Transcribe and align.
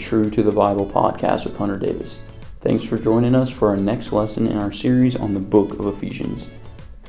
True 0.00 0.30
to 0.30 0.42
the 0.42 0.50
Bible 0.50 0.86
podcast 0.86 1.44
with 1.44 1.56
Hunter 1.56 1.76
Davis. 1.78 2.20
Thanks 2.62 2.82
for 2.82 2.98
joining 2.98 3.34
us 3.34 3.50
for 3.50 3.68
our 3.68 3.76
next 3.76 4.12
lesson 4.12 4.48
in 4.48 4.56
our 4.56 4.72
series 4.72 5.14
on 5.14 5.34
the 5.34 5.40
book 5.40 5.78
of 5.78 5.86
Ephesians. 5.86 6.48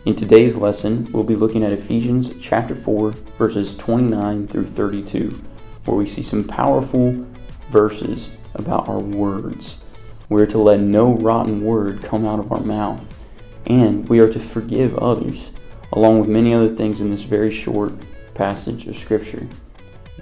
In 0.06 0.14
today's 0.14 0.58
lesson, 0.58 1.08
we'll 1.12 1.24
be 1.24 1.38
looking 1.38 1.64
at 1.64 1.72
Ephesians 1.72 2.34
chapter 2.40 2.76
4, 2.76 3.12
verses 3.38 3.76
29 3.76 4.46
through 4.46 4.68
32, 4.68 5.42
where 5.86 5.96
we 5.98 6.06
see 6.06 6.22
some 6.22 6.44
powerful 6.44 7.26
verses 7.70 8.30
about 8.56 8.90
our 8.90 9.00
words. 9.00 9.80
We 10.28 10.42
are 10.42 10.48
to 10.48 10.58
let 10.58 10.82
no 10.82 11.16
rotten 11.16 11.64
word 11.64 12.04
come 12.04 12.26
out 12.26 12.40
of 12.40 12.52
our 12.52 12.60
mouth, 12.60 13.18
and 13.66 14.08
we 14.10 14.20
are 14.20 14.30
to 14.30 14.40
forgive 14.40 14.98
others, 14.98 15.54
along 15.94 16.20
with 16.20 16.30
many 16.30 16.54
other 16.54 16.70
things 16.70 17.00
in 17.00 17.10
this 17.10 17.24
very 17.24 17.52
short 17.52 17.94
passage 18.36 18.86
of 18.86 18.98
Scripture. 18.98 19.48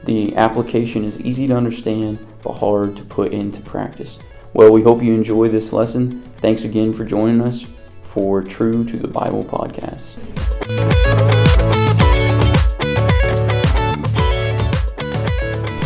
The 0.03 0.35
application 0.35 1.03
is 1.03 1.19
easy 1.19 1.47
to 1.47 1.55
understand 1.55 2.25
but 2.41 2.53
hard 2.53 2.95
to 2.97 3.03
put 3.03 3.33
into 3.33 3.61
practice. 3.61 4.17
Well, 4.53 4.71
we 4.71 4.81
hope 4.81 5.03
you 5.03 5.13
enjoy 5.13 5.49
this 5.49 5.73
lesson. 5.73 6.21
Thanks 6.37 6.63
again 6.63 6.93
for 6.93 7.05
joining 7.05 7.41
us 7.41 7.65
for 8.01 8.41
True 8.41 8.83
to 8.85 8.97
the 8.97 9.07
Bible 9.07 9.43
podcast. 9.43 10.17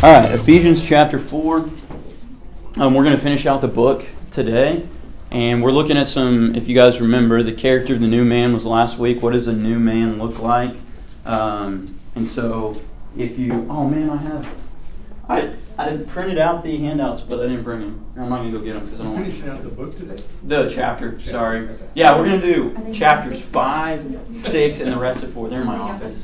All 0.04 0.12
right, 0.12 0.32
Ephesians 0.32 0.86
chapter 0.86 1.18
4. 1.18 1.58
Um, 2.78 2.94
we're 2.94 3.04
going 3.04 3.16
to 3.16 3.22
finish 3.22 3.46
out 3.46 3.62
the 3.62 3.68
book 3.68 4.06
today. 4.32 4.88
And 5.32 5.64
we're 5.64 5.72
looking 5.72 5.98
at 5.98 6.08
some, 6.08 6.54
if 6.56 6.68
you 6.68 6.76
guys 6.76 7.02
remember, 7.02 7.42
the 7.42 7.54
character 7.54 7.96
of 7.96 8.02
the 8.02 8.08
new 8.08 8.24
man 8.24 8.54
was 8.54 8.66
last 8.66 9.00
week. 9.00 9.24
What 9.24 9.34
does 9.34 9.48
a 9.48 9.54
new 9.54 9.80
man 9.80 10.20
look 10.20 10.40
like? 10.40 10.76
Um, 11.26 11.98
and 12.16 12.28
so 12.28 12.80
if 13.18 13.38
you, 13.38 13.68
oh 13.70 13.88
man, 13.88 14.10
I 14.10 14.16
have, 14.18 14.48
I 15.30 15.54
I 15.78 15.98
printed 15.98 16.38
out 16.38 16.64
the 16.64 16.78
handouts, 16.78 17.22
but 17.22 17.40
I 17.40 17.44
didn't 17.44 17.64
bring 17.64 17.80
them. 17.80 18.06
I'm 18.16 18.30
not 18.30 18.38
gonna 18.38 18.52
go 18.52 18.60
get 18.60 18.74
them 18.74 18.86
because 18.86 19.02
I 19.02 19.04
don't. 19.06 19.16
Finishing 19.16 19.50
out 19.50 19.62
the 19.62 19.70
book 19.70 19.96
today. 19.98 20.24
The 20.44 20.70
chapter, 20.70 21.20
sorry. 21.20 21.70
Yeah, 21.96 22.18
we're 22.18 22.26
gonna 22.26 22.42
do 22.42 22.94
chapters 22.94 23.42
five, 23.42 24.20
six, 24.32 24.80
and 24.82 24.92
the 24.92 24.98
rest 24.98 25.24
of 25.24 25.34
four. 25.34 25.50
They're 25.50 25.62
in 25.62 25.68
my 25.68 25.78
office. 25.78 26.22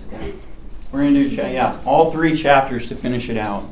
We're 0.91 1.03
gonna 1.03 1.13
do, 1.13 1.35
cha- 1.35 1.47
yeah, 1.47 1.79
all 1.85 2.11
three 2.11 2.35
chapters 2.35 2.87
to 2.89 2.95
finish 2.95 3.29
it 3.29 3.37
out 3.37 3.63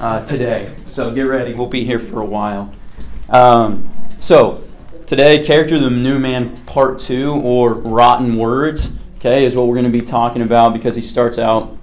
uh, 0.00 0.24
today. 0.26 0.74
So 0.88 1.10
get 1.12 1.22
ready. 1.22 1.54
We'll 1.54 1.66
be 1.66 1.84
here 1.84 1.98
for 1.98 2.20
a 2.20 2.26
while. 2.26 2.72
Um, 3.28 3.88
so 4.20 4.64
today, 5.06 5.44
character 5.44 5.76
of 5.76 5.82
the 5.82 5.90
new 5.90 6.18
man, 6.18 6.56
part 6.66 6.98
two, 6.98 7.32
or 7.32 7.74
rotten 7.74 8.36
words. 8.36 8.96
Okay, 9.16 9.44
is 9.44 9.56
what 9.56 9.66
we're 9.66 9.74
going 9.74 9.90
to 9.90 9.98
be 9.98 10.04
talking 10.04 10.42
about 10.42 10.72
because 10.72 10.94
he 10.94 11.02
starts 11.02 11.38
out 11.38 11.76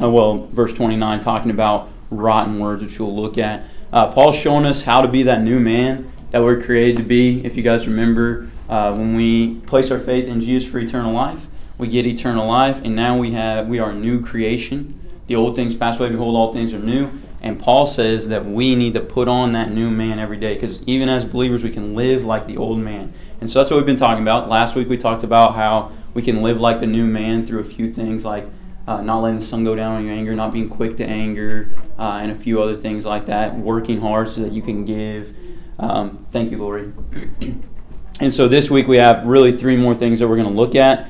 uh, 0.00 0.10
well, 0.10 0.46
verse 0.46 0.72
29, 0.72 1.20
talking 1.20 1.50
about 1.50 1.88
rotten 2.10 2.58
words, 2.58 2.82
which 2.82 2.98
we'll 2.98 3.14
look 3.14 3.38
at. 3.38 3.64
Uh, 3.92 4.12
Paul's 4.12 4.36
showing 4.36 4.64
us 4.64 4.82
how 4.82 5.02
to 5.02 5.08
be 5.08 5.22
that 5.24 5.42
new 5.42 5.58
man 5.58 6.12
that 6.30 6.42
we're 6.42 6.60
created 6.60 6.96
to 6.98 7.02
be. 7.02 7.44
If 7.44 7.56
you 7.56 7.62
guys 7.62 7.86
remember, 7.86 8.48
uh, 8.68 8.94
when 8.94 9.16
we 9.16 9.56
place 9.66 9.90
our 9.90 9.98
faith 9.98 10.26
in 10.26 10.40
Jesus 10.40 10.70
for 10.70 10.78
eternal 10.78 11.12
life, 11.12 11.40
we 11.76 11.88
get 11.88 12.06
eternal 12.06 12.46
life, 12.46 12.80
and 12.84 12.94
now 12.94 13.16
we 13.18 13.32
have 13.32 13.66
we 13.66 13.78
are 13.78 13.90
a 13.90 13.94
new 13.94 14.24
creation. 14.24 15.00
The 15.26 15.36
old 15.36 15.56
things 15.56 15.74
pass 15.74 15.98
away; 15.98 16.10
behold, 16.10 16.36
all 16.36 16.52
things 16.52 16.72
are 16.72 16.78
new. 16.78 17.10
And 17.42 17.58
Paul 17.58 17.86
says 17.86 18.28
that 18.28 18.44
we 18.44 18.76
need 18.76 18.92
to 18.94 19.00
put 19.00 19.26
on 19.26 19.52
that 19.52 19.72
new 19.72 19.90
man 19.90 20.18
every 20.18 20.36
day, 20.36 20.54
because 20.54 20.82
even 20.82 21.08
as 21.08 21.24
believers, 21.24 21.64
we 21.64 21.70
can 21.70 21.94
live 21.94 22.24
like 22.24 22.46
the 22.46 22.58
old 22.58 22.78
man. 22.78 23.14
And 23.40 23.48
so 23.48 23.58
that's 23.58 23.70
what 23.70 23.78
we've 23.78 23.86
been 23.86 23.96
talking 23.96 24.22
about. 24.22 24.48
Last 24.48 24.76
week 24.76 24.88
we 24.88 24.98
talked 24.98 25.24
about 25.24 25.54
how 25.54 25.90
we 26.12 26.22
can 26.22 26.42
live 26.42 26.60
like 26.60 26.80
the 26.80 26.86
new 26.86 27.06
man 27.06 27.46
through 27.46 27.60
a 27.60 27.64
few 27.64 27.90
things 27.90 28.24
like 28.24 28.46
uh, 28.90 29.00
not 29.02 29.20
letting 29.20 29.38
the 29.38 29.46
sun 29.46 29.62
go 29.62 29.76
down 29.76 29.94
on 29.94 30.04
your 30.04 30.14
anger, 30.14 30.34
not 30.34 30.52
being 30.52 30.68
quick 30.68 30.96
to 30.96 31.06
anger, 31.06 31.72
uh, 31.96 32.18
and 32.20 32.32
a 32.32 32.34
few 32.34 32.60
other 32.60 32.76
things 32.76 33.04
like 33.04 33.26
that. 33.26 33.56
Working 33.56 34.00
hard 34.00 34.28
so 34.28 34.40
that 34.40 34.52
you 34.52 34.62
can 34.62 34.84
give. 34.84 35.32
Um, 35.78 36.26
thank 36.32 36.50
you, 36.50 36.58
Lori. 36.58 36.92
and 38.20 38.34
so 38.34 38.48
this 38.48 38.68
week 38.68 38.88
we 38.88 38.96
have 38.96 39.24
really 39.24 39.52
three 39.52 39.76
more 39.76 39.94
things 39.94 40.18
that 40.18 40.26
we're 40.26 40.36
going 40.36 40.48
to 40.48 40.54
look 40.54 40.74
at. 40.74 41.08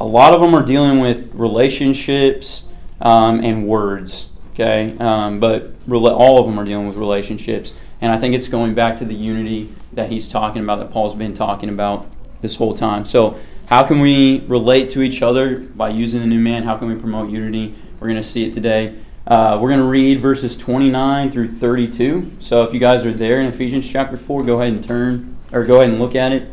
A 0.00 0.04
lot 0.04 0.34
of 0.34 0.40
them 0.40 0.52
are 0.52 0.66
dealing 0.66 0.98
with 0.98 1.32
relationships 1.32 2.66
um, 3.00 3.44
and 3.44 3.68
words, 3.68 4.30
okay? 4.54 4.96
Um, 4.98 5.38
but 5.38 5.74
all 5.88 6.40
of 6.40 6.46
them 6.46 6.58
are 6.58 6.64
dealing 6.64 6.88
with 6.88 6.96
relationships. 6.96 7.72
And 8.00 8.10
I 8.10 8.18
think 8.18 8.34
it's 8.34 8.48
going 8.48 8.74
back 8.74 8.98
to 8.98 9.04
the 9.04 9.14
unity 9.14 9.72
that 9.92 10.10
he's 10.10 10.28
talking 10.28 10.60
about, 10.60 10.80
that 10.80 10.90
Paul's 10.90 11.14
been 11.14 11.34
talking 11.34 11.68
about 11.68 12.10
this 12.40 12.56
whole 12.56 12.76
time. 12.76 13.04
So 13.04 13.38
how 13.72 13.82
can 13.82 14.00
we 14.00 14.40
relate 14.48 14.90
to 14.90 15.00
each 15.00 15.22
other 15.22 15.58
by 15.58 15.88
using 15.88 16.20
the 16.20 16.26
new 16.26 16.38
man? 16.38 16.64
How 16.64 16.76
can 16.76 16.88
we 16.88 16.94
promote 16.94 17.30
unity? 17.30 17.74
We're 17.98 18.08
going 18.08 18.22
to 18.22 18.28
see 18.28 18.44
it 18.44 18.52
today. 18.52 18.98
Uh, 19.26 19.58
we're 19.62 19.70
going 19.70 19.80
to 19.80 19.86
read 19.86 20.20
verses 20.20 20.58
29 20.58 21.30
through 21.30 21.48
32. 21.48 22.32
So 22.38 22.64
if 22.64 22.74
you 22.74 22.80
guys 22.80 23.06
are 23.06 23.14
there 23.14 23.40
in 23.40 23.46
Ephesians 23.46 23.90
chapter 23.90 24.18
4, 24.18 24.42
go 24.44 24.60
ahead 24.60 24.74
and 24.74 24.84
turn, 24.84 25.38
or 25.52 25.64
go 25.64 25.76
ahead 25.76 25.88
and 25.88 25.98
look 25.98 26.14
at 26.14 26.32
it. 26.32 26.50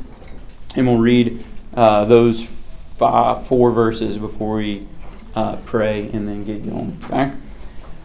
And 0.77 0.87
we'll 0.87 0.99
read 0.99 1.43
uh, 1.73 2.05
those 2.05 2.45
five, 2.45 3.45
four 3.45 3.71
verses 3.71 4.17
before 4.17 4.55
we 4.55 4.87
uh, 5.35 5.57
pray 5.65 6.09
and 6.13 6.25
then 6.25 6.45
get 6.45 6.65
going. 6.65 6.97
Okay? 7.03 7.31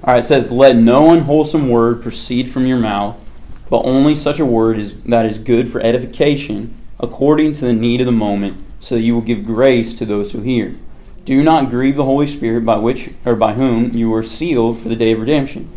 All 0.02 0.12
right, 0.12 0.18
it 0.18 0.24
says, 0.24 0.50
Let 0.50 0.74
no 0.74 1.12
unwholesome 1.12 1.68
word 1.68 2.02
proceed 2.02 2.50
from 2.50 2.66
your 2.66 2.78
mouth, 2.78 3.24
but 3.70 3.84
only 3.84 4.16
such 4.16 4.40
a 4.40 4.44
word 4.44 4.76
is, 4.76 5.04
that 5.04 5.24
is 5.24 5.38
good 5.38 5.70
for 5.70 5.80
edification, 5.82 6.76
according 6.98 7.52
to 7.54 7.60
the 7.60 7.72
need 7.72 8.00
of 8.00 8.06
the 8.06 8.12
moment 8.12 8.60
so 8.84 8.96
that 8.96 9.00
you 9.00 9.14
will 9.14 9.22
give 9.22 9.46
grace 9.46 9.94
to 9.94 10.04
those 10.04 10.32
who 10.32 10.42
hear. 10.42 10.76
Do 11.24 11.42
not 11.42 11.70
grieve 11.70 11.96
the 11.96 12.04
Holy 12.04 12.26
Spirit 12.26 12.66
by 12.66 12.76
which 12.76 13.10
or 13.24 13.34
by 13.34 13.54
whom 13.54 13.90
you 13.92 14.10
were 14.10 14.22
sealed 14.22 14.78
for 14.78 14.90
the 14.90 14.96
day 14.96 15.12
of 15.12 15.20
redemption. 15.20 15.72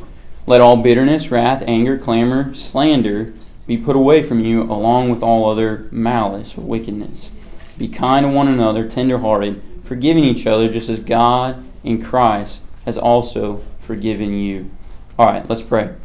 Let 0.45 0.59
all 0.59 0.75
bitterness, 0.75 1.31
wrath, 1.31 1.63
anger, 1.65 1.97
clamor, 1.97 2.53
slander 2.53 3.33
be 3.65 3.77
put 3.77 3.95
away 3.95 4.23
from 4.23 4.41
you, 4.41 4.63
along 4.63 5.09
with 5.09 5.23
all 5.23 5.49
other 5.49 5.87
malice 5.89 6.57
or 6.57 6.61
wickedness. 6.61 7.31
Be 7.77 7.87
kind 7.87 8.25
to 8.25 8.31
one 8.31 8.49
another, 8.49 8.85
tenderhearted, 8.87 9.61
forgiving 9.85 10.25
each 10.25 10.45
other, 10.45 10.69
just 10.69 10.89
as 10.89 10.99
God 10.99 11.63
in 11.85 12.03
Christ 12.03 12.61
has 12.83 12.97
also 12.97 13.61
forgiven 13.79 14.33
you. 14.33 14.69
All 15.17 15.27
right, 15.27 15.47
let's 15.49 15.61
pray. 15.61 15.95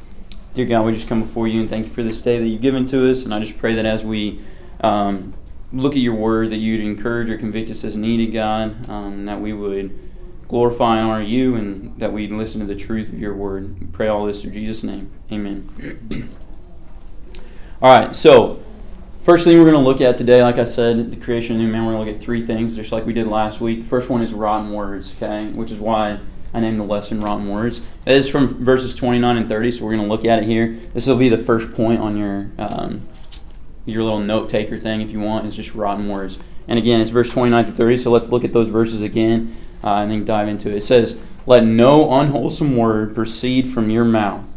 Dear 0.55 0.67
God, 0.67 0.87
we 0.87 0.95
just 0.95 1.09
come 1.09 1.23
before 1.23 1.49
you 1.49 1.61
and 1.61 1.71
thank 1.71 1.87
you 1.87 1.93
for 1.93 2.05
this 2.05 2.23
day 2.23 2.39
that 2.39 2.47
you've 2.47 2.63
given 2.63 2.87
to 2.89 3.11
us. 3.11 3.25
And 3.25 3.35
I 3.35 3.41
just 3.41 3.59
pray 3.59 3.75
that 3.75 3.87
as 3.87 4.05
we 4.05 4.41
um, 4.81 5.35
look 5.73 5.93
at 5.93 5.99
your 5.99 6.15
word, 6.15 6.51
that 6.51 6.59
you'd 6.59 6.81
encourage 6.81 7.31
or 7.31 7.39
convict 7.39 7.71
us 7.71 7.85
as 7.85 7.97
needed, 7.97 8.33
God, 8.33 8.89
um, 8.89 9.25
that 9.25 9.41
we 9.41 9.53
would 9.53 9.99
glorify 10.49 10.99
and 10.99 11.07
honor 11.07 11.23
you, 11.23 11.57
and 11.57 11.99
that 11.99 12.13
we'd 12.13 12.31
listen 12.31 12.61
to 12.61 12.67
the 12.67 12.75
truth 12.75 13.09
of 13.09 13.19
your 13.19 13.35
word. 13.35 13.81
We 13.81 13.87
pray 13.87 14.09
all 14.09 14.27
this 14.27 14.45
in 14.45 14.53
Jesus' 14.53 14.83
name. 14.83 15.11
Amen. 15.31 16.29
all 17.81 17.99
right, 17.99 18.15
so 18.15 18.63
first 19.23 19.45
thing 19.45 19.59
we're 19.59 19.71
going 19.71 19.83
to 19.83 19.89
look 19.89 20.01
at 20.01 20.17
today, 20.17 20.43
like 20.43 20.59
I 20.59 20.65
said, 20.65 21.11
the 21.11 21.17
creation 21.17 21.53
of 21.53 21.59
the 21.59 21.65
new 21.65 21.73
man, 21.73 21.87
we're 21.87 21.93
going 21.93 22.05
to 22.05 22.13
look 22.13 22.21
at 22.21 22.25
three 22.25 22.45
things, 22.45 22.77
just 22.77 22.93
like 22.93 23.07
we 23.07 23.13
did 23.13 23.27
last 23.27 23.61
week. 23.61 23.81
The 23.81 23.87
first 23.87 24.11
one 24.11 24.21
is 24.21 24.35
rotten 24.35 24.73
words, 24.73 25.15
okay, 25.17 25.49
which 25.53 25.71
is 25.71 25.79
why 25.79 26.21
I 26.55 26.61
named 26.61 26.79
the 26.79 26.85
lesson 26.85 27.21
Rotten 27.21 27.49
Words. 27.49 27.81
It 28.05 28.15
is 28.15 28.29
from 28.29 28.63
verses 28.63 28.95
29 28.95 29.37
and 29.37 29.49
30, 29.49 29.73
so 29.73 29.85
we're 29.85 29.97
going 29.97 30.07
to 30.07 30.13
look 30.13 30.27
at 30.27 30.41
it 30.41 30.45
here. 30.45 30.79
This 30.93 31.07
will 31.07 31.17
be 31.17 31.31
the 31.31 31.39
first 31.39 31.75
point 31.75 32.01
on 32.01 32.17
your 32.17 32.51
um, 32.59 33.09
your 33.85 34.03
little 34.03 34.21
note 34.21 34.49
taker 34.49 34.79
thing 34.79 35.01
if 35.01 35.11
you 35.11 35.21
want 35.21 35.47
is 35.47 35.57
just 35.57 35.75
rotten 35.75 36.09
words. 36.09 36.39
And 36.69 36.79
again, 36.79 37.01
it's 37.01 37.11
verse 37.11 37.31
29 37.31 37.67
to 37.67 37.73
30, 37.73 37.97
so 37.97 38.11
let's 38.11 38.31
look 38.31 38.45
at 38.45 38.53
those 38.53 38.69
verses 38.69 39.03
again 39.03 39.57
uh, 39.83 39.97
and 39.97 40.11
then 40.11 40.25
dive 40.25 40.49
into 40.49 40.71
it. 40.71 40.77
It 40.77 40.85
says, 40.85 41.21
Let 41.47 41.65
no 41.65 42.13
unwholesome 42.13 42.77
word 42.77 43.15
proceed 43.15 43.69
from 43.69 43.91
your 43.91 44.05
mouth, 44.05 44.57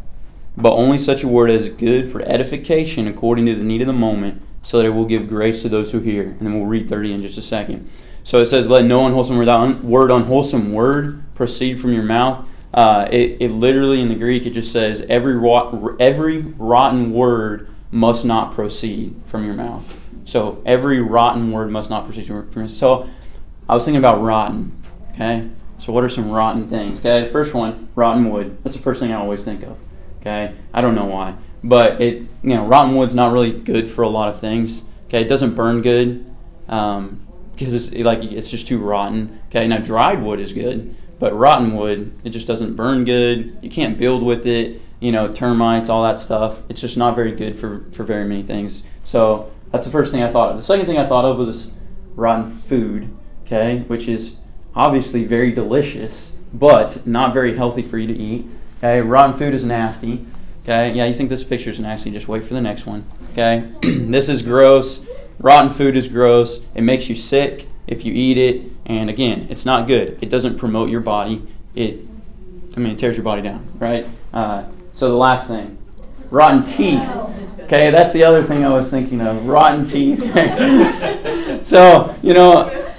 but 0.56 0.72
only 0.72 0.98
such 0.98 1.22
a 1.22 1.28
word 1.28 1.50
as 1.50 1.66
is 1.66 1.74
good 1.74 2.10
for 2.10 2.22
edification 2.22 3.08
according 3.08 3.46
to 3.46 3.54
the 3.54 3.64
need 3.64 3.80
of 3.80 3.86
the 3.88 3.92
moment, 3.92 4.42
so 4.62 4.78
that 4.78 4.86
it 4.86 4.90
will 4.90 5.04
give 5.04 5.28
grace 5.28 5.62
to 5.62 5.68
those 5.68 5.92
who 5.92 6.00
hear. 6.00 6.22
And 6.22 6.40
then 6.40 6.54
we'll 6.54 6.66
read 6.66 6.88
30 6.88 7.14
in 7.14 7.22
just 7.22 7.38
a 7.38 7.42
second. 7.42 7.90
So 8.22 8.40
it 8.40 8.46
says, 8.46 8.68
Let 8.68 8.84
no 8.84 9.04
unwholesome 9.04 9.36
word, 9.36 9.48
un- 9.48 9.82
word 9.82 10.10
unwholesome 10.10 10.72
word 10.72 11.22
proceed 11.34 11.80
from 11.80 11.92
your 11.92 12.04
mouth. 12.04 12.46
Uh, 12.72 13.08
it, 13.10 13.38
it 13.40 13.50
literally 13.50 14.00
in 14.00 14.08
the 14.08 14.14
Greek, 14.14 14.46
it 14.46 14.50
just 14.50 14.70
says, 14.70 15.04
Every, 15.08 15.34
every 15.98 16.38
rotten 16.38 17.12
word 17.12 17.68
must 17.90 18.24
not 18.24 18.52
proceed 18.54 19.14
from 19.26 19.44
your 19.44 19.54
mouth. 19.54 20.02
So 20.24 20.62
every 20.66 21.00
rotten 21.00 21.52
word 21.52 21.70
must 21.70 21.88
not 21.88 22.04
proceed 22.04 22.26
from 22.26 22.36
your 22.36 22.62
mouth. 22.64 22.70
So 22.70 23.08
I 23.68 23.74
was 23.74 23.84
thinking 23.84 23.98
about 23.98 24.20
rotten. 24.20 24.82
Okay. 25.12 25.48
So 25.78 25.92
what 25.92 26.04
are 26.04 26.08
some 26.08 26.30
rotten 26.30 26.68
things? 26.68 26.98
Okay. 26.98 27.28
First 27.28 27.54
one, 27.54 27.88
rotten 27.94 28.30
wood. 28.30 28.62
That's 28.62 28.74
the 28.74 28.82
first 28.82 29.00
thing 29.00 29.12
I 29.12 29.16
always 29.16 29.44
think 29.44 29.62
of. 29.62 29.78
Okay. 30.20 30.54
I 30.74 30.80
don't 30.80 30.94
know 30.94 31.04
why, 31.04 31.36
but 31.62 32.00
it 32.00 32.22
you 32.42 32.54
know 32.54 32.66
rotten 32.66 32.94
wood's 32.94 33.14
not 33.14 33.32
really 33.32 33.52
good 33.52 33.90
for 33.90 34.02
a 34.02 34.08
lot 34.08 34.28
of 34.28 34.40
things. 34.40 34.82
Okay. 35.06 35.22
It 35.22 35.28
doesn't 35.28 35.54
burn 35.54 35.82
good 35.82 36.26
um, 36.68 37.26
because 37.54 37.92
it's 37.92 38.04
like 38.04 38.22
it's 38.24 38.48
just 38.48 38.66
too 38.66 38.78
rotten. 38.78 39.40
Okay. 39.48 39.66
Now 39.66 39.78
dried 39.78 40.22
wood 40.22 40.40
is 40.40 40.52
good, 40.52 40.96
but 41.18 41.36
rotten 41.36 41.76
wood 41.76 42.18
it 42.24 42.30
just 42.30 42.48
doesn't 42.48 42.74
burn 42.74 43.04
good. 43.04 43.58
You 43.62 43.70
can't 43.70 43.96
build 43.96 44.22
with 44.22 44.46
it 44.46 44.80
you 45.00 45.12
know, 45.12 45.32
termites, 45.32 45.88
all 45.88 46.02
that 46.04 46.18
stuff. 46.18 46.62
It's 46.68 46.80
just 46.80 46.96
not 46.96 47.14
very 47.14 47.32
good 47.32 47.58
for, 47.58 47.84
for 47.92 48.04
very 48.04 48.26
many 48.26 48.42
things. 48.42 48.82
So 49.04 49.52
that's 49.70 49.84
the 49.84 49.92
first 49.92 50.12
thing 50.12 50.22
I 50.22 50.30
thought 50.30 50.50
of. 50.50 50.56
The 50.56 50.62
second 50.62 50.86
thing 50.86 50.98
I 50.98 51.06
thought 51.06 51.24
of 51.24 51.38
was 51.38 51.72
rotten 52.14 52.46
food, 52.46 53.14
okay, 53.44 53.80
which 53.88 54.08
is 54.08 54.40
obviously 54.74 55.24
very 55.24 55.52
delicious, 55.52 56.30
but 56.52 57.06
not 57.06 57.34
very 57.34 57.56
healthy 57.56 57.82
for 57.82 57.98
you 57.98 58.06
to 58.06 58.16
eat. 58.16 58.50
Okay, 58.78 59.00
rotten 59.00 59.36
food 59.38 59.54
is 59.54 59.64
nasty. 59.64 60.24
Okay, 60.62 60.92
yeah, 60.92 61.04
you 61.04 61.14
think 61.14 61.30
this 61.30 61.44
picture's 61.44 61.78
nasty, 61.78 62.10
just 62.10 62.28
wait 62.28 62.44
for 62.44 62.54
the 62.54 62.60
next 62.60 62.86
one. 62.86 63.04
Okay, 63.32 63.70
this 63.82 64.28
is 64.28 64.42
gross. 64.42 65.06
Rotten 65.38 65.70
food 65.70 65.96
is 65.96 66.08
gross. 66.08 66.64
It 66.74 66.82
makes 66.82 67.08
you 67.08 67.14
sick 67.14 67.68
if 67.86 68.04
you 68.04 68.12
eat 68.12 68.38
it. 68.38 68.72
And 68.86 69.10
again, 69.10 69.46
it's 69.50 69.66
not 69.66 69.86
good. 69.86 70.18
It 70.20 70.30
doesn't 70.30 70.58
promote 70.58 70.90
your 70.90 71.00
body. 71.00 71.46
It, 71.74 72.00
I 72.76 72.80
mean, 72.80 72.92
it 72.92 72.98
tears 72.98 73.16
your 73.16 73.24
body 73.24 73.42
down, 73.42 73.68
right? 73.78 74.06
Uh, 74.32 74.64
so 74.96 75.10
the 75.10 75.16
last 75.16 75.48
thing, 75.48 75.76
rotten 76.30 76.64
teeth. 76.64 77.06
Okay, 77.64 77.90
that's 77.90 78.14
the 78.14 78.24
other 78.24 78.42
thing 78.42 78.64
I 78.64 78.70
was 78.70 78.88
thinking 78.88 79.20
of. 79.20 79.46
Rotten 79.46 79.84
teeth. 79.84 80.20
so 81.66 82.14
you 82.22 82.32
know, 82.32 82.94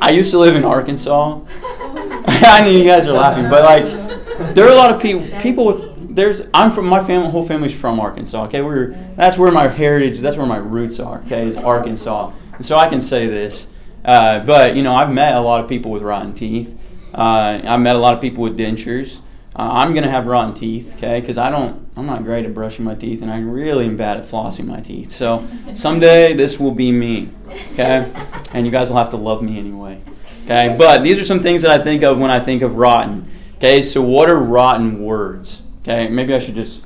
I 0.00 0.10
used 0.10 0.30
to 0.30 0.38
live 0.38 0.54
in 0.54 0.64
Arkansas. 0.64 1.40
I 1.48 2.60
know 2.60 2.70
you 2.70 2.84
guys 2.84 3.08
are 3.08 3.12
laughing, 3.12 3.50
but 3.50 3.64
like, 3.64 4.54
there 4.54 4.66
are 4.66 4.70
a 4.70 4.76
lot 4.76 4.94
of 4.94 5.02
people 5.02 5.26
people 5.40 5.66
with 5.66 6.14
there's 6.14 6.42
I'm 6.54 6.70
from 6.70 6.86
my 6.86 7.02
family 7.02 7.28
whole 7.28 7.44
family's 7.44 7.74
from 7.74 7.98
Arkansas. 7.98 8.44
Okay, 8.44 8.62
we're 8.62 8.92
that's 9.16 9.36
where 9.36 9.50
my 9.50 9.66
heritage, 9.66 10.20
that's 10.20 10.36
where 10.36 10.46
my 10.46 10.58
roots 10.58 11.00
are. 11.00 11.18
Okay, 11.22 11.48
is 11.48 11.56
Arkansas, 11.56 12.30
and 12.52 12.64
so 12.64 12.76
I 12.76 12.88
can 12.88 13.00
say 13.00 13.26
this. 13.26 13.68
Uh, 14.04 14.44
but 14.44 14.76
you 14.76 14.84
know, 14.84 14.94
I've 14.94 15.10
met 15.10 15.34
a 15.34 15.40
lot 15.40 15.60
of 15.60 15.68
people 15.68 15.90
with 15.90 16.02
rotten 16.02 16.34
teeth. 16.34 16.72
Uh, 17.12 17.60
I've 17.64 17.80
met 17.80 17.96
a 17.96 17.98
lot 17.98 18.14
of 18.14 18.20
people 18.20 18.44
with 18.44 18.56
dentures. 18.56 19.18
Uh, 19.54 19.62
I'm 19.62 19.94
gonna 19.94 20.10
have 20.10 20.26
rotten 20.26 20.54
teeth, 20.54 20.94
okay? 20.96 21.20
Because 21.20 21.36
I 21.36 21.50
don't, 21.50 21.88
I'm 21.96 22.06
not 22.06 22.22
great 22.22 22.44
at 22.44 22.54
brushing 22.54 22.84
my 22.84 22.94
teeth, 22.94 23.20
and 23.20 23.30
I 23.30 23.40
really 23.40 23.86
am 23.86 23.96
bad 23.96 24.18
at 24.18 24.26
flossing 24.26 24.66
my 24.66 24.80
teeth. 24.80 25.16
So 25.16 25.46
someday 25.74 26.34
this 26.34 26.60
will 26.60 26.74
be 26.74 26.92
me, 26.92 27.30
okay? 27.72 28.10
And 28.52 28.66
you 28.66 28.72
guys 28.72 28.88
will 28.88 28.96
have 28.96 29.10
to 29.10 29.16
love 29.16 29.42
me 29.42 29.58
anyway, 29.58 30.00
okay? 30.44 30.74
But 30.76 31.04
these 31.04 31.20
are 31.20 31.24
some 31.24 31.40
things 31.40 31.62
that 31.62 31.70
I 31.70 31.82
think 31.82 32.02
of 32.02 32.18
when 32.18 32.30
I 32.30 32.40
think 32.40 32.62
of 32.62 32.74
rotten. 32.74 33.30
Okay, 33.60 33.82
so 33.82 34.00
what 34.00 34.30
are 34.30 34.38
rotten 34.38 35.04
words? 35.04 35.62
Okay, 35.82 36.08
maybe 36.08 36.34
I 36.34 36.38
should 36.38 36.54
just 36.54 36.82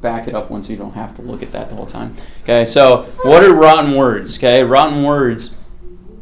back 0.00 0.28
it 0.28 0.36
up 0.36 0.50
once 0.50 0.68
so 0.68 0.72
you 0.72 0.78
don't 0.78 0.94
have 0.94 1.16
to 1.16 1.22
look 1.22 1.42
at 1.42 1.50
that 1.50 1.68
the 1.68 1.74
whole 1.74 1.86
time. 1.86 2.16
Okay, 2.44 2.64
so 2.64 3.02
what 3.24 3.42
are 3.42 3.52
rotten 3.52 3.96
words? 3.96 4.36
Okay, 4.36 4.62
rotten 4.62 5.02
words, 5.02 5.56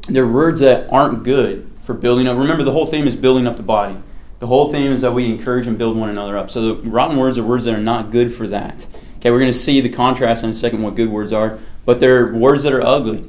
they're 0.08 0.26
words 0.26 0.60
that 0.60 0.90
aren't 0.90 1.22
good 1.22 1.70
for 1.82 1.92
building 1.92 2.26
up. 2.26 2.38
Remember, 2.38 2.62
the 2.62 2.72
whole 2.72 2.86
theme 2.86 3.06
is 3.06 3.14
building 3.14 3.46
up 3.46 3.58
the 3.58 3.62
body. 3.62 3.96
The 4.44 4.48
whole 4.48 4.70
theme 4.70 4.92
is 4.92 5.00
that 5.00 5.14
we 5.14 5.24
encourage 5.24 5.66
and 5.66 5.78
build 5.78 5.96
one 5.96 6.10
another 6.10 6.36
up. 6.36 6.50
So 6.50 6.74
the 6.74 6.90
rotten 6.90 7.16
words 7.16 7.38
are 7.38 7.42
words 7.42 7.64
that 7.64 7.72
are 7.72 7.80
not 7.80 8.10
good 8.10 8.30
for 8.30 8.46
that. 8.48 8.86
Okay, 9.16 9.30
we're 9.30 9.38
going 9.38 9.50
to 9.50 9.58
see 9.58 9.80
the 9.80 9.88
contrast 9.88 10.44
in 10.44 10.50
a 10.50 10.52
second 10.52 10.82
what 10.82 10.96
good 10.96 11.08
words 11.08 11.32
are, 11.32 11.58
but 11.86 11.98
they're 11.98 12.30
words 12.30 12.64
that 12.64 12.74
are 12.74 12.82
ugly. 12.82 13.24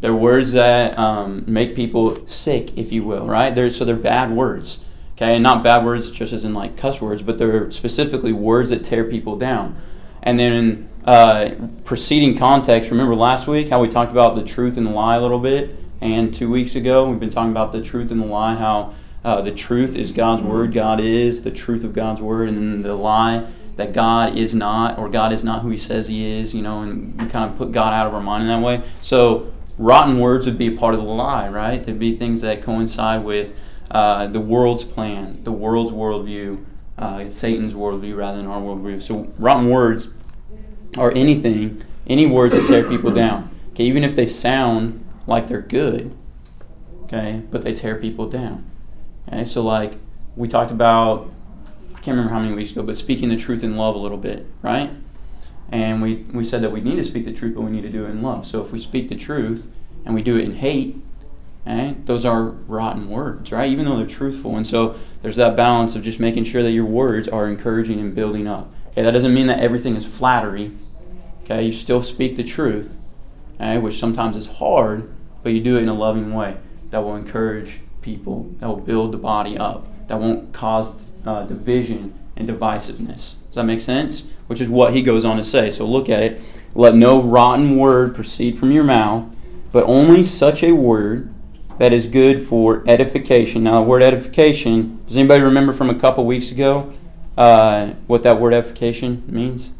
They're 0.00 0.12
words 0.12 0.50
that 0.50 0.98
um, 0.98 1.44
make 1.46 1.76
people 1.76 2.26
sick, 2.26 2.76
if 2.76 2.90
you 2.90 3.04
will, 3.04 3.28
right? 3.28 3.54
They're, 3.54 3.70
so 3.70 3.84
they're 3.84 3.94
bad 3.94 4.32
words. 4.32 4.80
Okay, 5.12 5.36
and 5.36 5.42
not 5.44 5.62
bad 5.62 5.84
words 5.84 6.10
just 6.10 6.32
as 6.32 6.44
in 6.44 6.52
like 6.52 6.76
cuss 6.76 7.00
words, 7.00 7.22
but 7.22 7.38
they're 7.38 7.70
specifically 7.70 8.32
words 8.32 8.70
that 8.70 8.82
tear 8.82 9.04
people 9.04 9.36
down. 9.36 9.80
And 10.20 10.36
then 10.40 10.52
in 10.52 10.88
uh, 11.04 11.50
preceding 11.84 12.36
context, 12.36 12.90
remember 12.90 13.14
last 13.14 13.46
week 13.46 13.68
how 13.68 13.80
we 13.80 13.86
talked 13.86 14.10
about 14.10 14.34
the 14.34 14.42
truth 14.42 14.76
and 14.76 14.84
the 14.84 14.90
lie 14.90 15.14
a 15.14 15.20
little 15.20 15.38
bit? 15.38 15.76
And 16.00 16.34
two 16.34 16.50
weeks 16.50 16.74
ago, 16.74 17.08
we've 17.08 17.20
been 17.20 17.30
talking 17.30 17.52
about 17.52 17.70
the 17.70 17.82
truth 17.82 18.10
and 18.10 18.20
the 18.20 18.26
lie, 18.26 18.56
how 18.56 18.96
uh, 19.24 19.40
the 19.42 19.52
truth 19.52 19.96
is 19.96 20.12
God's 20.12 20.42
word, 20.42 20.72
God 20.72 21.00
is 21.00 21.42
the 21.42 21.50
truth 21.50 21.84
of 21.84 21.92
God's 21.92 22.20
word, 22.20 22.48
and 22.48 22.84
the 22.84 22.94
lie 22.94 23.46
that 23.76 23.92
God 23.92 24.36
is 24.36 24.54
not, 24.54 24.98
or 24.98 25.08
God 25.08 25.32
is 25.32 25.44
not 25.44 25.62
who 25.62 25.70
He 25.70 25.76
says 25.76 26.08
He 26.08 26.38
is, 26.38 26.54
you 26.54 26.62
know, 26.62 26.80
and 26.82 27.20
we 27.20 27.28
kind 27.28 27.50
of 27.50 27.56
put 27.56 27.72
God 27.72 27.92
out 27.92 28.06
of 28.06 28.14
our 28.14 28.22
mind 28.22 28.42
in 28.42 28.48
that 28.48 28.64
way. 28.64 28.82
So, 29.02 29.52
rotten 29.78 30.18
words 30.18 30.46
would 30.46 30.58
be 30.58 30.74
a 30.74 30.76
part 30.76 30.94
of 30.94 31.00
the 31.00 31.06
lie, 31.06 31.48
right? 31.48 31.82
There'd 31.82 31.98
be 31.98 32.16
things 32.16 32.40
that 32.42 32.62
coincide 32.62 33.24
with 33.24 33.54
uh, 33.90 34.26
the 34.26 34.40
world's 34.40 34.84
plan, 34.84 35.42
the 35.44 35.52
world's 35.52 35.92
worldview, 35.92 36.64
uh, 36.98 37.30
Satan's 37.30 37.72
worldview 37.72 38.16
rather 38.16 38.38
than 38.38 38.46
our 38.46 38.60
worldview. 38.60 39.02
So 39.02 39.32
rotten 39.38 39.68
words 39.68 40.08
are 40.98 41.10
anything, 41.12 41.82
any 42.06 42.26
words 42.26 42.54
that 42.54 42.66
tear 42.68 42.88
people 42.88 43.10
down. 43.10 43.50
Okay, 43.70 43.84
even 43.84 44.04
if 44.04 44.14
they 44.14 44.26
sound 44.26 45.04
like 45.26 45.48
they're 45.48 45.62
good, 45.62 46.14
okay, 47.04 47.42
but 47.50 47.62
they 47.62 47.74
tear 47.74 47.96
people 47.96 48.28
down. 48.28 48.69
So 49.44 49.62
like 49.62 49.94
we 50.36 50.48
talked 50.48 50.70
about, 50.70 51.30
I 51.90 52.00
can't 52.00 52.16
remember 52.16 52.32
how 52.32 52.40
many 52.40 52.54
weeks 52.54 52.72
ago, 52.72 52.82
but 52.82 52.96
speaking 52.96 53.28
the 53.28 53.36
truth 53.36 53.62
in 53.62 53.76
love 53.76 53.94
a 53.94 53.98
little 53.98 54.18
bit, 54.18 54.46
right? 54.62 54.90
And 55.70 56.02
we, 56.02 56.16
we 56.32 56.44
said 56.44 56.62
that 56.62 56.72
we 56.72 56.80
need 56.80 56.96
to 56.96 57.04
speak 57.04 57.24
the 57.24 57.32
truth, 57.32 57.54
but 57.54 57.62
we 57.62 57.70
need 57.70 57.82
to 57.82 57.90
do 57.90 58.04
it 58.04 58.10
in 58.10 58.22
love. 58.22 58.46
So 58.46 58.62
if 58.62 58.72
we 58.72 58.80
speak 58.80 59.08
the 59.08 59.16
truth 59.16 59.70
and 60.04 60.14
we 60.14 60.22
do 60.22 60.36
it 60.36 60.44
in 60.44 60.56
hate, 60.56 60.96
Okay? 61.66 61.96
Those 62.04 62.24
are 62.24 62.42
rotten 62.42 63.08
words, 63.08 63.52
right? 63.52 63.70
Even 63.70 63.84
though 63.84 63.96
they're 63.96 64.06
truthful. 64.06 64.56
And 64.56 64.66
so 64.66 64.96
there's 65.22 65.36
that 65.36 65.56
balance 65.56 65.94
of 65.94 66.02
just 66.02 66.20
making 66.20 66.44
sure 66.44 66.62
that 66.62 66.72
your 66.72 66.84
words 66.84 67.28
are 67.28 67.46
encouraging 67.46 68.00
and 68.00 68.14
building 68.14 68.46
up. 68.46 68.72
Okay, 68.88 69.02
that 69.02 69.10
doesn't 69.12 69.34
mean 69.34 69.46
that 69.46 69.60
everything 69.60 69.94
is 69.94 70.04
flattery. 70.04 70.72
Okay, 71.44 71.64
you 71.64 71.72
still 71.72 72.02
speak 72.02 72.36
the 72.36 72.44
truth, 72.44 72.96
okay, 73.56 73.78
which 73.78 73.98
sometimes 73.98 74.36
is 74.36 74.46
hard, 74.46 75.12
but 75.42 75.52
you 75.52 75.60
do 75.60 75.76
it 75.76 75.82
in 75.82 75.88
a 75.88 75.94
loving 75.94 76.32
way 76.32 76.56
that 76.90 76.98
will 77.00 77.16
encourage 77.16 77.80
people, 78.02 78.50
that 78.60 78.66
will 78.66 78.76
build 78.76 79.12
the 79.12 79.18
body 79.18 79.56
up, 79.56 79.86
that 80.08 80.18
won't 80.18 80.52
cause 80.52 80.92
uh, 81.26 81.44
division 81.44 82.18
and 82.36 82.48
divisiveness. 82.48 83.34
Does 83.46 83.54
that 83.54 83.64
make 83.64 83.80
sense? 83.80 84.24
Which 84.46 84.60
is 84.60 84.68
what 84.68 84.94
he 84.94 85.02
goes 85.02 85.24
on 85.24 85.36
to 85.36 85.44
say. 85.44 85.70
So 85.70 85.86
look 85.86 86.08
at 86.08 86.22
it. 86.22 86.40
Let 86.74 86.94
no 86.94 87.22
rotten 87.22 87.76
word 87.76 88.14
proceed 88.14 88.56
from 88.56 88.70
your 88.70 88.84
mouth, 88.84 89.26
but 89.72 89.84
only 89.84 90.24
such 90.24 90.62
a 90.62 90.72
word 90.72 91.32
that 91.78 91.92
is 91.92 92.06
good 92.06 92.42
for 92.42 92.84
edification. 92.86 93.64
Now, 93.64 93.80
the 93.80 93.88
word 93.88 94.02
edification, 94.02 95.02
does 95.06 95.16
anybody 95.16 95.42
remember 95.42 95.72
from 95.72 95.88
a 95.88 95.94
couple 95.98 96.24
weeks 96.26 96.50
ago 96.50 96.92
uh, 97.38 97.94
what 98.06 98.22
that 98.22 98.40
word 98.40 98.52
edification 98.52 99.24
means? 99.26 99.72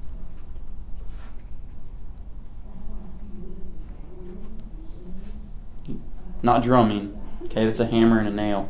Not 6.42 6.62
drumming. 6.62 7.19
Okay, 7.50 7.66
that's 7.66 7.80
a 7.80 7.86
hammer 7.86 8.18
and 8.18 8.28
a 8.28 8.30
nail. 8.30 8.68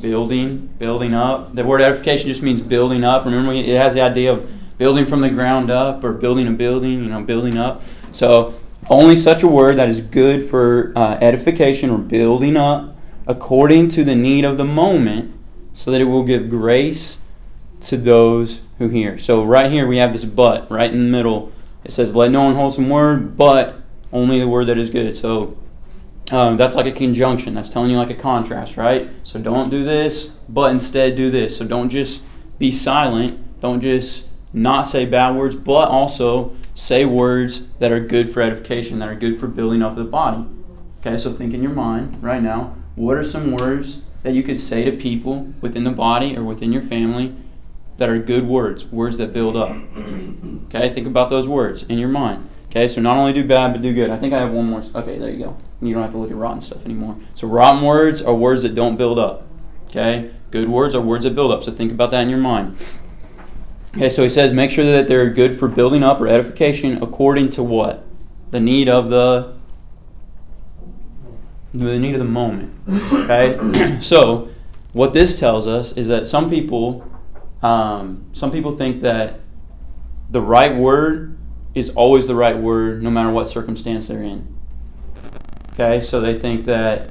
Building, 0.00 0.68
building 0.78 1.14
up. 1.14 1.54
The 1.54 1.64
word 1.64 1.80
edification 1.80 2.28
just 2.28 2.42
means 2.42 2.60
building 2.60 3.04
up. 3.04 3.24
Remember, 3.24 3.52
it 3.52 3.76
has 3.76 3.94
the 3.94 4.00
idea 4.00 4.32
of 4.32 4.50
building 4.78 5.06
from 5.06 5.20
the 5.20 5.30
ground 5.30 5.70
up 5.70 6.02
or 6.02 6.12
building 6.12 6.48
a 6.48 6.50
building, 6.50 7.04
you 7.04 7.08
know, 7.08 7.22
building 7.22 7.56
up. 7.56 7.82
So 8.12 8.54
only 8.90 9.14
such 9.14 9.44
a 9.44 9.46
word 9.46 9.76
that 9.76 9.88
is 9.88 10.00
good 10.00 10.42
for 10.42 10.92
uh, 10.96 11.18
edification 11.20 11.88
or 11.88 11.98
building 11.98 12.56
up 12.56 12.96
according 13.26 13.88
to 13.88 14.04
the 14.04 14.14
need 14.14 14.44
of 14.44 14.56
the 14.56 14.64
moment, 14.64 15.32
so 15.72 15.90
that 15.90 16.00
it 16.00 16.04
will 16.04 16.24
give 16.24 16.50
grace 16.50 17.20
to 17.82 17.96
those 17.96 18.60
who 18.78 18.88
hear. 18.88 19.18
So, 19.18 19.42
right 19.44 19.70
here 19.70 19.86
we 19.86 19.98
have 19.98 20.12
this 20.12 20.24
but, 20.24 20.70
right 20.70 20.92
in 20.92 20.98
the 20.98 21.10
middle. 21.10 21.52
It 21.84 21.92
says, 21.92 22.14
Let 22.14 22.30
no 22.30 22.48
unwholesome 22.48 22.88
word, 22.88 23.36
but 23.36 23.76
only 24.12 24.38
the 24.38 24.48
word 24.48 24.66
that 24.66 24.78
is 24.78 24.90
good. 24.90 25.16
So, 25.16 25.56
um, 26.30 26.56
that's 26.56 26.76
like 26.76 26.86
a 26.86 26.92
conjunction. 26.92 27.54
That's 27.54 27.68
telling 27.68 27.90
you 27.90 27.96
like 27.96 28.10
a 28.10 28.14
contrast, 28.14 28.76
right? 28.76 29.10
So, 29.22 29.40
don't 29.40 29.70
do 29.70 29.84
this, 29.84 30.28
but 30.48 30.70
instead 30.70 31.16
do 31.16 31.30
this. 31.30 31.56
So, 31.56 31.66
don't 31.66 31.90
just 31.90 32.22
be 32.58 32.70
silent. 32.70 33.60
Don't 33.60 33.80
just 33.80 34.28
not 34.52 34.82
say 34.82 35.06
bad 35.06 35.34
words, 35.36 35.54
but 35.54 35.88
also 35.88 36.54
say 36.74 37.04
words 37.04 37.70
that 37.78 37.92
are 37.92 38.00
good 38.00 38.30
for 38.30 38.40
edification, 38.40 38.98
that 38.98 39.08
are 39.08 39.14
good 39.14 39.38
for 39.38 39.46
building 39.46 39.82
up 39.82 39.96
the 39.96 40.04
body. 40.04 40.46
Okay, 41.00 41.18
so 41.18 41.32
think 41.32 41.52
in 41.52 41.62
your 41.62 41.72
mind 41.72 42.22
right 42.22 42.42
now 42.42 42.76
what 42.94 43.16
are 43.16 43.24
some 43.24 43.52
words 43.52 44.02
that 44.22 44.34
you 44.34 44.42
could 44.42 44.60
say 44.60 44.84
to 44.84 44.92
people 44.92 45.52
within 45.60 45.84
the 45.84 45.90
body 45.90 46.36
or 46.36 46.44
within 46.44 46.72
your 46.72 46.82
family 46.82 47.34
that 47.96 48.08
are 48.08 48.18
good 48.18 48.46
words, 48.46 48.84
words 48.86 49.16
that 49.16 49.32
build 49.32 49.56
up? 49.56 49.70
Okay, 50.66 50.92
think 50.92 51.06
about 51.06 51.30
those 51.30 51.48
words 51.48 51.82
in 51.84 51.98
your 51.98 52.08
mind. 52.08 52.48
Okay, 52.70 52.88
so 52.88 53.00
not 53.00 53.16
only 53.16 53.32
do 53.32 53.46
bad, 53.46 53.72
but 53.72 53.82
do 53.82 53.92
good. 53.92 54.10
I 54.10 54.16
think 54.16 54.32
I 54.32 54.38
have 54.38 54.52
one 54.52 54.66
more. 54.66 54.82
Okay, 54.94 55.18
there 55.18 55.30
you 55.30 55.44
go. 55.44 55.56
You 55.82 55.94
don't 55.94 56.02
have 56.02 56.12
to 56.12 56.18
look 56.18 56.30
at 56.30 56.36
rotten 56.36 56.60
stuff 56.60 56.84
anymore. 56.84 57.18
So, 57.34 57.48
rotten 57.48 57.82
words 57.82 58.22
are 58.22 58.34
words 58.34 58.62
that 58.62 58.74
don't 58.74 58.96
build 58.96 59.18
up. 59.18 59.46
Okay, 59.88 60.30
good 60.50 60.68
words 60.68 60.94
are 60.94 61.00
words 61.00 61.24
that 61.24 61.34
build 61.34 61.50
up. 61.50 61.64
So, 61.64 61.72
think 61.72 61.92
about 61.92 62.10
that 62.12 62.22
in 62.22 62.30
your 62.30 62.38
mind. 62.38 62.78
Okay, 63.94 64.08
so 64.08 64.22
he 64.22 64.30
says, 64.30 64.52
make 64.52 64.70
sure 64.70 64.86
that 64.86 65.06
they're 65.06 65.28
good 65.28 65.58
for 65.58 65.68
building 65.68 66.02
up 66.02 66.18
or 66.20 66.26
edification 66.26 67.02
according 67.02 67.50
to 67.50 67.62
what? 67.62 68.04
The 68.50 68.60
need 68.60 68.88
of 68.88 69.10
the 69.10 69.54
the 71.74 71.98
need 71.98 72.14
of 72.14 72.18
the 72.18 72.24
moment. 72.24 72.72
Okay, 73.12 73.98
so 74.02 74.50
what 74.92 75.12
this 75.12 75.38
tells 75.38 75.66
us 75.66 75.92
is 75.96 76.08
that 76.08 76.26
some 76.26 76.50
people, 76.50 77.06
um, 77.62 78.26
some 78.32 78.50
people 78.50 78.76
think 78.76 79.02
that 79.02 79.40
the 80.30 80.40
right 80.40 80.74
word 80.74 81.38
is 81.74 81.90
always 81.90 82.26
the 82.26 82.34
right 82.34 82.56
word, 82.56 83.02
no 83.02 83.10
matter 83.10 83.30
what 83.30 83.48
circumstance 83.48 84.08
they're 84.08 84.22
in. 84.22 84.51
Okay, 85.72 86.02
so 86.02 86.20
they 86.20 86.38
think 86.38 86.66
that 86.66 87.08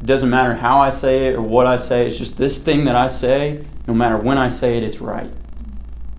it 0.00 0.06
doesn't 0.06 0.28
matter 0.28 0.54
how 0.54 0.78
I 0.78 0.90
say 0.90 1.28
it 1.28 1.36
or 1.36 1.42
what 1.42 1.66
I 1.66 1.78
say. 1.78 2.06
It's 2.06 2.18
just 2.18 2.36
this 2.36 2.62
thing 2.62 2.84
that 2.84 2.94
I 2.94 3.08
say. 3.08 3.64
No 3.86 3.94
matter 3.94 4.16
when 4.16 4.38
I 4.38 4.48
say 4.48 4.76
it, 4.76 4.82
it's 4.82 5.00
right. 5.00 5.30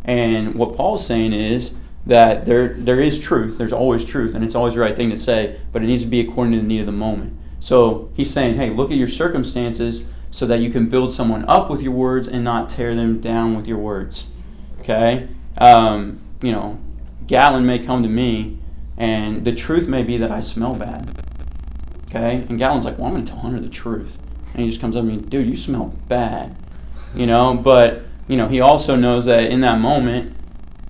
And 0.04 0.56
what 0.56 0.76
Paul's 0.76 1.06
saying 1.06 1.34
is 1.34 1.76
that 2.06 2.46
there 2.46 2.70
there 2.70 3.00
is 3.00 3.22
truth. 3.22 3.58
There's 3.58 3.72
always 3.72 4.04
truth, 4.04 4.36
and 4.36 4.44
it's 4.44 4.56
always 4.56 4.74
the 4.74 4.82
right 4.82 4.96
thing 4.96 5.10
to 5.12 5.18
say, 5.18 5.60
but 5.72 5.82
it 5.82 5.86
needs 5.86 6.04
to 6.04 6.10
be 6.10 6.20
according 6.20 6.54
to 6.54 6.60
the 6.60 6.68
need 6.68 6.82
of 6.82 6.86
the 6.86 6.92
moment. 6.92 7.38
So 7.60 8.12
he's 8.14 8.34
saying, 8.34 8.56
hey, 8.56 8.70
look 8.70 8.92
at 8.92 8.98
your 8.98 9.08
circumstances. 9.08 10.10
so 10.34 10.48
that 10.48 10.60
you 10.62 10.72
can 10.72 10.90
build 10.90 11.14
someone 11.14 11.46
up 11.48 11.70
with 11.70 11.80
your 11.84 11.92
words 11.92 12.28
and 12.28 12.44
not 12.44 12.68
tear 12.68 12.96
them 12.96 13.22
down 13.22 13.56
with 13.56 13.68
your 13.68 13.78
words. 13.78 14.26
Okay? 14.80 15.28
Um, 15.60 16.22
you 16.42 16.52
know, 16.52 16.80
Gatlin 17.28 17.68
may 17.68 17.78
come 17.78 18.02
to 18.02 18.10
me, 18.10 18.58
and 18.98 19.46
the 19.46 19.54
truth 19.54 19.88
may 19.88 20.02
be 20.02 20.18
that 20.18 20.32
I 20.32 20.40
smell 20.40 20.74
bad. 20.74 21.16
Okay? 22.14 22.46
And 22.48 22.60
Gatlin's 22.60 22.86
like, 22.86 22.98
well, 22.98 23.08
I'm 23.08 23.14
going 23.14 23.26
to 23.26 23.32
tell 23.32 23.42
Hunter 23.42 23.60
the 23.60 23.70
truth. 23.70 24.18
And 24.54 24.64
he 24.64 24.70
just 24.70 24.80
comes 24.80 24.96
up 24.96 25.04
to 25.04 25.08
me, 25.10 25.18
dude, 25.18 25.48
you 25.48 25.58
smell 25.58 25.96
bad. 26.08 26.56
You 27.16 27.26
know, 27.26 27.56
but, 27.56 28.04
you 28.28 28.38
know, 28.38 28.48
he 28.48 28.62
also 28.62 28.96
knows 28.96 29.26
that 29.26 29.44
in 29.44 29.62
that 29.62 29.80
moment, 29.80 30.36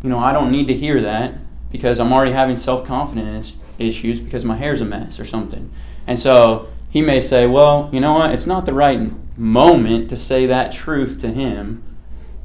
you 0.01 0.09
know, 0.09 0.19
I 0.19 0.33
don't 0.33 0.51
need 0.51 0.67
to 0.67 0.73
hear 0.73 1.01
that 1.01 1.35
because 1.71 1.99
I'm 1.99 2.11
already 2.11 2.31
having 2.33 2.57
self 2.57 2.85
confidence 2.85 3.53
issues 3.79 4.19
because 4.19 4.43
my 4.43 4.57
hair's 4.57 4.81
a 4.81 4.85
mess 4.85 5.19
or 5.19 5.25
something. 5.25 5.71
And 6.05 6.19
so 6.19 6.69
he 6.89 7.01
may 7.01 7.21
say, 7.21 7.47
well, 7.47 7.89
you 7.91 7.99
know 7.99 8.13
what? 8.13 8.31
It's 8.31 8.45
not 8.45 8.65
the 8.65 8.73
right 8.73 9.11
moment 9.37 10.09
to 10.09 10.17
say 10.17 10.45
that 10.45 10.71
truth 10.71 11.21
to 11.21 11.29
him. 11.29 11.83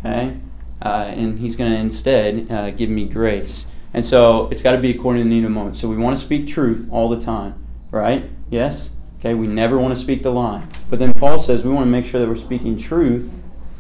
Okay? 0.00 0.38
Uh, 0.80 1.12
and 1.14 1.40
he's 1.40 1.56
going 1.56 1.73
to 1.73 1.76
instead 1.76 2.50
uh, 2.50 2.70
give 2.70 2.90
me 2.90 3.04
grace. 3.04 3.66
And 3.92 4.06
so 4.06 4.49
it's 4.50 4.62
got 4.62 4.73
to 4.73 4.78
be 4.78 4.90
according 4.90 5.25
to 5.25 5.28
the 5.28 5.35
need 5.35 5.44
of 5.44 5.50
the 5.50 5.54
moment. 5.54 5.76
So 5.76 5.88
we 5.88 5.97
want 5.97 6.16
to 6.16 6.25
speak 6.25 6.47
truth 6.47 6.88
all 6.90 7.08
the 7.08 7.20
time, 7.20 7.54
right? 7.90 8.30
Yes? 8.50 8.90
Okay, 9.18 9.35
we 9.35 9.47
never 9.47 9.78
want 9.78 9.95
to 9.95 10.00
speak 10.00 10.23
the 10.23 10.30
lie. 10.30 10.64
But 10.88 10.99
then 10.99 11.12
Paul 11.12 11.38
says 11.38 11.64
we 11.64 11.71
want 11.71 11.87
to 11.87 11.90
make 11.90 12.04
sure 12.04 12.21
that 12.21 12.28
we're 12.28 12.37
speaking 12.37 12.76
truth, 12.76 13.35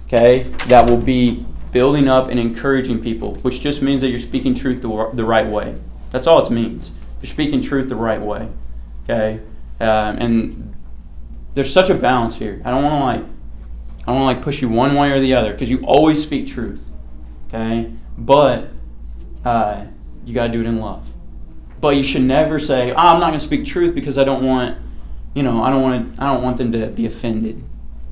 okay, 0.06 0.44
that 0.66 0.86
will 0.86 0.98
be 0.98 1.46
building 1.70 2.08
up 2.08 2.28
and 2.28 2.40
encouraging 2.40 3.00
people, 3.00 3.34
which 3.36 3.60
just 3.60 3.82
means 3.82 4.00
that 4.00 4.08
you're 4.08 4.18
speaking 4.18 4.54
truth 4.54 4.82
the, 4.82 5.10
the 5.14 5.24
right 5.24 5.46
way. 5.46 5.78
That's 6.10 6.26
all 6.26 6.44
it 6.44 6.50
means. 6.50 6.92
You're 7.22 7.30
speaking 7.30 7.62
truth 7.62 7.88
the 7.88 7.96
right 7.96 8.20
way, 8.20 8.48
okay? 9.04 9.40
Um, 9.80 10.16
and 10.18 10.74
there's 11.54 11.72
such 11.72 11.90
a 11.90 11.94
balance 11.94 12.36
here. 12.36 12.60
I 12.64 12.70
don't 12.70 12.82
want 12.82 12.94
to 12.94 13.04
like, 13.04 13.30
I 14.02 14.12
don't 14.12 14.22
want 14.22 14.32
to 14.32 14.38
like 14.38 14.42
push 14.42 14.62
you 14.62 14.68
one 14.68 14.94
way 14.94 15.10
or 15.12 15.20
the 15.20 15.34
other 15.34 15.52
because 15.52 15.70
you 15.70 15.84
always 15.84 16.22
speak 16.22 16.48
truth, 16.48 16.90
okay? 17.46 17.92
But 18.16 18.70
uh, 19.44 19.84
you 20.24 20.34
got 20.34 20.48
to 20.48 20.52
do 20.52 20.60
it 20.60 20.66
in 20.66 20.80
love. 20.80 21.08
But 21.80 21.96
you 21.96 22.02
should 22.02 22.22
never 22.22 22.58
say, 22.58 22.90
oh, 22.92 22.96
"I'm 22.96 23.20
not 23.20 23.28
going 23.28 23.40
to 23.40 23.44
speak 23.44 23.64
truth 23.64 23.94
because 23.94 24.18
I 24.18 24.24
don't 24.24 24.44
want, 24.44 24.78
you 25.34 25.42
know, 25.42 25.62
I 25.62 25.70
don't 25.70 25.82
want, 25.82 26.20
I 26.20 26.32
don't 26.32 26.42
want 26.42 26.56
them 26.56 26.72
to 26.72 26.88
be 26.88 27.06
offended." 27.06 27.64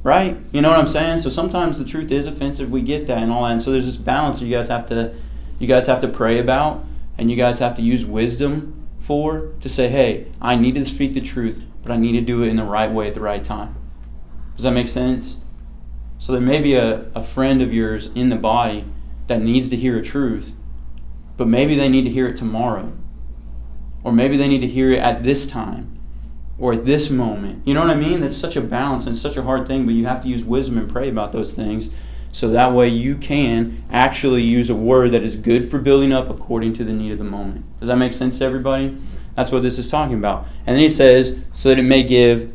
Right? 0.02 0.36
You 0.52 0.60
know 0.60 0.70
what 0.70 0.78
I'm 0.78 0.88
saying? 0.88 1.20
So 1.20 1.30
sometimes 1.30 1.78
the 1.78 1.84
truth 1.84 2.12
is 2.12 2.28
offensive. 2.28 2.70
We 2.70 2.80
get 2.80 3.08
that 3.08 3.18
and 3.18 3.32
all 3.32 3.42
that. 3.44 3.52
And 3.52 3.62
so 3.62 3.72
there's 3.72 3.86
this 3.86 3.96
balance 3.96 4.40
you 4.40 4.48
guys 4.48 4.68
have 4.68 4.88
to, 4.90 5.14
you 5.58 5.66
guys 5.66 5.88
have 5.88 6.00
to 6.02 6.08
pray 6.08 6.38
about, 6.38 6.84
and 7.18 7.28
you 7.28 7.36
guys 7.36 7.58
have 7.58 7.74
to 7.76 7.82
use 7.82 8.04
wisdom 8.04 8.86
for 8.98 9.52
to 9.60 9.68
say, 9.68 9.88
"Hey, 9.88 10.26
I 10.40 10.54
need 10.54 10.76
to 10.76 10.84
speak 10.84 11.14
the 11.14 11.20
truth, 11.20 11.66
but 11.82 11.90
I 11.90 11.96
need 11.96 12.12
to 12.12 12.20
do 12.20 12.42
it 12.42 12.48
in 12.48 12.56
the 12.56 12.64
right 12.64 12.90
way 12.90 13.08
at 13.08 13.14
the 13.14 13.20
right 13.20 13.42
time." 13.42 13.74
Does 14.54 14.62
that 14.62 14.72
make 14.72 14.88
sense? 14.88 15.40
So 16.18 16.32
there 16.32 16.40
may 16.40 16.60
be 16.60 16.74
a, 16.74 17.06
a 17.14 17.22
friend 17.22 17.60
of 17.60 17.74
yours 17.74 18.08
in 18.14 18.30
the 18.30 18.36
body 18.36 18.84
that 19.26 19.42
needs 19.42 19.68
to 19.68 19.76
hear 19.76 19.98
a 19.98 20.02
truth, 20.02 20.54
but 21.36 21.46
maybe 21.46 21.74
they 21.74 21.88
need 21.88 22.04
to 22.04 22.10
hear 22.10 22.28
it 22.28 22.36
tomorrow. 22.36 22.92
Or 24.06 24.12
maybe 24.12 24.36
they 24.36 24.46
need 24.46 24.60
to 24.60 24.68
hear 24.68 24.92
it 24.92 25.00
at 25.00 25.24
this 25.24 25.48
time 25.48 25.98
or 26.60 26.72
at 26.74 26.86
this 26.86 27.10
moment. 27.10 27.66
You 27.66 27.74
know 27.74 27.80
what 27.80 27.90
I 27.90 27.96
mean? 27.96 28.20
That's 28.20 28.36
such 28.36 28.54
a 28.54 28.60
balance 28.60 29.04
and 29.04 29.16
such 29.16 29.36
a 29.36 29.42
hard 29.42 29.66
thing, 29.66 29.84
but 29.84 29.96
you 29.96 30.06
have 30.06 30.22
to 30.22 30.28
use 30.28 30.44
wisdom 30.44 30.78
and 30.78 30.88
pray 30.88 31.08
about 31.08 31.32
those 31.32 31.54
things 31.54 31.90
so 32.30 32.48
that 32.50 32.72
way 32.72 32.86
you 32.86 33.16
can 33.16 33.82
actually 33.90 34.44
use 34.44 34.70
a 34.70 34.76
word 34.76 35.10
that 35.10 35.24
is 35.24 35.34
good 35.34 35.68
for 35.68 35.80
building 35.80 36.12
up 36.12 36.30
according 36.30 36.72
to 36.74 36.84
the 36.84 36.92
need 36.92 37.10
of 37.10 37.18
the 37.18 37.24
moment. 37.24 37.64
Does 37.80 37.88
that 37.88 37.96
make 37.96 38.12
sense 38.12 38.38
to 38.38 38.44
everybody? 38.44 38.96
That's 39.34 39.50
what 39.50 39.64
this 39.64 39.76
is 39.76 39.90
talking 39.90 40.14
about. 40.14 40.46
And 40.66 40.76
then 40.76 40.84
he 40.84 40.88
says, 40.88 41.44
so 41.52 41.70
that 41.70 41.78
it 41.80 41.82
may 41.82 42.04
give 42.04 42.54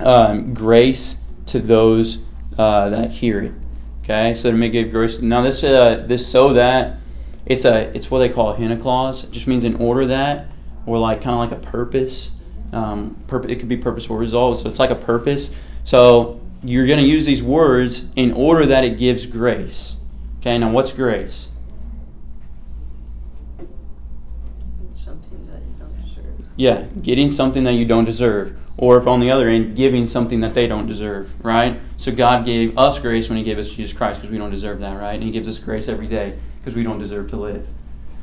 um, 0.00 0.54
grace 0.54 1.20
to 1.46 1.58
those 1.58 2.18
uh, 2.56 2.90
that 2.90 3.10
hear 3.10 3.40
it. 3.40 3.52
Okay, 4.04 4.34
so 4.34 4.42
that 4.42 4.54
it 4.54 4.58
may 4.58 4.70
give 4.70 4.92
grace. 4.92 5.18
Now 5.18 5.42
this 5.42 5.64
uh, 5.64 6.04
this 6.06 6.30
so 6.30 6.52
that 6.52 6.98
it's 7.44 7.64
a 7.64 7.90
it's 7.96 8.08
what 8.08 8.20
they 8.20 8.28
call 8.28 8.50
a 8.50 8.56
hina 8.56 8.76
clause. 8.76 9.24
It 9.24 9.32
just 9.32 9.48
means 9.48 9.64
in 9.64 9.74
order 9.74 10.06
that, 10.06 10.49
or 10.86 10.98
like 10.98 11.22
kind 11.22 11.34
of 11.34 11.50
like 11.50 11.52
a 11.52 11.70
purpose. 11.70 12.30
Um, 12.72 13.22
pur- 13.26 13.46
it 13.48 13.58
could 13.58 13.68
be 13.68 13.76
purposeful 13.76 14.16
results. 14.16 14.62
So 14.62 14.68
it's 14.68 14.78
like 14.78 14.90
a 14.90 14.94
purpose. 14.94 15.54
So 15.84 16.40
you're 16.62 16.86
going 16.86 17.00
to 17.00 17.06
use 17.06 17.26
these 17.26 17.42
words 17.42 18.04
in 18.16 18.32
order 18.32 18.66
that 18.66 18.84
it 18.84 18.98
gives 18.98 19.26
grace. 19.26 19.96
Okay, 20.40 20.56
now 20.58 20.70
what's 20.70 20.92
grace? 20.92 21.48
Something 24.94 25.46
that 25.46 25.60
you 25.60 25.74
don't 25.78 26.02
deserve. 26.02 26.48
Yeah, 26.56 26.82
getting 27.02 27.30
something 27.30 27.64
that 27.64 27.74
you 27.74 27.84
don't 27.84 28.04
deserve. 28.04 28.56
Or 28.76 28.96
if 28.96 29.06
on 29.06 29.20
the 29.20 29.30
other 29.30 29.48
end, 29.48 29.76
giving 29.76 30.06
something 30.06 30.40
that 30.40 30.54
they 30.54 30.66
don't 30.66 30.86
deserve, 30.86 31.44
right? 31.44 31.78
So 31.98 32.12
God 32.12 32.46
gave 32.46 32.78
us 32.78 32.98
grace 32.98 33.28
when 33.28 33.36
He 33.36 33.44
gave 33.44 33.58
us 33.58 33.68
Jesus 33.68 33.96
Christ 33.96 34.20
because 34.20 34.32
we 34.32 34.38
don't 34.38 34.50
deserve 34.50 34.80
that, 34.80 34.98
right? 34.98 35.14
And 35.14 35.22
He 35.22 35.30
gives 35.30 35.48
us 35.48 35.58
grace 35.58 35.88
every 35.88 36.06
day 36.06 36.38
because 36.58 36.74
we 36.74 36.82
don't 36.82 36.98
deserve 36.98 37.28
to 37.30 37.36
live. 37.36 37.66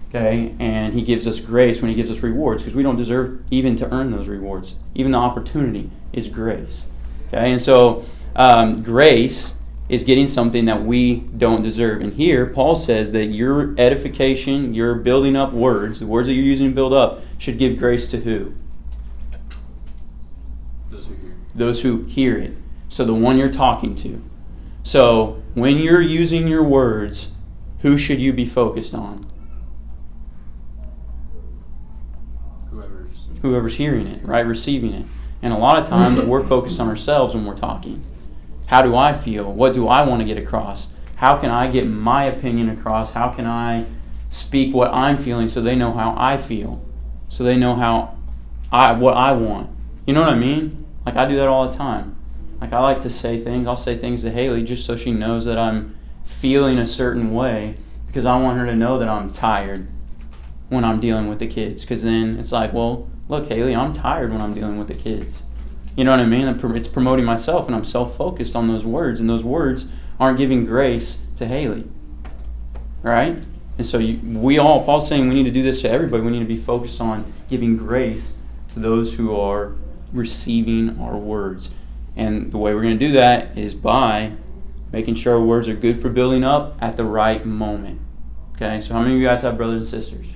Okay? 0.10 0.56
And 0.60 0.94
He 0.94 1.02
gives 1.02 1.28
us 1.28 1.40
grace 1.40 1.82
when 1.82 1.90
He 1.90 1.96
gives 1.96 2.10
us 2.10 2.22
rewards 2.24 2.64
because 2.64 2.76
we 2.76 2.84
don't 2.84 2.98
deserve 2.98 3.42
even 3.52 3.76
to 3.78 3.92
earn 3.92 4.12
those 4.12 4.28
rewards. 4.28 4.76
Even 4.96 5.12
the 5.12 5.18
opportunity 5.18 5.92
is 6.14 6.28
grace. 6.28 6.86
Okay? 7.28 7.52
And 7.52 7.62
so, 7.62 8.06
um, 8.36 8.84
grace 8.84 9.56
is 9.90 10.04
getting 10.04 10.28
something 10.28 10.66
that 10.66 10.84
we 10.84 11.16
don't 11.16 11.64
deserve. 11.64 12.02
And 12.02 12.14
here, 12.14 12.46
Paul 12.46 12.76
says 12.76 13.12
that 13.14 13.28
your 13.28 13.74
edification, 13.80 14.74
your 14.74 14.96
building 14.96 15.36
up 15.36 15.54
words, 15.54 16.00
the 16.00 16.08
words 16.08 16.28
that 16.28 16.34
you're 16.34 16.44
using 16.44 16.70
to 16.70 16.76
build 16.76 16.94
up, 16.94 17.22
should 17.38 17.58
give 17.58 17.78
grace 17.78 18.08
to 18.10 18.18
who? 18.18 18.54
Those 20.90 21.08
who 21.08 21.16
hear. 21.16 21.36
Those 21.56 21.82
who 21.82 22.04
hear 22.04 22.38
it. 22.38 22.58
So, 22.90 23.06
the 23.06 23.14
one 23.14 23.38
you're 23.38 23.52
talking 23.52 23.96
to. 23.98 24.22
So, 24.84 25.42
when 25.54 25.78
you're 25.78 26.02
using 26.02 26.48
your 26.48 26.64
words, 26.64 27.32
who 27.80 27.98
should 27.98 28.20
you 28.20 28.34
be 28.34 28.46
focused 28.46 28.94
on? 28.94 29.26
Whoever's. 33.42 33.76
Hearing 33.76 34.08
it, 34.08 34.26
right? 34.26 34.46
Receiving 34.46 34.94
it. 34.94 35.06
And 35.42 35.54
a 35.54 35.58
lot 35.58 35.82
of 35.82 35.88
times 35.88 36.20
we're 36.22 36.46
focused 36.46 36.80
on 36.80 36.88
ourselves 36.88 37.36
when 37.36 37.46
we're 37.46 37.56
talking. 37.56 38.04
How 38.68 38.82
do 38.82 38.96
I 38.96 39.14
feel? 39.14 39.52
What 39.52 39.74
do 39.74 39.88
I 39.88 40.06
want 40.06 40.22
to 40.22 40.26
get 40.26 40.38
across? 40.38 40.88
How 41.18 41.38
can 41.38 41.50
I 41.50 41.68
get 41.68 41.88
my 41.88 42.26
opinion 42.26 42.70
across? 42.70 43.14
How 43.14 43.30
can 43.30 43.46
I 43.46 43.86
speak 44.30 44.74
what 44.74 44.94
I'm 44.94 45.18
feeling 45.18 45.48
so 45.48 45.62
they 45.62 45.76
know 45.76 45.94
how 45.94 46.14
I 46.18 46.38
feel? 46.38 46.84
So 47.30 47.44
they 47.44 47.58
know 47.58 47.76
how 47.76 48.18
I 48.72 48.92
what 48.94 49.16
I 49.16 49.32
want. 49.32 49.70
You 50.06 50.14
know 50.14 50.22
what 50.22 50.34
I 50.34 50.36
mean? 50.36 50.86
Like 51.06 51.16
I 51.16 51.28
do 51.28 51.36
that 51.38 51.48
all 51.48 51.70
the 51.70 51.78
time. 51.78 52.18
Like 52.60 52.74
I 52.74 52.80
like 52.80 53.02
to 53.04 53.10
say 53.10 53.44
things. 53.44 53.68
I'll 53.68 53.76
say 53.76 53.98
things 53.98 54.24
to 54.24 54.32
Haley 54.32 54.64
just 54.64 54.86
so 54.86 54.96
she 54.96 55.12
knows 55.12 55.46
that 55.46 55.58
I'm 55.58 55.96
feeling 56.26 56.78
a 56.78 56.88
certain 56.88 57.34
way 57.34 57.76
because 58.08 58.26
I 58.26 58.40
want 58.42 58.58
her 58.60 58.66
to 58.66 58.76
know 58.76 58.98
that 59.00 59.08
I'm 59.08 59.32
tired 59.32 59.88
when 60.70 60.84
I'm 60.84 61.00
dealing 61.00 61.28
with 61.28 61.40
the 61.40 61.48
kids. 61.48 61.84
Because 61.84 62.04
then 62.04 62.38
it's 62.38 62.52
like, 62.52 62.74
well, 62.74 63.10
look, 63.30 63.50
Haley, 63.50 63.76
I'm 63.76 63.94
tired 63.94 64.32
when 64.32 64.42
I'm 64.42 64.54
dealing 64.54 64.78
with 64.78 64.88
the 64.88 64.94
kids. 64.94 65.44
You 65.96 66.04
know 66.04 66.12
what 66.12 66.20
I 66.20 66.26
mean? 66.26 66.48
It's 66.48 66.88
promoting 66.88 67.26
myself, 67.26 67.66
and 67.66 67.76
I'm 67.76 67.84
self 67.84 68.16
focused 68.16 68.56
on 68.56 68.68
those 68.68 68.86
words, 68.86 69.20
and 69.20 69.30
those 69.30 69.44
words 69.44 69.88
aren't 70.20 70.38
giving 70.38 70.66
grace 70.66 71.26
to 71.38 71.48
Haley. 71.48 71.86
Right? 73.02 73.44
And 73.78 73.86
so 73.86 73.98
you, 73.98 74.20
we 74.40 74.58
all, 74.58 74.84
Paul's 74.84 75.08
saying 75.08 75.28
we 75.28 75.36
need 75.36 75.44
to 75.44 75.52
do 75.52 75.64
this 75.64 75.82
to 75.82 75.90
everybody. 75.90 76.24
We 76.24 76.32
need 76.32 76.40
to 76.40 76.46
be 76.46 76.58
focused 76.58 77.00
on 77.00 77.32
giving 77.50 77.78
grace 77.78 78.36
to 78.74 78.80
those 78.80 79.16
who 79.16 79.36
are 79.36 79.74
receiving 80.12 81.00
our 81.00 81.16
words. 81.16 81.72
And 82.16 82.52
the 82.52 82.58
way 82.58 82.74
we're 82.74 82.82
going 82.82 82.98
to 82.98 83.06
do 83.08 83.14
that 83.14 83.58
is 83.58 83.76
by 83.76 84.34
making 84.92 85.16
sure 85.16 85.36
our 85.36 85.42
words 85.42 85.68
are 85.68 85.76
good 85.76 86.02
for 86.02 86.10
building 86.10 86.44
up 86.44 86.76
at 86.82 86.98
the 86.98 87.04
right 87.04 87.46
moment. 87.46 88.02
Okay, 88.56 88.82
so 88.82 88.94
how 88.94 89.02
many 89.02 89.14
of 89.14 89.22
you 89.22 89.28
guys 89.28 89.42
have 89.42 89.58
brothers 89.58 89.94
and 89.94 90.04
sisters? 90.04 90.28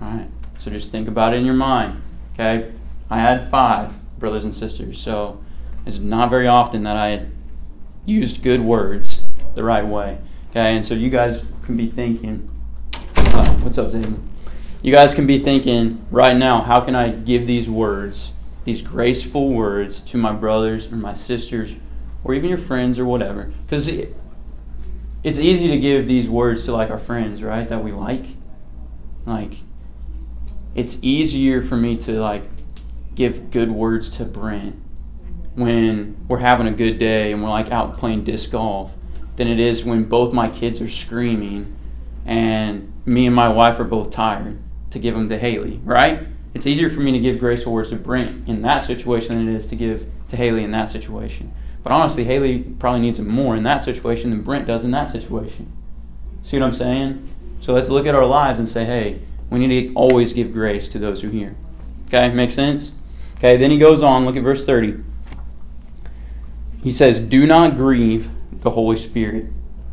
All 0.00 0.08
right, 0.08 0.28
so 0.58 0.70
just 0.70 0.90
think 0.90 1.08
about 1.08 1.34
it 1.34 1.38
in 1.38 1.44
your 1.44 1.54
mind. 1.54 2.02
Okay, 2.34 2.72
I 3.10 3.18
had 3.18 3.50
five 3.50 3.92
brothers 4.18 4.44
and 4.44 4.54
sisters, 4.54 5.00
so 5.00 5.42
it's 5.84 5.98
not 5.98 6.30
very 6.30 6.46
often 6.46 6.82
that 6.84 6.96
I 6.96 7.26
used 8.04 8.42
good 8.42 8.60
words 8.60 9.24
the 9.54 9.62
right 9.62 9.86
way. 9.86 10.18
Okay, 10.50 10.76
and 10.76 10.84
so 10.84 10.94
you 10.94 11.10
guys 11.10 11.44
can 11.62 11.76
be 11.76 11.88
thinking, 11.88 12.48
uh, 13.16 13.54
what's 13.56 13.78
up, 13.78 13.88
Zayden? 13.88 14.20
You 14.82 14.92
guys 14.92 15.14
can 15.14 15.26
be 15.26 15.38
thinking 15.38 16.04
right 16.10 16.36
now, 16.36 16.60
how 16.62 16.80
can 16.80 16.94
I 16.94 17.10
give 17.10 17.46
these 17.46 17.68
words, 17.68 18.32
these 18.64 18.82
graceful 18.82 19.50
words, 19.50 20.00
to 20.00 20.16
my 20.16 20.32
brothers 20.32 20.90
or 20.92 20.96
my 20.96 21.14
sisters 21.14 21.74
or 22.24 22.34
even 22.34 22.48
your 22.48 22.58
friends 22.58 22.98
or 22.98 23.04
whatever. 23.04 23.52
Because 23.66 23.88
it's 23.88 25.38
easy 25.38 25.68
to 25.68 25.78
give 25.78 26.08
these 26.08 26.28
words 26.28 26.64
to 26.64 26.72
like 26.72 26.90
our 26.90 26.98
friends, 26.98 27.42
right? 27.42 27.68
That 27.68 27.82
we 27.82 27.92
like. 27.92 28.24
Like, 29.24 29.58
it's 30.74 30.98
easier 31.02 31.62
for 31.62 31.76
me 31.76 31.96
to 31.98 32.20
like 32.20 32.44
give 33.14 33.50
good 33.50 33.70
words 33.70 34.10
to 34.10 34.24
Brent 34.24 34.76
when 35.54 36.16
we're 36.28 36.38
having 36.38 36.66
a 36.66 36.72
good 36.72 36.98
day 36.98 37.32
and 37.32 37.42
we're 37.42 37.50
like 37.50 37.70
out 37.70 37.94
playing 37.94 38.24
disc 38.24 38.50
golf 38.50 38.94
than 39.36 39.48
it 39.48 39.58
is 39.58 39.84
when 39.84 40.04
both 40.04 40.32
my 40.32 40.48
kids 40.48 40.80
are 40.80 40.88
screaming 40.88 41.76
and 42.24 42.92
me 43.04 43.26
and 43.26 43.34
my 43.34 43.48
wife 43.48 43.78
are 43.80 43.84
both 43.84 44.10
tired 44.10 44.58
to 44.90 44.98
give 44.98 45.14
them 45.14 45.28
to 45.28 45.38
Haley, 45.38 45.80
right? 45.84 46.26
It's 46.54 46.66
easier 46.66 46.90
for 46.90 47.00
me 47.00 47.12
to 47.12 47.18
give 47.18 47.38
graceful 47.38 47.72
words 47.72 47.90
to 47.90 47.96
Brent 47.96 48.48
in 48.48 48.62
that 48.62 48.82
situation 48.82 49.36
than 49.36 49.48
it 49.48 49.56
is 49.56 49.66
to 49.68 49.76
give 49.76 50.06
to 50.28 50.36
Haley 50.36 50.64
in 50.64 50.70
that 50.72 50.88
situation. 50.88 51.52
But 51.82 51.92
honestly, 51.92 52.24
Haley 52.24 52.60
probably 52.60 53.00
needs 53.00 53.18
it 53.18 53.26
more 53.26 53.56
in 53.56 53.62
that 53.64 53.82
situation 53.82 54.30
than 54.30 54.42
Brent 54.42 54.66
does 54.66 54.84
in 54.84 54.90
that 54.92 55.08
situation. 55.08 55.72
See 56.42 56.58
what 56.58 56.66
I'm 56.66 56.74
saying? 56.74 57.28
So 57.60 57.72
let's 57.72 57.88
look 57.88 58.06
at 58.06 58.14
our 58.14 58.26
lives 58.26 58.58
and 58.58 58.68
say, 58.68 58.84
hey, 58.84 59.20
we 59.52 59.66
need 59.66 59.88
to 59.88 59.94
always 59.94 60.32
give 60.32 60.52
grace 60.52 60.88
to 60.88 60.98
those 60.98 61.22
who 61.22 61.28
hear. 61.28 61.54
Okay, 62.08 62.30
make 62.32 62.52
sense? 62.52 62.92
Okay, 63.38 63.56
then 63.56 63.70
he 63.70 63.78
goes 63.78 64.02
on, 64.02 64.24
look 64.24 64.36
at 64.36 64.42
verse 64.42 64.64
30. 64.64 65.02
He 66.82 66.92
says, 66.92 67.20
Do 67.20 67.46
not 67.46 67.76
grieve 67.76 68.30
the 68.52 68.70
Holy 68.70 68.96
Spirit 68.96 69.46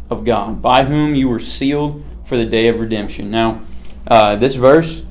of 0.09 0.25
God, 0.25 0.61
by 0.61 0.83
whom 0.85 1.15
you 1.15 1.29
were 1.29 1.39
sealed 1.39 2.03
for 2.25 2.37
the 2.37 2.45
day 2.45 2.67
of 2.67 2.79
redemption. 2.79 3.29
Now, 3.29 3.61
uh, 4.07 4.35
this 4.35 4.55
verse, 4.55 5.03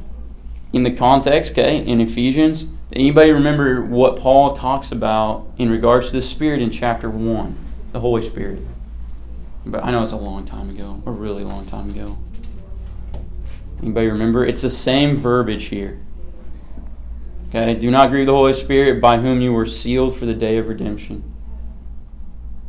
in 0.72 0.82
the 0.82 0.90
context, 0.90 1.52
okay, 1.52 1.78
in 1.78 2.00
Ephesians, 2.00 2.66
anybody 2.92 3.30
remember 3.30 3.82
what 3.82 4.16
Paul 4.16 4.56
talks 4.56 4.92
about 4.92 5.46
in 5.56 5.70
regards 5.70 6.06
to 6.06 6.12
the 6.12 6.22
Spirit 6.22 6.62
in 6.62 6.70
chapter 6.70 7.08
1, 7.10 7.56
the 7.92 8.00
Holy 8.00 8.22
Spirit? 8.22 8.60
But 9.64 9.84
I 9.84 9.90
know 9.90 10.02
it's 10.02 10.12
a 10.12 10.16
long 10.16 10.44
time 10.44 10.70
ago, 10.70 11.02
a 11.06 11.10
really 11.10 11.44
long 11.44 11.64
time 11.66 11.90
ago. 11.90 12.18
Anybody 13.82 14.08
remember? 14.08 14.44
It's 14.44 14.62
the 14.62 14.70
same 14.70 15.16
verbiage 15.16 15.66
here. 15.66 16.00
Okay, 17.48 17.74
do 17.74 17.90
not 17.90 18.10
grieve 18.10 18.26
the 18.26 18.32
Holy 18.32 18.52
Spirit 18.52 19.00
by 19.00 19.18
whom 19.18 19.40
you 19.40 19.52
were 19.52 19.66
sealed 19.66 20.18
for 20.18 20.26
the 20.26 20.34
day 20.34 20.58
of 20.58 20.68
redemption. 20.68 21.24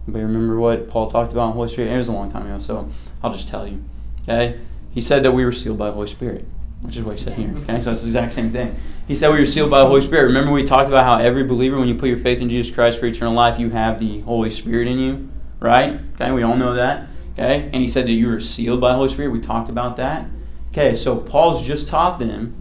Anybody 0.08 0.24
remember 0.24 0.58
what 0.60 0.90
Paul 0.90 1.12
talked 1.12 1.32
about 1.34 1.48
in 1.48 1.54
Holy 1.54 1.68
Spirit? 1.68 1.92
It 1.92 1.98
was 1.98 2.08
a 2.08 2.14
long 2.14 2.32
time 2.32 2.50
ago, 2.50 2.60
so 2.60 2.90
I'll 3.22 3.34
just 3.34 3.50
tell 3.50 3.68
you. 3.68 3.84
Okay? 4.22 4.60
He 4.92 5.02
said 5.02 5.24
that 5.24 5.32
we 5.32 5.44
were 5.44 5.52
sealed 5.52 5.78
by 5.78 5.88
the 5.88 5.94
Holy 5.94 6.08
Spirit, 6.08 6.46
which 6.82 6.96
is 6.96 7.04
what 7.04 7.18
he 7.18 7.24
said 7.24 7.34
here. 7.34 7.54
Okay, 7.58 7.82
so 7.82 7.92
it's 7.92 8.02
the 8.02 8.08
exact 8.08 8.34
same 8.34 8.50
thing. 8.50 8.76
He 9.08 9.16
said 9.16 9.32
we 9.32 9.40
were 9.40 9.46
sealed 9.46 9.70
by 9.70 9.80
the 9.80 9.88
Holy 9.88 10.02
Spirit. 10.02 10.24
Remember 10.24 10.52
we 10.52 10.64
talked 10.64 10.88
about 10.88 11.04
how 11.04 11.18
every 11.24 11.44
believer, 11.44 11.78
when 11.78 11.88
you 11.88 11.96
put 11.96 12.10
your 12.10 12.18
faith 12.18 12.40
in 12.40 12.50
Jesus 12.50 12.74
Christ 12.74 13.00
for 13.00 13.06
eternal 13.06 13.34
life, 13.34 13.60
you 13.60 13.70
have 13.72 14.00
the 14.00 14.22
Holy 14.22 14.50
Spirit 14.50 14.88
in 14.88 14.98
you, 14.98 15.30
right? 15.60 16.00
Okay, 16.16 16.32
we 16.32 16.42
all 16.42 16.56
know 16.56 16.74
that. 16.74 17.08
Okay, 17.34 17.70
and 17.74 17.76
he 17.76 17.88
said 17.88 18.06
that 18.06 18.14
you 18.14 18.30
were 18.30 18.40
sealed 18.40 18.82
by 18.82 18.90
the 18.90 18.96
Holy 18.96 19.10
Spirit. 19.10 19.32
We 19.32 19.42
talked 19.42 19.70
about 19.70 19.98
that. 19.98 20.26
Okay, 20.70 20.96
so 20.96 21.18
Paul's 21.18 21.66
just 21.66 21.88
taught 21.88 22.20
them 22.20 22.56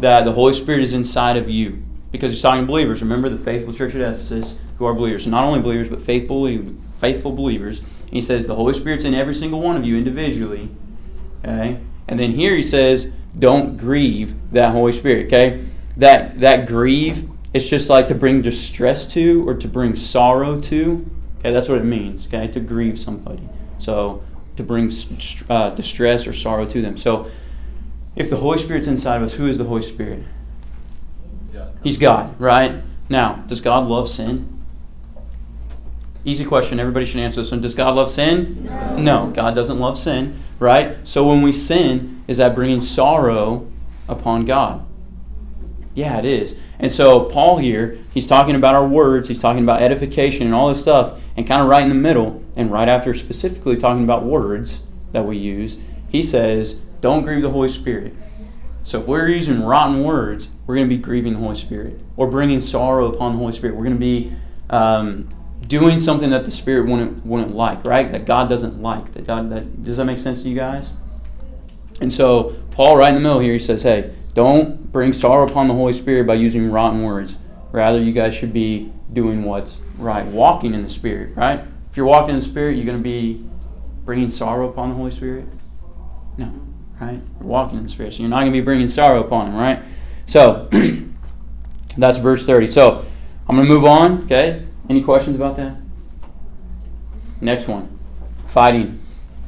that 0.00 0.24
the 0.24 0.32
Holy 0.32 0.52
Spirit 0.52 0.82
is 0.82 0.92
inside 0.92 1.36
of 1.36 1.48
you 1.48 1.82
because 2.10 2.32
he's 2.32 2.42
talking 2.42 2.62
to 2.62 2.66
believers. 2.66 3.02
Remember 3.02 3.28
the 3.28 3.38
faithful 3.38 3.72
church 3.72 3.94
at 3.94 4.00
Ephesus 4.00 4.60
who 4.78 4.86
are 4.86 4.94
believers. 4.94 5.26
not 5.26 5.44
only 5.44 5.60
believers, 5.60 5.88
but 5.88 6.02
faithful, 6.02 6.48
faithful 7.00 7.32
believers. 7.32 7.80
And 7.80 8.12
he 8.12 8.20
says 8.20 8.46
the 8.46 8.54
Holy 8.54 8.74
Spirit's 8.74 9.04
in 9.04 9.14
every 9.14 9.34
single 9.34 9.60
one 9.60 9.76
of 9.76 9.84
you 9.84 9.96
individually. 9.96 10.68
Okay? 11.44 11.78
And 12.08 12.18
then 12.18 12.32
here 12.32 12.54
he 12.54 12.62
says, 12.62 13.12
don't 13.38 13.76
grieve 13.76 14.34
that 14.52 14.72
Holy 14.72 14.92
Spirit. 14.92 15.26
Okay? 15.26 15.64
That 15.96 16.38
that 16.40 16.66
grieve, 16.66 17.30
it's 17.52 17.68
just 17.68 17.88
like 17.88 18.08
to 18.08 18.14
bring 18.14 18.42
distress 18.42 19.06
to 19.12 19.48
or 19.48 19.54
to 19.54 19.68
bring 19.68 19.94
sorrow 19.94 20.60
to. 20.62 21.10
Okay, 21.38 21.52
that's 21.52 21.68
what 21.68 21.78
it 21.78 21.84
means. 21.84 22.26
Okay, 22.26 22.48
to 22.48 22.60
grieve 22.60 22.98
somebody. 22.98 23.48
So 23.78 24.24
to 24.56 24.62
bring 24.62 24.92
uh, 25.48 25.70
distress 25.70 26.26
or 26.26 26.32
sorrow 26.32 26.66
to 26.66 26.82
them. 26.82 26.96
So 26.96 27.30
if 28.16 28.30
the 28.30 28.36
Holy 28.36 28.58
Spirit's 28.58 28.86
inside 28.86 29.16
of 29.16 29.22
us, 29.24 29.34
who 29.34 29.46
is 29.46 29.58
the 29.58 29.64
Holy 29.64 29.82
Spirit? 29.82 30.24
He's 31.82 31.96
God, 31.96 32.38
right? 32.40 32.82
Now, 33.08 33.44
does 33.46 33.60
God 33.60 33.86
love 33.86 34.08
sin? 34.08 34.50
Easy 36.24 36.44
question. 36.44 36.80
Everybody 36.80 37.04
should 37.04 37.20
answer 37.20 37.42
this 37.42 37.50
one. 37.50 37.60
Does 37.60 37.74
God 37.74 37.94
love 37.94 38.10
sin? 38.10 38.64
No. 38.64 38.96
no. 38.96 39.26
God 39.30 39.54
doesn't 39.54 39.78
love 39.78 39.98
sin, 39.98 40.40
right? 40.58 40.96
So 41.06 41.28
when 41.28 41.42
we 41.42 41.52
sin, 41.52 42.24
is 42.26 42.38
that 42.38 42.54
bringing 42.54 42.80
sorrow 42.80 43.70
upon 44.08 44.46
God? 44.46 44.86
Yeah, 45.94 46.18
it 46.18 46.24
is. 46.24 46.58
And 46.78 46.90
so 46.90 47.24
Paul 47.24 47.58
here, 47.58 47.98
he's 48.12 48.26
talking 48.26 48.56
about 48.56 48.74
our 48.74 48.86
words, 48.86 49.28
he's 49.28 49.40
talking 49.40 49.62
about 49.62 49.80
edification 49.80 50.46
and 50.46 50.54
all 50.54 50.68
this 50.68 50.82
stuff, 50.82 51.20
and 51.36 51.46
kind 51.46 51.62
of 51.62 51.68
right 51.68 51.82
in 51.82 51.88
the 51.88 51.94
middle, 51.94 52.42
and 52.56 52.70
right 52.70 52.88
after 52.88 53.14
specifically 53.14 53.76
talking 53.76 54.04
about 54.04 54.24
words 54.24 54.82
that 55.12 55.24
we 55.24 55.36
use, 55.36 55.76
he 56.08 56.22
says, 56.24 56.74
Don't 57.00 57.22
grieve 57.22 57.42
the 57.42 57.50
Holy 57.50 57.68
Spirit. 57.68 58.14
So 58.82 59.00
if 59.00 59.06
we're 59.06 59.28
using 59.28 59.62
rotten 59.62 60.02
words, 60.02 60.48
we're 60.66 60.74
going 60.76 60.88
to 60.88 60.94
be 60.94 61.00
grieving 61.00 61.34
the 61.34 61.38
Holy 61.38 61.56
Spirit 61.56 62.00
or 62.16 62.26
bringing 62.26 62.60
sorrow 62.60 63.06
upon 63.06 63.32
the 63.32 63.38
Holy 63.38 63.52
Spirit. 63.52 63.76
We're 63.76 63.84
going 63.84 63.96
to 63.96 64.00
be 64.00 64.32
um, 64.70 65.28
doing 65.66 65.98
something 65.98 66.30
that 66.30 66.44
the 66.44 66.50
Spirit 66.50 66.88
wouldn't 66.88 67.24
wouldn't 67.24 67.54
like, 67.54 67.84
right? 67.84 68.10
That 68.12 68.26
God 68.26 68.48
doesn't 68.48 68.82
like. 68.82 69.12
That 69.12 69.26
God 69.26 69.50
that 69.50 69.82
does 69.82 69.96
that 69.96 70.04
make 70.04 70.18
sense 70.18 70.42
to 70.42 70.48
you 70.48 70.56
guys? 70.56 70.92
And 72.00 72.12
so 72.12 72.56
Paul, 72.72 72.96
right 72.96 73.08
in 73.08 73.14
the 73.14 73.20
middle 73.20 73.40
here, 73.40 73.54
he 73.54 73.58
says, 73.58 73.82
"Hey, 73.82 74.14
don't 74.34 74.92
bring 74.92 75.12
sorrow 75.12 75.48
upon 75.48 75.68
the 75.68 75.74
Holy 75.74 75.92
Spirit 75.92 76.26
by 76.26 76.34
using 76.34 76.70
rotten 76.70 77.02
words. 77.02 77.38
Rather, 77.72 77.98
you 77.98 78.12
guys 78.12 78.34
should 78.34 78.52
be 78.52 78.92
doing 79.12 79.44
what's 79.44 79.78
right, 79.98 80.26
walking 80.26 80.74
in 80.74 80.82
the 80.82 80.88
Spirit, 80.88 81.36
right? 81.36 81.60
If 81.90 81.96
you're 81.96 82.06
walking 82.06 82.30
in 82.30 82.40
the 82.40 82.44
Spirit, 82.44 82.76
you're 82.76 82.84
going 82.84 82.98
to 82.98 83.02
be 83.02 83.44
bringing 84.04 84.30
sorrow 84.30 84.68
upon 84.68 84.90
the 84.90 84.94
Holy 84.96 85.10
Spirit. 85.10 85.46
No, 86.36 86.52
right? 87.00 87.20
You're 87.40 87.48
walking 87.48 87.78
in 87.78 87.84
the 87.84 87.90
Spirit, 87.90 88.14
so 88.14 88.20
you're 88.20 88.28
not 88.28 88.40
going 88.40 88.52
to 88.52 88.58
be 88.58 88.64
bringing 88.64 88.88
sorrow 88.88 89.24
upon 89.24 89.48
Him, 89.48 89.56
right? 89.56 89.82
So 90.26 90.68
that's 91.96 92.18
verse 92.18 92.44
30. 92.44 92.66
So 92.68 93.06
I'm 93.48 93.56
going 93.56 93.66
to 93.66 93.72
move 93.72 93.84
on. 93.84 94.24
Okay. 94.24 94.66
Any 94.88 95.02
questions 95.02 95.34
about 95.34 95.56
that? 95.56 95.76
Next 97.40 97.66
one 97.66 97.94
fighting. 98.54 99.00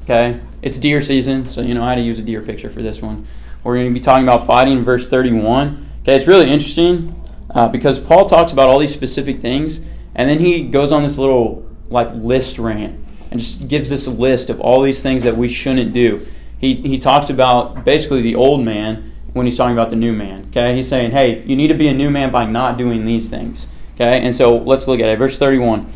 Okay. 0.03 0.41
It's 0.63 0.79
deer 0.79 1.01
season, 1.01 1.49
so 1.49 1.61
you 1.61 1.75
know 1.75 1.85
how 1.85 1.95
to 1.95 2.01
use 2.01 2.19
a 2.19 2.23
deer 2.23 2.43
picture 2.43 2.69
for 2.69 2.83
this 2.83 3.01
one. 3.01 3.27
We're 3.67 3.75
going 3.75 3.93
to 3.93 3.95
be 3.95 3.99
talking 3.99 4.23
about 4.23 4.47
fighting 4.47 4.79
in 4.79 4.85
verse 4.85 5.09
31. 5.09 5.91
Okay. 6.03 6.15
It's 6.15 6.29
really 6.29 6.49
interesting 6.49 7.21
uh, 7.51 7.67
because 7.67 7.99
Paul 7.99 8.29
talks 8.29 8.53
about 8.53 8.69
all 8.69 8.79
these 8.79 8.93
specific 8.95 9.41
things, 9.41 9.81
and 10.15 10.31
then 10.31 10.39
he 10.39 10.69
goes 10.69 10.93
on 10.93 11.03
this 11.03 11.19
little 11.19 11.69
like 11.89 12.09
list 12.15 12.61
rant 12.61 13.05
and 13.33 13.41
just 13.41 13.67
gives 13.67 13.91
this 13.91 14.07
list 14.07 14.51
of 14.51 14.61
all 14.61 14.83
these 14.83 15.03
things 15.03 15.25
that 15.25 15.37
we 15.37 15.49
shouldn't 15.49 15.93
do. 15.93 16.25
He, 16.59 16.77
he 16.77 16.97
talks 16.97 17.29
about 17.29 17.85
basically 17.85 18.23
the 18.23 18.37
old 18.37 18.65
man 18.65 19.13
when 19.33 19.47
he's 19.47 19.57
talking 19.57 19.75
about 19.75 19.91
the 19.91 19.97
new 19.97 20.13
man. 20.13 20.47
Okay, 20.51 20.77
he's 20.77 20.89
saying, 20.89 21.11
hey, 21.11 21.43
you 21.43 21.57
need 21.57 21.69
to 21.69 21.75
be 21.75 21.89
a 21.89 21.95
new 21.95 22.09
man 22.09 22.31
by 22.31 22.47
not 22.47 22.79
doing 22.79 23.05
these 23.05 23.29
things. 23.29 23.67
Okay, 23.97 24.21
and 24.21 24.35
so 24.35 24.57
let's 24.57 24.87
look 24.87 25.01
at 25.01 25.09
it. 25.09 25.19
Verse 25.19 25.39
31. 25.39 25.93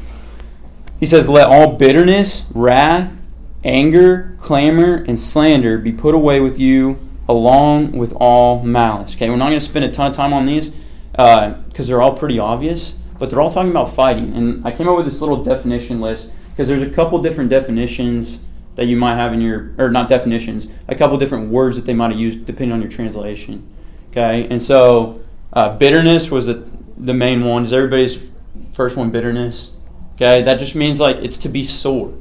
He 0.98 1.06
says, 1.06 1.28
Let 1.28 1.46
all 1.46 1.76
bitterness, 1.76 2.46
wrath, 2.52 3.12
anger, 3.62 4.36
clamor, 4.40 5.04
and 5.06 5.20
slander 5.20 5.78
be 5.78 5.92
put 5.92 6.16
away 6.16 6.40
with 6.40 6.58
you, 6.58 6.98
along 7.30 7.92
with 7.92 8.12
all 8.14 8.60
malice. 8.62 9.14
Okay, 9.14 9.30
we're 9.30 9.36
not 9.36 9.46
going 9.46 9.60
to 9.60 9.64
spend 9.64 9.84
a 9.84 9.92
ton 9.92 10.10
of 10.10 10.16
time 10.16 10.32
on 10.32 10.46
these 10.46 10.70
because 11.12 11.80
uh, 11.80 11.82
they're 11.84 12.02
all 12.02 12.16
pretty 12.16 12.40
obvious, 12.40 12.96
but 13.20 13.30
they're 13.30 13.40
all 13.40 13.52
talking 13.52 13.70
about 13.70 13.94
fighting. 13.94 14.34
And 14.34 14.66
I 14.66 14.72
came 14.72 14.88
up 14.88 14.96
with 14.96 15.04
this 15.04 15.20
little 15.20 15.42
definition 15.42 16.00
list 16.00 16.32
because 16.48 16.66
there's 16.66 16.82
a 16.82 16.90
couple 16.90 17.20
different 17.22 17.48
definitions 17.48 18.40
that 18.74 18.86
you 18.86 18.96
might 18.96 19.14
have 19.14 19.32
in 19.32 19.40
your, 19.40 19.74
or 19.78 19.90
not 19.90 20.08
definitions, 20.08 20.66
a 20.88 20.94
couple 20.96 21.16
different 21.18 21.50
words 21.50 21.76
that 21.76 21.86
they 21.86 21.94
might 21.94 22.10
have 22.10 22.18
used 22.18 22.46
depending 22.46 22.72
on 22.72 22.82
your 22.82 22.90
translation. 22.90 23.68
Okay, 24.10 24.48
and 24.48 24.60
so 24.60 25.20
uh, 25.52 25.76
bitterness 25.76 26.32
was 26.32 26.48
a, 26.48 26.64
the 26.96 27.14
main 27.14 27.44
one. 27.44 27.62
Is 27.62 27.72
everybody's 27.72 28.30
first 28.72 28.96
one 28.96 29.10
bitterness? 29.10 29.70
Okay, 30.16 30.42
that 30.42 30.58
just 30.58 30.74
means 30.74 30.98
like 30.98 31.16
it's 31.16 31.36
to 31.38 31.48
be 31.48 31.62
sore. 31.62 32.12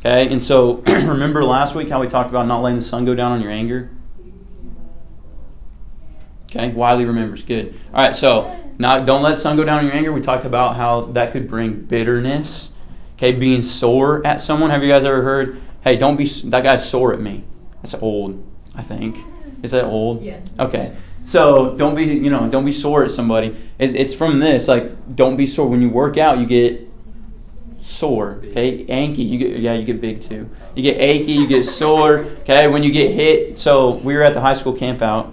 Okay, 0.00 0.30
and 0.30 0.42
so 0.42 0.74
remember 0.86 1.42
last 1.44 1.74
week 1.74 1.88
how 1.88 1.98
we 1.98 2.08
talked 2.08 2.28
about 2.28 2.46
not 2.46 2.60
letting 2.60 2.80
the 2.80 2.84
sun 2.84 3.06
go 3.06 3.14
down 3.14 3.32
on 3.32 3.40
your 3.40 3.50
anger? 3.50 3.90
Okay, 6.54 6.70
Wiley 6.72 7.04
remembers. 7.04 7.42
Good. 7.42 7.74
All 7.92 8.02
right, 8.02 8.14
so 8.14 8.54
not 8.78 9.06
don't 9.06 9.22
let 9.22 9.38
sun 9.38 9.56
go 9.56 9.64
down 9.64 9.80
on 9.80 9.86
your 9.86 9.94
anger. 9.94 10.12
We 10.12 10.20
talked 10.20 10.44
about 10.44 10.76
how 10.76 11.02
that 11.12 11.32
could 11.32 11.48
bring 11.48 11.80
bitterness. 11.82 12.76
Okay, 13.16 13.32
being 13.32 13.62
sore 13.62 14.26
at 14.26 14.40
someone. 14.40 14.70
Have 14.70 14.82
you 14.82 14.90
guys 14.90 15.04
ever 15.04 15.22
heard 15.22 15.60
hey, 15.84 15.96
don't 15.96 16.16
be 16.16 16.24
that 16.26 16.62
guy's 16.64 16.88
sore 16.88 17.12
at 17.12 17.20
me. 17.20 17.44
That's 17.82 17.94
old, 17.94 18.44
I 18.74 18.82
think. 18.82 19.16
Is 19.62 19.70
that 19.70 19.84
old? 19.84 20.22
Yeah. 20.22 20.40
Okay. 20.58 20.96
So 21.26 21.76
don't 21.76 21.94
be, 21.94 22.04
you 22.04 22.30
know, 22.30 22.48
don't 22.48 22.64
be 22.64 22.72
sore 22.72 23.04
at 23.04 23.10
somebody. 23.10 23.56
It, 23.78 23.94
it's 23.94 24.14
from 24.14 24.40
this, 24.40 24.68
like, 24.68 25.16
don't 25.16 25.36
be 25.36 25.46
sore. 25.46 25.68
When 25.68 25.80
you 25.80 25.88
work 25.88 26.18
out, 26.18 26.38
you 26.38 26.46
get 26.46 26.86
sore. 27.80 28.40
Okay, 28.44 28.84
achy. 28.88 29.22
You 29.22 29.38
get, 29.38 29.58
yeah, 29.58 29.74
you 29.74 29.84
get 29.84 30.00
big 30.00 30.20
too. 30.22 30.48
You 30.74 30.82
get 30.82 30.98
achy. 30.98 31.32
You 31.32 31.46
get 31.46 31.64
sore. 31.64 32.18
Okay, 32.42 32.66
when 32.66 32.82
you 32.82 32.90
get 32.90 33.12
hit. 33.12 33.58
So 33.58 33.92
we 33.96 34.14
were 34.14 34.22
at 34.22 34.34
the 34.34 34.40
high 34.40 34.54
school 34.54 34.72
camp 34.72 35.00
out, 35.02 35.32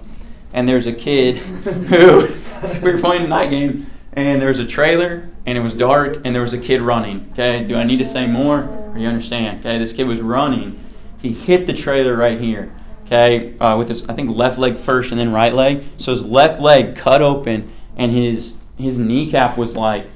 and 0.54 0.68
there's 0.68 0.88
a 0.88 0.94
kid 0.94 1.38
who 1.38 2.28
we 2.74 2.80
were 2.92 2.98
playing 2.98 3.26
a 3.26 3.28
night 3.28 3.50
game, 3.50 3.88
and 4.14 4.42
there 4.42 4.50
was 4.50 4.60
a 4.60 4.66
trailer, 4.66 5.30
and 5.46 5.58
it 5.58 5.62
was 5.62 5.74
dark, 5.74 6.22
and 6.24 6.36
there 6.36 6.42
was 6.42 6.54
a 6.54 6.58
kid 6.58 6.82
running. 6.82 7.30
Okay, 7.34 7.64
do 7.64 7.76
I 7.76 7.84
need 7.84 7.98
to 7.98 8.06
say 8.06 8.28
more? 8.28 8.94
You 8.96 9.08
understand? 9.08 9.60
Okay, 9.60 9.78
this 9.78 9.94
kid 9.94 10.06
was 10.06 10.20
running. 10.20 10.80
He 11.22 11.34
hit 11.34 11.68
the 11.68 11.74
trailer 11.74 12.16
right 12.16 12.40
here. 12.40 12.74
Okay, 13.06 13.58
uh, 13.60 13.78
with 13.78 13.90
his 13.90 14.08
I 14.08 14.14
think 14.14 14.36
left 14.36 14.58
leg 14.58 14.78
first 14.78 15.12
and 15.12 15.20
then 15.20 15.32
right 15.32 15.54
leg. 15.54 15.84
So 15.98 16.12
his 16.12 16.24
left 16.24 16.62
leg 16.62 16.96
cut 16.96 17.22
open, 17.22 17.72
and 17.96 18.12
his 18.12 18.58
his 18.78 18.98
kneecap 18.98 19.58
was 19.58 19.76
like 19.76 20.08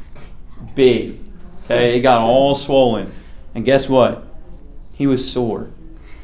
big. 0.75 1.19
Okay, 1.65 1.97
it 1.97 2.01
got 2.01 2.21
all 2.21 2.55
swollen. 2.55 3.11
And 3.53 3.65
guess 3.65 3.89
what? 3.89 4.25
He 4.93 5.07
was 5.07 5.29
sore. 5.29 5.69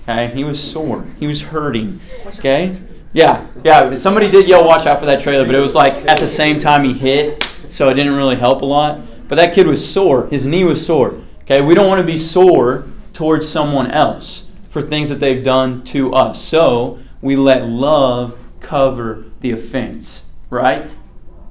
Okay, 0.03 0.27
he 0.27 0.43
was 0.43 0.61
sore. 0.61 1.05
He 1.19 1.27
was 1.27 1.43
hurting. 1.43 1.99
Okay. 2.25 2.77
Yeah, 3.13 3.45
yeah. 3.63 3.95
Somebody 3.97 4.31
did 4.31 4.47
yell, 4.47 4.65
"Watch 4.65 4.85
out 4.85 4.99
for 4.99 5.05
that 5.05 5.21
trailer!" 5.21 5.45
But 5.45 5.55
it 5.55 5.59
was 5.59 5.75
like 5.75 6.05
at 6.07 6.19
the 6.19 6.27
same 6.27 6.59
time 6.59 6.83
he 6.83 6.93
hit, 6.93 7.43
so 7.69 7.89
it 7.89 7.95
didn't 7.95 8.15
really 8.15 8.37
help 8.37 8.61
a 8.61 8.65
lot. 8.65 8.99
but 9.27 9.35
that 9.37 9.53
kid 9.53 9.65
was 9.65 9.89
sore. 9.89 10.27
His 10.27 10.45
knee 10.45 10.65
was 10.65 10.85
sore. 10.85 11.21
Okay, 11.43 11.61
we 11.61 11.73
don't 11.73 11.87
want 11.87 12.01
to 12.01 12.05
be 12.05 12.19
sore 12.19 12.85
towards 13.13 13.47
someone 13.47 13.89
else 13.89 14.47
for 14.69 14.81
things 14.81 15.07
that 15.07 15.21
they've 15.21 15.41
done 15.41 15.83
to 15.85 16.13
us. 16.13 16.41
So 16.41 16.99
we 17.21 17.37
let 17.37 17.65
love 17.65 18.37
cover 18.59 19.23
the 19.39 19.51
offense, 19.51 20.29
right? 20.49 20.91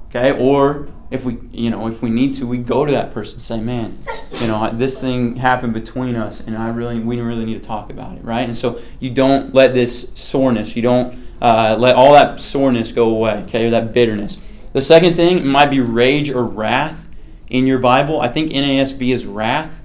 Okay, 0.09 0.31
or 0.31 0.89
if 1.09 1.25
we, 1.25 1.39
you 1.51 1.71
know, 1.71 1.87
if 1.87 2.03
we 2.03 2.11
need 2.11 2.35
to, 2.35 2.45
we 2.45 2.57
go 2.59 2.85
to 2.85 2.91
that 2.91 3.11
person 3.13 3.35
and 3.35 3.41
say, 3.41 3.59
"Man, 3.59 3.97
you 4.39 4.47
know, 4.47 4.71
this 4.73 5.01
thing 5.01 5.37
happened 5.37 5.73
between 5.73 6.15
us, 6.15 6.39
and 6.39 6.55
I 6.55 6.69
really, 6.69 6.99
we 6.99 7.19
really 7.19 7.45
need 7.45 7.61
to 7.61 7.67
talk 7.67 7.89
about 7.89 8.15
it, 8.15 8.23
right?" 8.23 8.47
And 8.47 8.55
so 8.55 8.79
you 8.99 9.09
don't 9.09 9.55
let 9.55 9.73
this 9.73 10.13
soreness, 10.15 10.75
you 10.75 10.83
don't 10.83 11.20
uh, 11.41 11.75
let 11.79 11.95
all 11.95 12.13
that 12.13 12.39
soreness 12.39 12.91
go 12.91 13.09
away, 13.09 13.43
okay, 13.47 13.69
that 13.69 13.93
bitterness. 13.93 14.37
The 14.73 14.81
second 14.81 15.15
thing 15.15 15.45
might 15.45 15.69
be 15.69 15.79
rage 15.79 16.29
or 16.29 16.43
wrath 16.43 17.07
in 17.49 17.67
your 17.67 17.79
Bible. 17.79 18.21
I 18.21 18.29
think 18.29 18.51
NASB 18.51 19.13
is 19.13 19.25
wrath. 19.25 19.81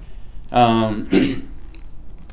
Um, 0.51 1.09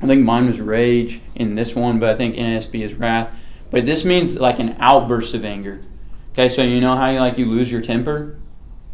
I 0.03 0.07
think 0.07 0.25
mine 0.25 0.47
was 0.47 0.61
rage 0.61 1.21
in 1.35 1.55
this 1.55 1.75
one, 1.75 1.99
but 1.99 2.11
I 2.11 2.17
think 2.17 2.37
NASB 2.37 2.83
is 2.85 2.95
wrath. 2.95 3.35
But 3.71 3.87
this 3.87 4.05
means 4.05 4.39
like 4.39 4.59
an 4.59 4.77
outburst 4.79 5.35
of 5.35 5.45
anger. 5.45 5.81
Okay, 6.33 6.49
so 6.49 6.63
you 6.63 6.81
know 6.81 6.95
how 6.95 7.11
you 7.11 7.21
like 7.21 7.39
you 7.39 7.47
lose 7.47 7.73
your 7.73 7.81
temper? 7.81 8.39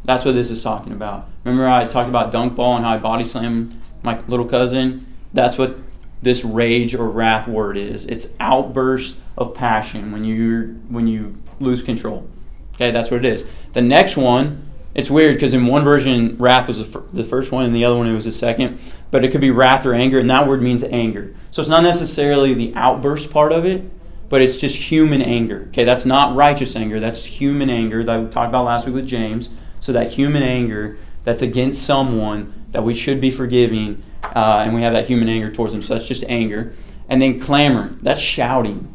That's 0.05 0.25
what 0.25 0.33
this 0.33 0.51
is 0.51 0.63
talking 0.63 0.93
about. 0.93 1.29
Remember 1.45 1.69
I 1.69 1.87
talked 1.87 2.09
about 2.09 2.33
dunk 2.33 2.55
ball 2.55 2.77
and 2.77 2.85
how 2.85 2.93
I 2.93 2.99
body 2.99 3.25
slammed 3.25 3.77
my 4.03 4.21
little 4.29 4.47
cousin? 4.47 5.07
That's 5.33 5.59
what 5.59 5.75
this 6.23 6.45
rage 6.45 6.95
or 6.95 7.09
wrath 7.09 7.49
word 7.49 7.77
is. 7.77 8.07
It's 8.07 8.35
outburst 8.41 9.17
of 9.37 9.55
passion 9.55 10.13
when 10.13 10.25
you 10.25 10.81
when 10.89 11.07
you 11.07 11.37
lose 11.61 11.83
control. 11.83 12.29
Okay, 12.75 12.91
that's 12.91 13.11
what 13.11 13.25
it 13.25 13.33
is. 13.33 13.47
The 13.73 13.83
next 13.83 14.17
one, 14.17 14.67
it's 14.95 15.11
weird 15.11 15.35
because 15.35 15.55
in 15.55 15.67
one 15.67 15.85
version 15.85 16.37
wrath 16.39 16.69
was 16.69 16.79
the, 16.79 16.85
fir- 16.85 17.05
the 17.13 17.25
first 17.25 17.53
one, 17.53 17.65
and 17.65 17.75
the 17.75 17.85
other 17.85 17.97
one 17.97 18.07
it 18.07 18.13
was 18.13 18.25
the 18.25 18.33
second. 18.33 18.79
But 19.11 19.25
it 19.25 19.33
could 19.33 19.41
be 19.41 19.51
wrath 19.51 19.85
or 19.87 19.95
anger, 19.95 20.19
and 20.19 20.31
that 20.31 20.47
word 20.47 20.63
means 20.63 20.83
anger. 20.85 21.35
So 21.51 21.61
it's 21.61 21.69
not 21.69 21.83
necessarily 21.83 22.55
the 22.55 22.73
outburst 22.75 23.31
part 23.31 23.53
of 23.53 23.65
it, 23.65 23.85
but 24.29 24.41
it's 24.41 24.57
just 24.57 24.77
human 24.77 25.21
anger. 25.21 25.67
Okay, 25.69 25.85
that's 25.85 26.07
not 26.07 26.37
righteous 26.37 26.77
anger. 26.77 27.01
That's 27.01 27.25
human 27.25 27.69
anger 27.69 28.03
that 28.05 28.21
we 28.21 28.29
talked 28.29 28.49
about 28.49 28.65
last 28.65 28.87
week 28.87 28.95
with 28.95 29.07
James. 29.07 29.51
So 29.81 29.93
that 29.93 30.11
human 30.11 30.43
anger 30.43 30.99
that's 31.25 31.43
against 31.43 31.83
someone 31.83 32.53
that 32.73 32.83
we 32.83 32.95
should 32.95 33.21
be 33.21 33.31
forgiving, 33.31 34.03
uh, 34.23 34.63
and 34.65 34.75
we 34.75 34.83
have 34.83 34.93
that 34.93 35.07
human 35.07 35.29
anger 35.29 35.51
towards 35.51 35.73
them. 35.73 35.83
So 35.83 35.95
that's 35.95 36.07
just 36.07 36.25
anger. 36.25 36.75
And 37.09 37.21
then 37.21 37.41
clamor, 37.41 37.97
that's 38.03 38.21
shouting. 38.21 38.95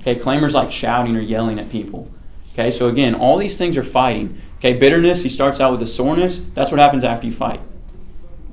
Okay, 0.00 0.16
clamor's 0.16 0.54
like 0.54 0.72
shouting 0.72 1.16
or 1.16 1.20
yelling 1.20 1.58
at 1.58 1.70
people. 1.70 2.10
Okay, 2.52 2.70
so 2.70 2.88
again, 2.88 3.14
all 3.14 3.36
these 3.36 3.58
things 3.58 3.76
are 3.76 3.84
fighting. 3.84 4.40
Okay, 4.58 4.74
bitterness, 4.74 5.22
he 5.22 5.28
starts 5.28 5.60
out 5.60 5.70
with 5.70 5.80
the 5.80 5.86
soreness. 5.86 6.40
That's 6.54 6.70
what 6.70 6.80
happens 6.80 7.04
after 7.04 7.26
you 7.26 7.32
fight. 7.32 7.60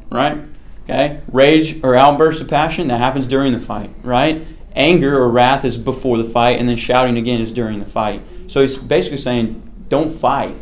Right? 0.09 0.41
Okay, 0.83 1.21
rage 1.31 1.81
or 1.83 1.95
outbursts 1.95 2.41
of 2.41 2.49
passion, 2.49 2.87
that 2.87 2.97
happens 2.97 3.27
during 3.27 3.53
the 3.53 3.59
fight. 3.59 3.91
Right? 4.03 4.45
Anger 4.75 5.17
or 5.21 5.29
wrath 5.29 5.63
is 5.63 5.77
before 5.77 6.17
the 6.17 6.29
fight, 6.29 6.59
and 6.59 6.67
then 6.67 6.77
shouting 6.77 7.17
again 7.17 7.41
is 7.41 7.53
during 7.53 7.79
the 7.79 7.85
fight. 7.85 8.21
So 8.47 8.61
he's 8.61 8.77
basically 8.77 9.19
saying, 9.19 9.61
don't 9.87 10.11
fight. 10.17 10.55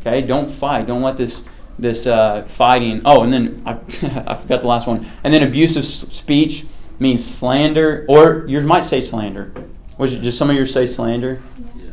Okay, 0.00 0.22
don't 0.22 0.50
fight. 0.50 0.86
Don't 0.86 1.02
let 1.02 1.16
this 1.16 1.42
this 1.80 2.06
uh, 2.06 2.42
fighting. 2.44 3.02
Oh, 3.04 3.22
and 3.22 3.32
then 3.32 3.62
I, 3.66 3.72
I 4.26 4.34
forgot 4.34 4.60
the 4.60 4.66
last 4.66 4.86
one. 4.86 5.06
And 5.24 5.32
then 5.32 5.42
abusive 5.42 5.84
speech 5.84 6.66
means 6.98 7.24
slander, 7.24 8.04
or 8.08 8.44
you 8.46 8.60
might 8.60 8.84
say 8.84 9.00
slander. 9.00 9.52
Was 9.98 10.12
it 10.12 10.22
just 10.22 10.38
some 10.38 10.50
of 10.50 10.56
yours 10.56 10.72
say 10.72 10.86
slander? 10.86 11.42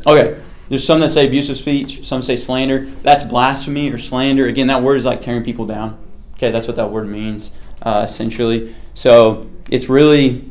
Okay. 0.06 0.40
There's 0.68 0.84
some 0.84 1.00
that 1.00 1.10
say 1.10 1.26
abusive 1.26 1.56
speech, 1.56 2.06
some 2.06 2.20
say 2.20 2.36
slander. 2.36 2.86
That's 2.86 3.24
blasphemy 3.24 3.90
or 3.90 3.96
slander. 3.96 4.46
Again, 4.46 4.66
that 4.66 4.82
word 4.82 4.96
is 4.96 5.06
like 5.06 5.20
tearing 5.20 5.42
people 5.42 5.66
down. 5.66 5.98
Okay, 6.34 6.50
that's 6.50 6.66
what 6.66 6.76
that 6.76 6.90
word 6.90 7.08
means, 7.08 7.52
uh, 7.82 8.04
essentially. 8.06 8.74
So 8.94 9.48
it's 9.70 9.88
really 9.88 10.44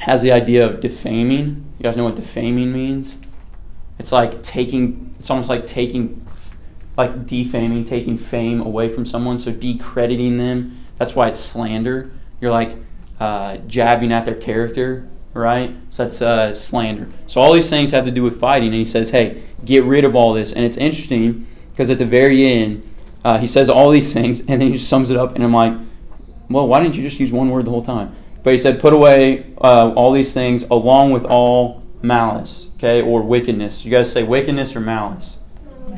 has 0.00 0.22
the 0.22 0.32
idea 0.32 0.66
of 0.66 0.80
defaming. 0.80 1.72
You 1.78 1.82
guys 1.84 1.96
know 1.96 2.04
what 2.04 2.16
defaming 2.16 2.72
means? 2.72 3.18
It's 3.98 4.10
like 4.10 4.42
taking, 4.42 5.14
it's 5.18 5.30
almost 5.30 5.48
like 5.48 5.66
taking, 5.66 6.23
like 6.96 7.26
defaming, 7.26 7.84
taking 7.84 8.18
fame 8.18 8.60
away 8.60 8.88
from 8.88 9.04
someone, 9.04 9.38
so 9.38 9.52
decrediting 9.52 10.36
them. 10.36 10.84
That's 10.98 11.14
why 11.14 11.28
it's 11.28 11.40
slander. 11.40 12.12
You're 12.40 12.52
like 12.52 12.76
uh, 13.18 13.56
jabbing 13.66 14.12
at 14.12 14.24
their 14.24 14.34
character, 14.34 15.08
right? 15.32 15.74
So 15.90 16.04
that's 16.04 16.22
uh, 16.22 16.54
slander. 16.54 17.08
So 17.26 17.40
all 17.40 17.52
these 17.52 17.70
things 17.70 17.90
have 17.90 18.04
to 18.04 18.10
do 18.10 18.22
with 18.22 18.38
fighting, 18.38 18.68
and 18.68 18.78
he 18.78 18.84
says, 18.84 19.10
hey, 19.10 19.42
get 19.64 19.84
rid 19.84 20.04
of 20.04 20.14
all 20.14 20.34
this. 20.34 20.52
And 20.52 20.64
it's 20.64 20.76
interesting 20.76 21.46
because 21.72 21.90
at 21.90 21.98
the 21.98 22.06
very 22.06 22.46
end, 22.46 22.88
uh, 23.24 23.38
he 23.38 23.46
says 23.46 23.68
all 23.68 23.90
these 23.90 24.12
things, 24.12 24.40
and 24.40 24.60
then 24.60 24.60
he 24.60 24.72
just 24.74 24.88
sums 24.88 25.10
it 25.10 25.16
up, 25.16 25.34
and 25.34 25.42
I'm 25.42 25.54
like, 25.54 25.72
well, 26.48 26.68
why 26.68 26.80
didn't 26.80 26.94
you 26.94 27.02
just 27.02 27.18
use 27.18 27.32
one 27.32 27.48
word 27.48 27.64
the 27.64 27.70
whole 27.70 27.84
time? 27.84 28.14
But 28.42 28.52
he 28.52 28.58
said, 28.58 28.78
put 28.78 28.92
away 28.92 29.54
uh, 29.58 29.92
all 29.96 30.12
these 30.12 30.34
things 30.34 30.62
along 30.64 31.12
with 31.12 31.24
all 31.24 31.82
malice, 32.02 32.68
okay, 32.76 33.00
or 33.00 33.22
wickedness. 33.22 33.84
You 33.84 33.90
guys 33.90 34.12
say 34.12 34.22
wickedness 34.22 34.76
or 34.76 34.80
malice? 34.80 35.38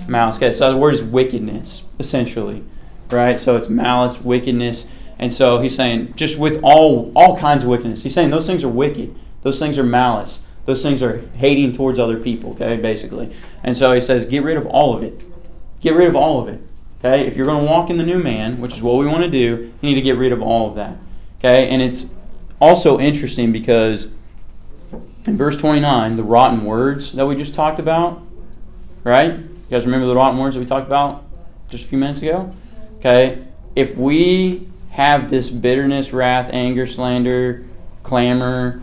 Malice. 0.09 0.37
Okay, 0.37 0.53
so 0.53 0.71
the 0.71 0.77
word 0.77 0.95
is 0.95 1.03
wickedness, 1.03 1.85
essentially, 1.99 2.65
right? 3.11 3.39
So 3.39 3.57
it's 3.57 3.69
malice, 3.69 4.21
wickedness. 4.21 4.91
And 5.19 5.33
so 5.33 5.61
he's 5.61 5.75
saying 5.75 6.15
just 6.15 6.39
with 6.39 6.61
all 6.63 7.13
all 7.17 7.37
kinds 7.37 7.65
of 7.65 7.71
wickedness. 7.71 8.03
He's 8.03 8.15
saying 8.15 8.31
those 8.31 8.47
things 8.47 8.63
are 8.65 8.69
wicked. 8.69 9.15
Those 9.43 9.59
things 9.59 9.79
are 9.79 9.85
malice. 9.85 10.45
Those 10.67 10.83
things 10.83 11.01
are 11.01 11.19
hating 11.37 11.75
towards 11.75 11.99
other 11.99 12.19
people, 12.19 12.51
okay, 12.51 12.77
basically. 12.77 13.35
And 13.63 13.77
so 13.77 13.93
he 13.93 14.01
says, 14.01 14.27
get 14.27 14.43
rid 14.43 14.57
of 14.57 14.67
all 14.67 14.97
of 14.97 15.03
it. 15.03 15.25
Get 15.81 15.95
rid 15.95 16.09
of 16.09 16.17
all 16.17 16.43
of 16.43 16.49
it. 16.49 16.61
Okay? 16.99 17.27
If 17.27 17.37
you're 17.37 17.47
going 17.47 17.65
to 17.65 17.71
walk 17.71 17.89
in 17.89 17.99
the 17.99 18.05
new 18.05 18.19
man, 18.19 18.61
which 18.61 18.75
is 18.75 18.83
what 18.83 18.97
we 18.97 19.07
want 19.07 19.23
to 19.23 19.31
do, 19.31 19.39
you 19.39 19.73
need 19.83 19.95
to 19.95 20.03
get 20.03 20.17
rid 20.17 20.33
of 20.33 20.43
all 20.43 20.69
of 20.69 20.75
that. 20.75 20.97
Okay? 21.39 21.69
And 21.69 21.81
it's 21.81 22.15
also 22.61 22.99
interesting 22.99 23.53
because 23.53 24.09
in 25.27 25.37
verse 25.37 25.57
29, 25.57 26.17
the 26.17 26.25
rotten 26.25 26.65
words 26.65 27.13
that 27.13 27.27
we 27.27 27.37
just 27.37 27.55
talked 27.55 27.79
about, 27.79 28.23
right? 29.05 29.39
You 29.69 29.77
guys 29.77 29.85
remember 29.85 30.07
the 30.07 30.15
rotten 30.15 30.39
words 30.39 30.55
that 30.55 30.61
we 30.61 30.67
talked 30.67 30.87
about 30.87 31.25
just 31.71 31.85
a 31.85 31.87
few 31.89 31.99
minutes 31.99 32.23
ago? 32.23 32.55
Okay? 32.99 33.43
If 33.75 33.97
we 33.97 34.69
have 34.91 35.29
this 35.29 35.51
bitterness, 35.51 36.13
wrath, 36.13 36.51
anger, 36.53 36.87
slander, 36.87 37.65
clamor, 38.05 38.81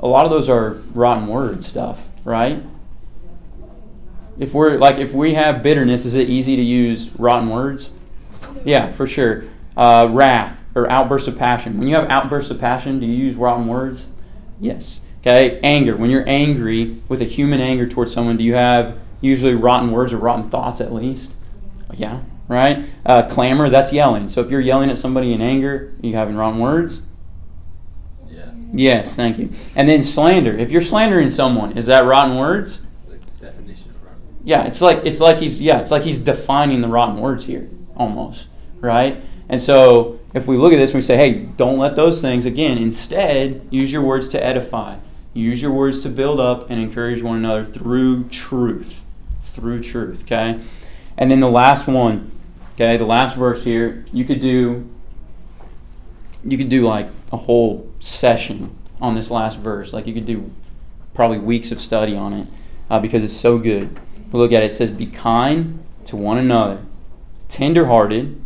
a 0.00 0.08
lot 0.08 0.24
of 0.24 0.30
those 0.32 0.48
are 0.48 0.72
rotten 0.92 1.28
word 1.28 1.62
stuff, 1.62 2.08
right? 2.24 2.64
If 4.40 4.54
we're 4.54 4.76
like 4.76 4.96
if 4.96 5.12
we 5.12 5.34
have 5.34 5.62
bitterness, 5.62 6.04
is 6.04 6.16
it 6.16 6.28
easy 6.28 6.56
to 6.56 6.62
use 6.62 7.10
rotten 7.16 7.48
words? 7.48 7.90
Yeah, 8.64 8.90
for 8.90 9.06
sure. 9.06 9.44
Uh, 9.76 10.08
wrath 10.10 10.60
or 10.74 10.90
outbursts 10.90 11.28
of 11.28 11.38
passion. 11.38 11.78
When 11.78 11.86
you 11.86 11.94
have 11.94 12.10
outbursts 12.10 12.50
of 12.50 12.58
passion, 12.58 12.98
do 12.98 13.06
you 13.06 13.12
use 13.12 13.36
rotten 13.36 13.68
words? 13.68 14.04
Yes. 14.58 15.00
Okay. 15.20 15.60
Anger. 15.62 15.94
When 15.96 16.10
you're 16.10 16.28
angry 16.28 17.02
with 17.08 17.22
a 17.22 17.26
human 17.26 17.60
anger 17.60 17.86
towards 17.86 18.12
someone, 18.12 18.36
do 18.36 18.42
you 18.42 18.54
have 18.54 18.98
usually 19.20 19.54
rotten 19.54 19.90
words 19.90 20.12
or 20.12 20.18
rotten 20.18 20.50
thoughts 20.50 20.80
at 20.80 20.92
least? 20.92 21.32
Yeah. 21.94 22.22
Right. 22.48 22.84
Uh, 23.06 23.22
clamor. 23.22 23.68
That's 23.68 23.92
yelling. 23.92 24.28
So 24.28 24.40
if 24.40 24.50
you're 24.50 24.60
yelling 24.60 24.90
at 24.90 24.98
somebody 24.98 25.32
in 25.32 25.40
anger, 25.40 25.92
you 26.00 26.14
having 26.14 26.36
rotten 26.36 26.58
words. 26.58 27.02
Yeah. 28.28 28.50
Yes. 28.72 29.14
Thank 29.14 29.38
you. 29.38 29.50
And 29.76 29.88
then 29.88 30.02
slander. 30.02 30.52
If 30.52 30.70
you're 30.70 30.80
slandering 30.80 31.30
someone, 31.30 31.78
is 31.78 31.86
that 31.86 32.04
rotten 32.04 32.36
words? 32.36 32.82
The 33.06 33.18
definition 33.40 33.90
of 33.90 34.02
rotten. 34.02 34.20
Yeah, 34.44 34.64
it's 34.64 34.80
like 34.80 35.04
it's 35.04 35.20
like 35.20 35.38
he's 35.38 35.60
yeah, 35.60 35.80
it's 35.80 35.90
like 35.90 36.02
he's 36.02 36.18
defining 36.18 36.80
the 36.80 36.88
rotten 36.88 37.20
words 37.20 37.44
here 37.44 37.68
almost, 37.96 38.48
right? 38.80 39.22
And 39.48 39.60
so 39.60 40.20
if 40.32 40.46
we 40.46 40.56
look 40.56 40.72
at 40.72 40.76
this 40.76 40.90
and 40.90 40.98
we 40.98 41.02
say, 41.02 41.16
hey, 41.16 41.34
don't 41.56 41.78
let 41.78 41.96
those 41.96 42.20
things 42.20 42.46
again. 42.46 42.78
Instead, 42.78 43.66
use 43.70 43.90
your 43.92 44.02
words 44.02 44.28
to 44.30 44.44
edify. 44.44 44.96
Use 45.34 45.60
your 45.60 45.72
words 45.72 46.00
to 46.02 46.08
build 46.08 46.40
up 46.40 46.70
and 46.70 46.80
encourage 46.80 47.22
one 47.22 47.36
another 47.36 47.64
through 47.64 48.28
truth, 48.28 48.99
through 49.60 49.82
truth. 49.82 50.22
Okay, 50.22 50.60
and 51.16 51.30
then 51.30 51.40
the 51.40 51.50
last 51.50 51.86
one, 51.86 52.32
okay, 52.74 52.96
the 52.96 53.04
last 53.04 53.36
verse 53.36 53.62
here, 53.64 54.04
you 54.12 54.24
could 54.24 54.40
do. 54.40 54.88
You 56.42 56.56
could 56.56 56.70
do 56.70 56.86
like 56.86 57.08
a 57.32 57.36
whole 57.36 57.92
session 58.00 58.74
on 59.00 59.14
this 59.14 59.30
last 59.30 59.58
verse. 59.58 59.92
Like 59.92 60.06
you 60.06 60.14
could 60.14 60.26
do 60.26 60.50
probably 61.14 61.38
weeks 61.38 61.70
of 61.70 61.80
study 61.80 62.16
on 62.16 62.32
it 62.32 62.48
uh, 62.88 62.98
because 62.98 63.22
it's 63.22 63.36
so 63.36 63.58
good. 63.58 64.00
But 64.30 64.38
look 64.38 64.52
at 64.52 64.62
it. 64.62 64.72
It 64.72 64.74
says, 64.74 64.90
Be 64.90 65.06
kind 65.06 65.84
to 66.06 66.16
one 66.16 66.38
another, 66.38 66.82
tenderhearted, 67.48 68.40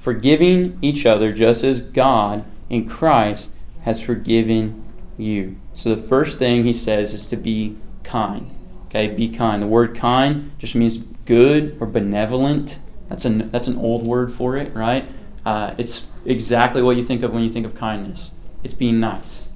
forgiving 0.00 0.78
each 0.82 1.06
other, 1.06 1.32
just 1.32 1.64
as 1.64 1.80
God 1.80 2.44
in 2.68 2.88
Christ 2.88 3.52
has 3.82 4.00
forgiven 4.00 4.84
you. 5.16 5.56
So 5.74 5.94
the 5.94 6.02
first 6.02 6.38
thing 6.38 6.64
he 6.64 6.72
says 6.72 7.14
is 7.14 7.26
to 7.28 7.36
be 7.36 7.76
kind. 8.02 8.50
Okay, 8.88 9.08
be 9.08 9.28
kind. 9.28 9.62
The 9.62 9.66
word 9.66 9.94
kind 9.94 10.52
just 10.58 10.74
means 10.74 10.98
good 11.26 11.76
or 11.78 11.86
benevolent. 11.86 12.78
That's 13.08 13.24
an 13.24 13.50
that's 13.50 13.68
an 13.68 13.76
old 13.76 14.06
word 14.06 14.32
for 14.32 14.56
it, 14.56 14.74
right? 14.74 15.06
Uh, 15.44 15.74
it's 15.78 16.10
exactly 16.24 16.82
what 16.82 16.96
you 16.96 17.04
think 17.04 17.22
of 17.22 17.32
when 17.32 17.42
you 17.42 17.50
think 17.50 17.66
of 17.66 17.74
kindness. 17.74 18.30
It's 18.64 18.74
being 18.74 18.98
nice. 18.98 19.52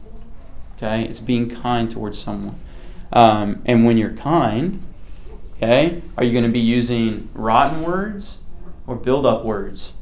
Okay, 0.77 1.05
it's 1.05 1.21
being 1.21 1.49
kind 1.49 1.91
towards 1.91 2.19
someone. 2.19 2.59
Um, 3.13 3.63
and 3.67 3.85
when 3.85 3.99
you're 3.99 4.15
kind, 4.15 4.83
okay, 5.57 6.03
are 6.17 6.25
you 6.25 6.33
going 6.33 6.45
to 6.45 6.51
be 6.51 6.61
using 6.61 7.29
rotten 7.35 7.83
words 7.83 8.39
or 8.87 8.97
build 8.97 9.27
up 9.27 9.45
words? 9.45 9.93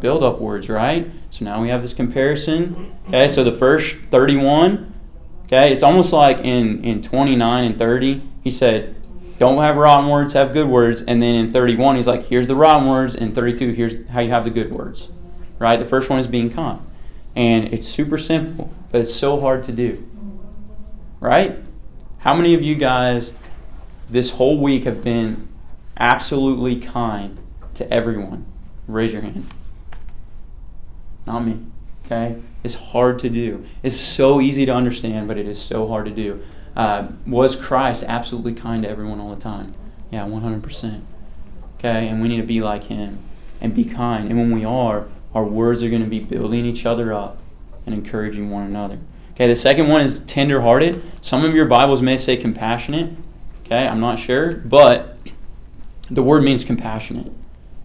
Build 0.00 0.22
up 0.22 0.40
words, 0.40 0.68
right? 0.68 1.10
So 1.30 1.44
now 1.44 1.62
we 1.62 1.68
have 1.68 1.82
this 1.82 1.94
comparison. 1.94 2.96
Okay, 3.08 3.28
so 3.28 3.44
the 3.44 3.52
first 3.52 3.96
31, 4.10 4.89
okay, 5.50 5.72
it's 5.72 5.82
almost 5.82 6.12
like 6.12 6.38
in, 6.38 6.84
in 6.84 7.02
29 7.02 7.64
and 7.64 7.76
30, 7.76 8.22
he 8.42 8.52
said, 8.52 8.94
don't 9.38 9.60
have 9.62 9.76
rotten 9.76 10.08
words, 10.08 10.34
have 10.34 10.52
good 10.52 10.68
words. 10.68 11.02
And 11.02 11.20
then 11.20 11.34
in 11.34 11.52
31, 11.52 11.96
he's 11.96 12.06
like, 12.06 12.26
here's 12.26 12.46
the 12.46 12.54
rotten 12.54 12.88
words. 12.88 13.14
And 13.16 13.34
32, 13.34 13.72
here's 13.72 14.08
how 14.08 14.20
you 14.20 14.30
have 14.30 14.44
the 14.44 14.50
good 14.50 14.70
words, 14.70 15.10
right? 15.58 15.78
The 15.78 15.86
first 15.86 16.08
one 16.08 16.20
is 16.20 16.28
being 16.28 16.50
kind. 16.50 16.80
And 17.34 17.72
it's 17.74 17.88
super 17.88 18.16
simple, 18.16 18.72
but 18.92 19.00
it's 19.00 19.14
so 19.14 19.40
hard 19.40 19.64
to 19.64 19.72
do, 19.72 20.08
right? 21.18 21.58
How 22.18 22.34
many 22.34 22.54
of 22.54 22.62
you 22.62 22.74
guys 22.76 23.34
this 24.08 24.32
whole 24.32 24.60
week 24.60 24.84
have 24.84 25.02
been 25.02 25.48
absolutely 25.96 26.78
kind 26.78 27.38
to 27.74 27.90
everyone? 27.92 28.44
Raise 28.86 29.12
your 29.12 29.22
hand. 29.22 29.46
Not 31.26 31.40
me. 31.40 31.58
Okay? 32.04 32.40
It's 32.62 32.74
hard 32.74 33.18
to 33.20 33.30
do. 33.30 33.66
It's 33.82 33.98
so 33.98 34.40
easy 34.40 34.66
to 34.66 34.74
understand, 34.74 35.28
but 35.28 35.38
it 35.38 35.48
is 35.48 35.60
so 35.60 35.88
hard 35.88 36.06
to 36.06 36.10
do. 36.10 36.42
Uh, 36.76 37.08
was 37.26 37.56
Christ 37.56 38.04
absolutely 38.06 38.54
kind 38.54 38.82
to 38.82 38.88
everyone 38.88 39.20
all 39.20 39.34
the 39.34 39.40
time? 39.40 39.74
Yeah, 40.10 40.24
100%. 40.24 41.02
Okay? 41.78 42.08
And 42.08 42.20
we 42.20 42.28
need 42.28 42.40
to 42.40 42.46
be 42.46 42.60
like 42.60 42.84
him 42.84 43.18
and 43.60 43.74
be 43.74 43.84
kind. 43.84 44.28
And 44.28 44.38
when 44.38 44.50
we 44.50 44.64
are, 44.64 45.06
our 45.34 45.44
words 45.44 45.82
are 45.82 45.88
going 45.88 46.02
to 46.02 46.08
be 46.08 46.20
building 46.20 46.64
each 46.64 46.84
other 46.84 47.12
up 47.12 47.38
and 47.86 47.94
encouraging 47.94 48.50
one 48.50 48.64
another. 48.64 48.98
Okay, 49.32 49.48
the 49.48 49.56
second 49.56 49.88
one 49.88 50.02
is 50.02 50.24
tender-hearted. 50.24 51.02
Some 51.22 51.44
of 51.44 51.54
your 51.54 51.64
Bibles 51.64 52.02
may 52.02 52.18
say 52.18 52.36
compassionate. 52.36 53.14
Okay, 53.64 53.86
I'm 53.86 54.00
not 54.00 54.18
sure, 54.18 54.52
but 54.52 55.16
the 56.10 56.22
word 56.22 56.42
means 56.42 56.64
compassionate. 56.64 57.32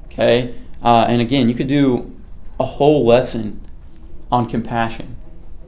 Okay, 0.07 0.55
uh, 0.83 1.05
and 1.07 1.21
again, 1.21 1.47
you 1.47 1.55
could 1.55 1.67
do 1.67 2.13
a 2.59 2.65
whole 2.65 3.05
lesson 3.05 3.64
on 4.31 4.49
compassion, 4.49 5.15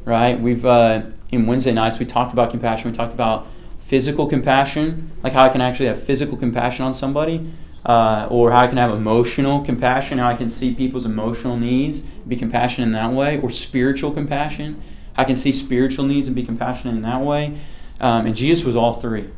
right? 0.06 0.40
We've 0.40 0.66
uh, 0.66 1.04
in 1.32 1.46
Wednesday 1.46 1.74
nights 1.74 2.00
we 2.00 2.06
talked 2.06 2.34
about 2.34 2.52
compassion. 2.52 2.92
We 2.92 2.98
talked 2.98 3.14
about 3.14 3.48
physical 3.82 4.28
compassion, 4.28 5.12
like 5.24 5.34
how 5.34 5.46
I 5.46 5.50
can 5.50 5.62
actually 5.62 5.88
have 5.88 6.04
physical 6.04 6.38
compassion 6.38 6.86
on 6.86 6.94
somebody, 6.94 7.50
uh, 7.86 8.28
or 8.30 8.52
how 8.52 8.60
I 8.60 8.68
can 8.68 8.78
have 8.78 8.92
emotional 8.92 9.64
compassion, 9.64 10.18
how 10.18 10.30
I 10.30 10.36
can 10.36 10.50
see 10.50 10.74
people's 10.76 11.06
emotional 11.06 11.58
needs, 11.58 12.02
be 12.02 12.36
compassionate 12.36 12.88
in 12.88 12.92
that 12.94 13.14
way, 13.14 13.40
or 13.40 13.50
spiritual 13.50 14.12
compassion. 14.12 14.82
I 15.16 15.24
can 15.24 15.36
see 15.36 15.52
spiritual 15.52 16.06
needs 16.06 16.28
and 16.28 16.36
be 16.36 16.44
compassionate 16.44 16.96
in 16.96 17.02
that 17.04 17.22
way. 17.22 17.60
Um, 18.00 18.28
and 18.28 18.36
Jesus 18.36 18.66
was 18.66 18.76
all 18.76 18.94
three, 18.94 19.30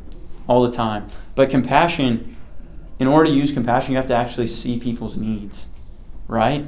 all 0.48 0.62
the 0.62 0.72
time. 0.72 1.08
But 1.34 1.48
compassion, 1.48 2.36
in 2.98 3.06
order 3.06 3.30
to 3.30 3.34
use 3.34 3.52
compassion, 3.52 3.92
you 3.92 3.96
have 3.96 4.08
to 4.08 4.16
actually 4.16 4.48
see 4.48 4.78
people's 4.78 5.16
needs, 5.16 5.68
right? 6.28 6.66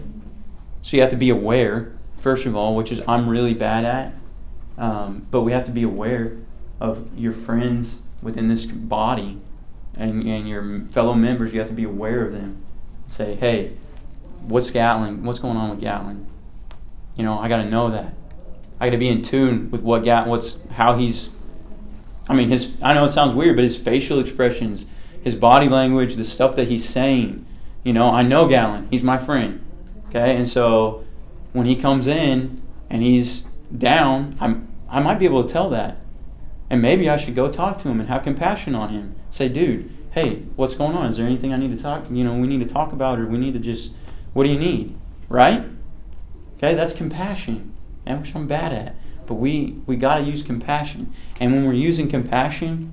So 0.80 0.96
you 0.96 1.02
have 1.02 1.10
to 1.10 1.16
be 1.16 1.30
aware, 1.30 1.92
first 2.22 2.46
of 2.46 2.56
all, 2.56 2.74
which 2.76 2.90
is 2.92 3.02
I'm 3.06 3.28
really 3.28 3.52
bad 3.52 3.84
at. 3.84 4.14
Um, 4.78 5.26
but 5.30 5.42
we 5.42 5.52
have 5.52 5.66
to 5.66 5.70
be 5.70 5.82
aware 5.82 6.38
of 6.80 7.10
your 7.18 7.32
friends 7.32 8.00
within 8.22 8.48
this 8.48 8.64
body 8.64 9.38
and, 9.98 10.26
and 10.26 10.48
your 10.48 10.80
fellow 10.90 11.14
members. 11.14 11.52
You 11.52 11.60
have 11.60 11.68
to 11.68 11.74
be 11.74 11.84
aware 11.84 12.24
of 12.24 12.32
them. 12.32 12.64
Say, 13.06 13.34
hey, 13.34 13.72
what's 14.40 14.70
Gatlin? 14.70 15.24
What's 15.24 15.40
going 15.40 15.56
on 15.56 15.70
with 15.70 15.80
Gatlin? 15.80 16.26
You 17.16 17.24
know, 17.24 17.38
I 17.38 17.48
got 17.48 17.58
to 17.58 17.68
know 17.68 17.90
that. 17.90 18.14
I 18.80 18.86
got 18.86 18.92
to 18.92 18.98
be 18.98 19.08
in 19.08 19.22
tune 19.22 19.70
with 19.70 19.82
what 19.82 20.02
Gat, 20.02 20.26
what's 20.26 20.56
how 20.72 20.96
he's. 20.96 21.30
I 22.28 22.34
mean, 22.34 22.50
his. 22.50 22.76
I 22.80 22.94
know 22.94 23.04
it 23.04 23.12
sounds 23.12 23.34
weird, 23.34 23.56
but 23.56 23.64
his 23.64 23.76
facial 23.76 24.18
expressions, 24.18 24.86
his 25.22 25.34
body 25.34 25.68
language, 25.68 26.16
the 26.16 26.24
stuff 26.24 26.56
that 26.56 26.68
he's 26.68 26.88
saying. 26.88 27.44
You 27.84 27.92
know, 27.92 28.08
I 28.08 28.22
know 28.22 28.48
Gatlin. 28.48 28.88
He's 28.90 29.02
my 29.02 29.18
friend. 29.18 29.60
Okay, 30.08 30.36
and 30.36 30.48
so 30.48 31.04
when 31.52 31.66
he 31.66 31.76
comes 31.76 32.06
in 32.06 32.62
and 32.90 33.02
he's 33.02 33.46
down, 33.76 34.36
I'm. 34.40 34.68
I 34.88 35.00
might 35.00 35.18
be 35.18 35.24
able 35.24 35.42
to 35.42 35.50
tell 35.50 35.70
that, 35.70 35.98
and 36.68 36.82
maybe 36.82 37.08
I 37.08 37.16
should 37.16 37.34
go 37.34 37.50
talk 37.50 37.80
to 37.82 37.88
him 37.88 37.98
and 37.98 38.08
have 38.10 38.24
compassion 38.24 38.74
on 38.74 38.90
him. 38.90 39.14
Say, 39.30 39.48
dude, 39.48 39.90
hey, 40.10 40.42
what's 40.56 40.74
going 40.74 40.94
on? 40.94 41.06
Is 41.06 41.16
there 41.16 41.26
anything 41.26 41.52
I 41.52 41.56
need 41.56 41.74
to 41.76 41.82
talk? 41.82 42.10
You 42.10 42.24
know, 42.24 42.34
we 42.34 42.46
need 42.46 42.60
to 42.60 42.72
talk 42.72 42.92
about, 42.92 43.18
or 43.18 43.26
we 43.26 43.38
need 43.38 43.54
to 43.54 43.60
just. 43.60 43.92
What 44.34 44.44
do 44.44 44.50
you 44.50 44.58
need? 44.58 44.94
Right? 45.28 45.64
Okay, 46.56 46.74
that's 46.74 46.94
compassion 46.94 47.74
and 48.06 48.20
which 48.20 48.34
I'm 48.34 48.46
bad 48.46 48.72
at. 48.72 48.96
But 49.26 49.34
we 49.34 49.78
we 49.86 49.96
got 49.96 50.16
to 50.16 50.22
use 50.22 50.42
compassion. 50.42 51.12
And 51.40 51.52
when 51.52 51.64
we're 51.64 51.72
using 51.72 52.08
compassion, 52.08 52.92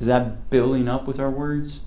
is 0.00 0.06
that 0.06 0.50
building 0.50 0.88
up 0.88 1.06
with 1.06 1.20
our 1.20 1.30
words? 1.30 1.80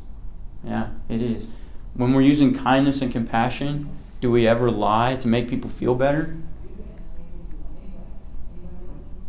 Yeah, 0.63 0.89
it 1.09 1.21
is. 1.21 1.49
When 1.93 2.13
we're 2.13 2.21
using 2.21 2.53
kindness 2.53 3.01
and 3.01 3.11
compassion, 3.11 3.89
do 4.21 4.31
we 4.31 4.47
ever 4.47 4.71
lie 4.71 5.15
to 5.15 5.27
make 5.27 5.47
people 5.47 5.69
feel 5.69 5.95
better? 5.95 6.35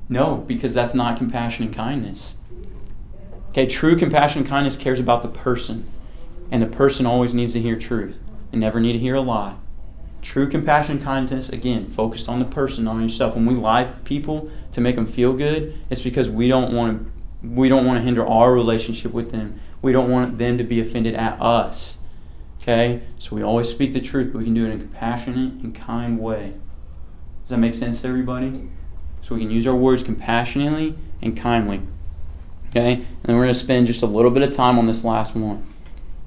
No, 0.09 0.37
because 0.37 0.75
that's 0.75 0.95
not 0.95 1.19
compassion 1.19 1.67
and 1.67 1.75
kindness. 1.75 2.37
Okay, 3.51 3.67
true 3.67 3.97
compassion 3.97 4.43
and 4.43 4.49
kindness 4.49 4.77
cares 4.77 5.01
about 5.01 5.23
the 5.23 5.29
person. 5.29 5.89
And 6.51 6.63
the 6.63 6.67
person 6.67 7.07
always 7.07 7.35
needs 7.35 7.55
to 7.55 7.61
hear 7.61 7.77
truth 7.77 8.21
and 8.53 8.61
never 8.61 8.81
need 8.81 8.93
to 8.93 8.99
hear 8.99 9.17
a 9.17 9.21
lie. 9.21 9.57
True 10.23 10.49
compassion, 10.49 10.97
and 10.97 11.05
kindness, 11.05 11.49
again, 11.49 11.89
focused 11.89 12.29
on 12.29 12.39
the 12.39 12.45
person, 12.45 12.85
not 12.85 12.97
on 12.97 13.03
yourself. 13.03 13.35
When 13.35 13.47
we 13.47 13.55
lie 13.55 13.85
to 13.85 13.93
people 14.05 14.51
to 14.73 14.81
make 14.81 14.97
them 14.97 15.07
feel 15.07 15.33
good, 15.33 15.79
it's 15.89 16.03
because 16.03 16.29
we 16.29 16.49
don't 16.49 16.73
want 16.73 16.99
to 16.99 17.13
we 17.49 17.69
don't 17.69 17.87
want 17.87 17.99
to 17.99 18.03
hinder 18.03 18.27
our 18.27 18.53
relationship 18.53 19.13
with 19.13 19.31
them. 19.31 19.61
We 19.83 19.93
don't 19.93 20.11
want 20.11 20.39
them 20.39 20.59
to 20.59 20.65
be 20.65 20.81
offended 20.81 21.15
at 21.15 21.41
us. 21.41 21.96
Okay? 22.67 23.03
So 23.19 23.37
we 23.37 23.45
always 23.45 23.69
speak 23.69 23.93
the 23.93 24.01
truth, 24.01 24.33
but 24.33 24.41
we 24.41 24.45
can 24.45 24.55
do 24.55 24.67
it 24.67 24.71
in 24.71 24.81
a 24.81 24.83
compassionate 24.83 25.53
and 25.63 25.73
kind 25.73 26.19
way. 26.19 26.55
Does 27.43 27.51
that 27.51 27.59
make 27.59 27.77
sense 27.77 28.03
to 28.03 28.09
everybody? 28.09 28.69
So 29.23 29.37
we 29.37 29.43
can 29.43 29.53
use 29.53 29.69
our 29.69 29.75
words 29.75 30.03
compassionately 30.03 30.99
and 31.23 31.37
kindly. 31.37 31.83
Okay? 32.71 32.95
And 32.95 33.07
then 33.23 33.37
we're 33.37 33.45
going 33.45 33.55
to 33.55 33.61
spend 33.61 33.87
just 33.87 34.03
a 34.03 34.07
little 34.07 34.33
bit 34.33 34.43
of 34.43 34.51
time 34.51 34.81
on 34.81 34.87
this 34.89 35.05
last 35.05 35.37
one. 35.37 35.65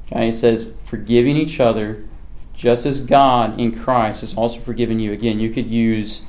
Okay? 0.06 0.30
It 0.30 0.34
says, 0.34 0.72
forgiving 0.86 1.36
each 1.36 1.60
other 1.60 2.06
just 2.54 2.86
as 2.86 3.06
God 3.06 3.60
in 3.60 3.78
Christ 3.78 4.22
has 4.22 4.34
also 4.34 4.62
forgiven 4.62 4.98
you. 4.98 5.12
Again, 5.12 5.42
you 5.42 5.50
could 5.50 5.68
use, 5.68 6.22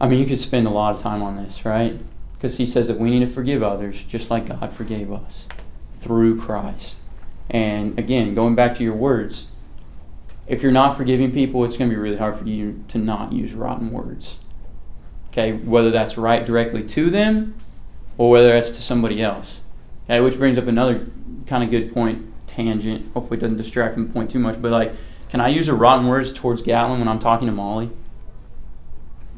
I 0.00 0.08
mean, 0.08 0.18
you 0.18 0.26
could 0.26 0.40
spend 0.40 0.66
a 0.66 0.70
lot 0.70 0.94
of 0.94 1.02
time 1.02 1.22
on 1.22 1.36
this, 1.36 1.66
right? 1.66 2.00
Because 2.34 2.56
he 2.56 2.64
says 2.64 2.88
that 2.88 2.98
we 2.98 3.10
need 3.10 3.20
to 3.20 3.30
forgive 3.30 3.62
others 3.62 4.02
just 4.02 4.30
like 4.30 4.48
God 4.48 4.72
forgave 4.72 5.12
us 5.12 5.46
through 5.98 6.40
Christ. 6.40 6.96
And 7.50 7.98
again, 7.98 8.34
going 8.34 8.54
back 8.54 8.74
to 8.76 8.84
your 8.84 8.94
words, 8.94 9.48
if 10.46 10.62
you're 10.62 10.72
not 10.72 10.96
forgiving 10.96 11.32
people, 11.32 11.64
it's 11.64 11.76
going 11.76 11.90
to 11.90 11.96
be 11.96 12.00
really 12.00 12.16
hard 12.16 12.36
for 12.36 12.44
you 12.44 12.84
to 12.88 12.98
not 12.98 13.32
use 13.32 13.54
rotten 13.54 13.90
words. 13.90 14.38
Okay, 15.28 15.52
whether 15.52 15.90
that's 15.90 16.16
right 16.16 16.46
directly 16.46 16.82
to 16.84 17.10
them 17.10 17.54
or 18.16 18.30
whether 18.30 18.48
that's 18.48 18.70
to 18.70 18.82
somebody 18.82 19.22
else. 19.22 19.60
Okay, 20.04 20.20
which 20.20 20.38
brings 20.38 20.56
up 20.56 20.66
another 20.66 21.08
kind 21.46 21.62
of 21.62 21.70
good 21.70 21.92
point 21.92 22.32
tangent. 22.46 23.12
Hopefully, 23.12 23.38
it 23.38 23.40
doesn't 23.40 23.56
distract 23.56 23.94
from 23.94 24.06
the 24.06 24.12
point 24.12 24.30
too 24.30 24.38
much. 24.38 24.60
But 24.62 24.70
like, 24.70 24.94
can 25.28 25.40
I 25.40 25.48
use 25.48 25.68
a 25.68 25.74
rotten 25.74 26.06
words 26.06 26.32
towards 26.32 26.62
Gatlin 26.62 27.00
when 27.00 27.08
I'm 27.08 27.18
talking 27.18 27.46
to 27.46 27.52
Molly? 27.52 27.90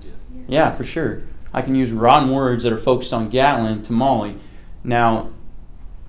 Yeah. 0.03 0.11
yeah, 0.47 0.71
for 0.73 0.85
sure. 0.85 1.23
I 1.53 1.62
can 1.62 1.75
use 1.75 1.90
rotten 1.90 2.31
words 2.31 2.62
that 2.62 2.73
are 2.73 2.79
focused 2.79 3.12
on 3.12 3.31
Gatlin 3.31 3.83
to 3.83 3.92
Molly. 3.92 4.37
Now, 4.85 5.31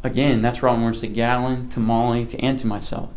again, 0.03 0.41
that's 0.41 0.61
rotten 0.61 0.83
words 0.83 1.01
to 1.01 1.07
Gatlin, 1.07 1.69
to 1.69 1.79
Molly, 1.79 2.25
to 2.25 2.37
and 2.39 2.57
to 2.59 2.67
myself. 2.67 3.09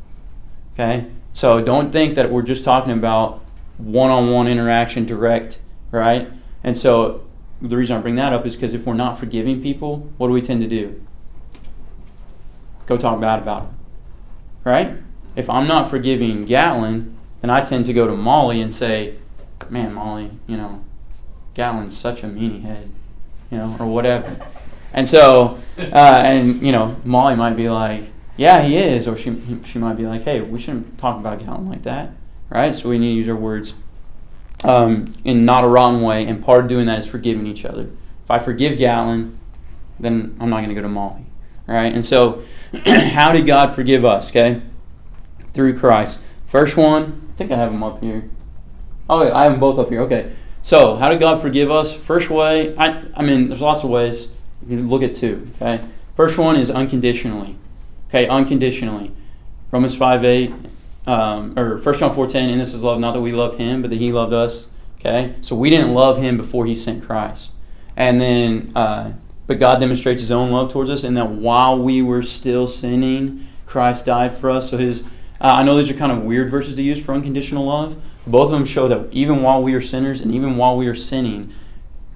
Okay, 0.74 1.06
so 1.32 1.60
don't 1.60 1.92
think 1.92 2.14
that 2.14 2.30
we're 2.30 2.42
just 2.42 2.64
talking 2.64 2.92
about 2.92 3.42
one-on-one 3.78 4.48
interaction, 4.48 5.04
direct, 5.04 5.58
right? 5.90 6.30
And 6.64 6.78
so 6.78 7.26
the 7.60 7.76
reason 7.76 7.96
I 7.96 8.00
bring 8.00 8.16
that 8.16 8.32
up 8.32 8.46
is 8.46 8.54
because 8.54 8.74
if 8.74 8.86
we're 8.86 8.94
not 8.94 9.18
forgiving 9.18 9.62
people, 9.62 10.10
what 10.16 10.28
do 10.28 10.32
we 10.32 10.42
tend 10.42 10.62
to 10.62 10.68
do? 10.68 11.02
Go 12.86 12.96
talk 12.96 13.20
bad 13.20 13.40
about 13.40 13.64
them 13.64 13.78
right? 14.64 14.96
If 15.34 15.48
I'm 15.48 15.66
not 15.66 15.90
forgiving 15.90 16.44
Gatlin, 16.44 17.16
then 17.40 17.50
I 17.50 17.64
tend 17.64 17.86
to 17.86 17.92
go 17.92 18.06
to 18.06 18.16
Molly 18.16 18.60
and 18.60 18.72
say, 18.72 19.16
man, 19.70 19.94
Molly, 19.94 20.30
you 20.46 20.56
know, 20.56 20.84
Gatlin's 21.54 21.96
such 21.96 22.22
a 22.22 22.26
meanie 22.26 22.62
head, 22.62 22.90
you 23.50 23.58
know, 23.58 23.76
or 23.78 23.86
whatever. 23.86 24.46
And 24.94 25.08
so, 25.08 25.58
uh, 25.78 26.22
and, 26.24 26.62
you 26.62 26.72
know, 26.72 26.96
Molly 27.04 27.34
might 27.34 27.56
be 27.56 27.68
like, 27.68 28.04
yeah, 28.36 28.62
he 28.62 28.76
is. 28.76 29.08
Or 29.08 29.16
she, 29.16 29.34
she 29.64 29.78
might 29.78 29.94
be 29.94 30.06
like, 30.06 30.22
hey, 30.22 30.40
we 30.40 30.60
shouldn't 30.60 30.98
talk 30.98 31.18
about 31.18 31.38
Gatlin 31.38 31.68
like 31.68 31.82
that, 31.84 32.10
right? 32.50 32.74
So 32.74 32.88
we 32.88 32.98
need 32.98 33.12
to 33.12 33.16
use 33.16 33.28
our 33.28 33.36
words 33.36 33.74
um, 34.64 35.14
in 35.24 35.44
not 35.44 35.64
a 35.64 35.68
wrong 35.68 36.02
way. 36.02 36.26
And 36.26 36.44
part 36.44 36.64
of 36.64 36.68
doing 36.68 36.86
that 36.86 36.98
is 36.98 37.06
forgiving 37.06 37.46
each 37.46 37.64
other. 37.64 37.90
If 38.24 38.30
I 38.30 38.38
forgive 38.38 38.78
Gatlin, 38.78 39.38
then 39.98 40.36
I'm 40.40 40.50
not 40.50 40.58
going 40.58 40.68
to 40.68 40.74
go 40.74 40.82
to 40.82 40.88
Molly, 40.88 41.26
right? 41.66 41.92
And 41.92 42.04
so, 42.04 42.44
how 42.86 43.32
did 43.32 43.46
God 43.46 43.74
forgive 43.74 44.04
us? 44.04 44.30
Okay, 44.30 44.62
through 45.52 45.78
Christ. 45.78 46.22
First 46.46 46.76
one, 46.76 47.28
I 47.30 47.32
think 47.32 47.50
I 47.50 47.56
have 47.56 47.72
them 47.72 47.82
up 47.82 48.02
here. 48.02 48.28
Oh, 49.08 49.32
I 49.32 49.44
have 49.44 49.52
them 49.52 49.60
both 49.60 49.78
up 49.78 49.88
here. 49.88 50.00
Okay. 50.02 50.32
So, 50.62 50.96
how 50.96 51.08
did 51.08 51.18
God 51.18 51.42
forgive 51.42 51.70
us? 51.70 51.92
First 51.92 52.30
way, 52.30 52.76
I, 52.76 53.04
I 53.16 53.22
mean, 53.22 53.48
there's 53.48 53.60
lots 53.60 53.82
of 53.82 53.90
ways. 53.90 54.30
Look 54.68 55.02
at 55.02 55.14
two. 55.14 55.50
Okay. 55.56 55.84
First 56.14 56.38
one 56.38 56.56
is 56.56 56.70
unconditionally. 56.70 57.56
Okay, 58.08 58.26
unconditionally. 58.28 59.12
Romans 59.70 59.94
5 59.94 60.24
8. 60.24 60.52
um, 61.06 61.58
or 61.58 61.78
1 61.78 61.98
John 61.98 62.14
4.10, 62.14 62.50
and 62.52 62.60
this 62.60 62.74
is 62.74 62.82
love, 62.82 63.00
not 63.00 63.12
that 63.12 63.22
we 63.22 63.32
loved 63.32 63.58
him, 63.58 63.82
but 63.82 63.90
that 63.90 63.98
he 63.98 64.12
loved 64.12 64.32
us. 64.32 64.68
Okay? 65.00 65.34
So 65.40 65.56
we 65.56 65.70
didn't 65.70 65.94
love 65.94 66.18
him 66.18 66.36
before 66.36 66.66
he 66.66 66.74
sent 66.74 67.04
Christ. 67.04 67.52
And 67.96 68.20
then, 68.20 68.72
uh, 68.76 69.12
but 69.46 69.58
God 69.58 69.80
demonstrates 69.80 70.20
his 70.20 70.30
own 70.30 70.50
love 70.50 70.70
towards 70.70 70.90
us 70.90 71.04
and 71.04 71.16
that 71.16 71.30
while 71.30 71.78
we 71.78 72.02
were 72.02 72.22
still 72.22 72.68
sinning, 72.68 73.48
Christ 73.66 74.06
died 74.06 74.36
for 74.38 74.50
us. 74.50 74.70
So 74.70 74.78
his, 74.78 75.02
uh, 75.40 75.50
I 75.54 75.62
know 75.62 75.76
these 75.76 75.90
are 75.90 75.94
kind 75.94 76.12
of 76.12 76.22
weird 76.22 76.50
verses 76.50 76.76
to 76.76 76.82
use 76.82 77.02
for 77.02 77.14
unconditional 77.14 77.64
love. 77.64 78.00
Both 78.26 78.46
of 78.46 78.50
them 78.52 78.64
show 78.64 78.86
that 78.88 79.08
even 79.12 79.42
while 79.42 79.62
we 79.62 79.74
are 79.74 79.80
sinners 79.80 80.20
and 80.20 80.32
even 80.32 80.56
while 80.56 80.76
we 80.76 80.86
are 80.86 80.94
sinning, 80.94 81.52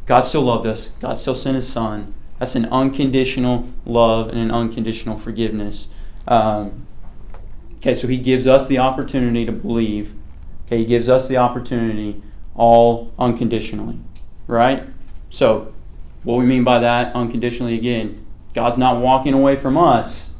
God 0.06 0.20
still 0.20 0.42
loved 0.42 0.66
us. 0.66 0.90
God 1.00 1.18
still 1.18 1.34
sent 1.34 1.56
his 1.56 1.68
son. 1.68 2.14
That's 2.38 2.54
an 2.54 2.66
unconditional 2.66 3.68
love 3.84 4.28
and 4.28 4.38
an 4.38 4.50
unconditional 4.50 5.18
forgiveness. 5.18 5.88
Um, 6.28 6.86
okay, 7.76 7.94
so 7.94 8.06
he 8.06 8.18
gives 8.18 8.46
us 8.46 8.68
the 8.68 8.78
opportunity 8.78 9.46
to 9.46 9.52
believe. 9.52 10.14
Okay, 10.66 10.78
he 10.78 10.84
gives 10.84 11.08
us 11.08 11.28
the 11.28 11.36
opportunity 11.36 12.22
all 12.54 13.12
unconditionally, 13.18 13.98
right? 14.46 14.84
So, 15.30 15.72
what 16.24 16.36
we 16.36 16.44
mean 16.44 16.64
by 16.64 16.80
that 16.80 17.14
unconditionally 17.14 17.74
again, 17.74 18.26
God's 18.52 18.78
not 18.78 19.00
walking 19.00 19.32
away 19.32 19.56
from 19.56 19.76
us, 19.76 20.34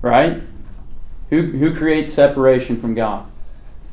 right? 0.00 0.42
Who, 1.30 1.42
who 1.42 1.74
creates 1.74 2.12
separation 2.12 2.76
from 2.76 2.94
God? 2.94 3.26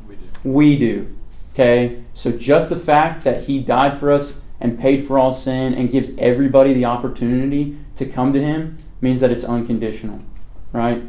We 0.08 0.16
do. 0.16 0.28
We 0.44 0.76
do. 0.76 1.16
Okay? 1.52 2.02
So, 2.12 2.32
just 2.32 2.70
the 2.70 2.76
fact 2.76 3.24
that 3.24 3.44
He 3.44 3.58
died 3.58 3.98
for 3.98 4.10
us 4.12 4.34
and 4.60 4.78
paid 4.78 5.02
for 5.02 5.18
all 5.18 5.32
sin 5.32 5.74
and 5.74 5.90
gives 5.90 6.10
everybody 6.18 6.72
the 6.72 6.84
opportunity 6.84 7.76
to 7.94 8.06
come 8.06 8.32
to 8.32 8.42
Him 8.42 8.78
means 9.00 9.20
that 9.20 9.30
it's 9.30 9.44
unconditional, 9.44 10.20
right? 10.72 11.02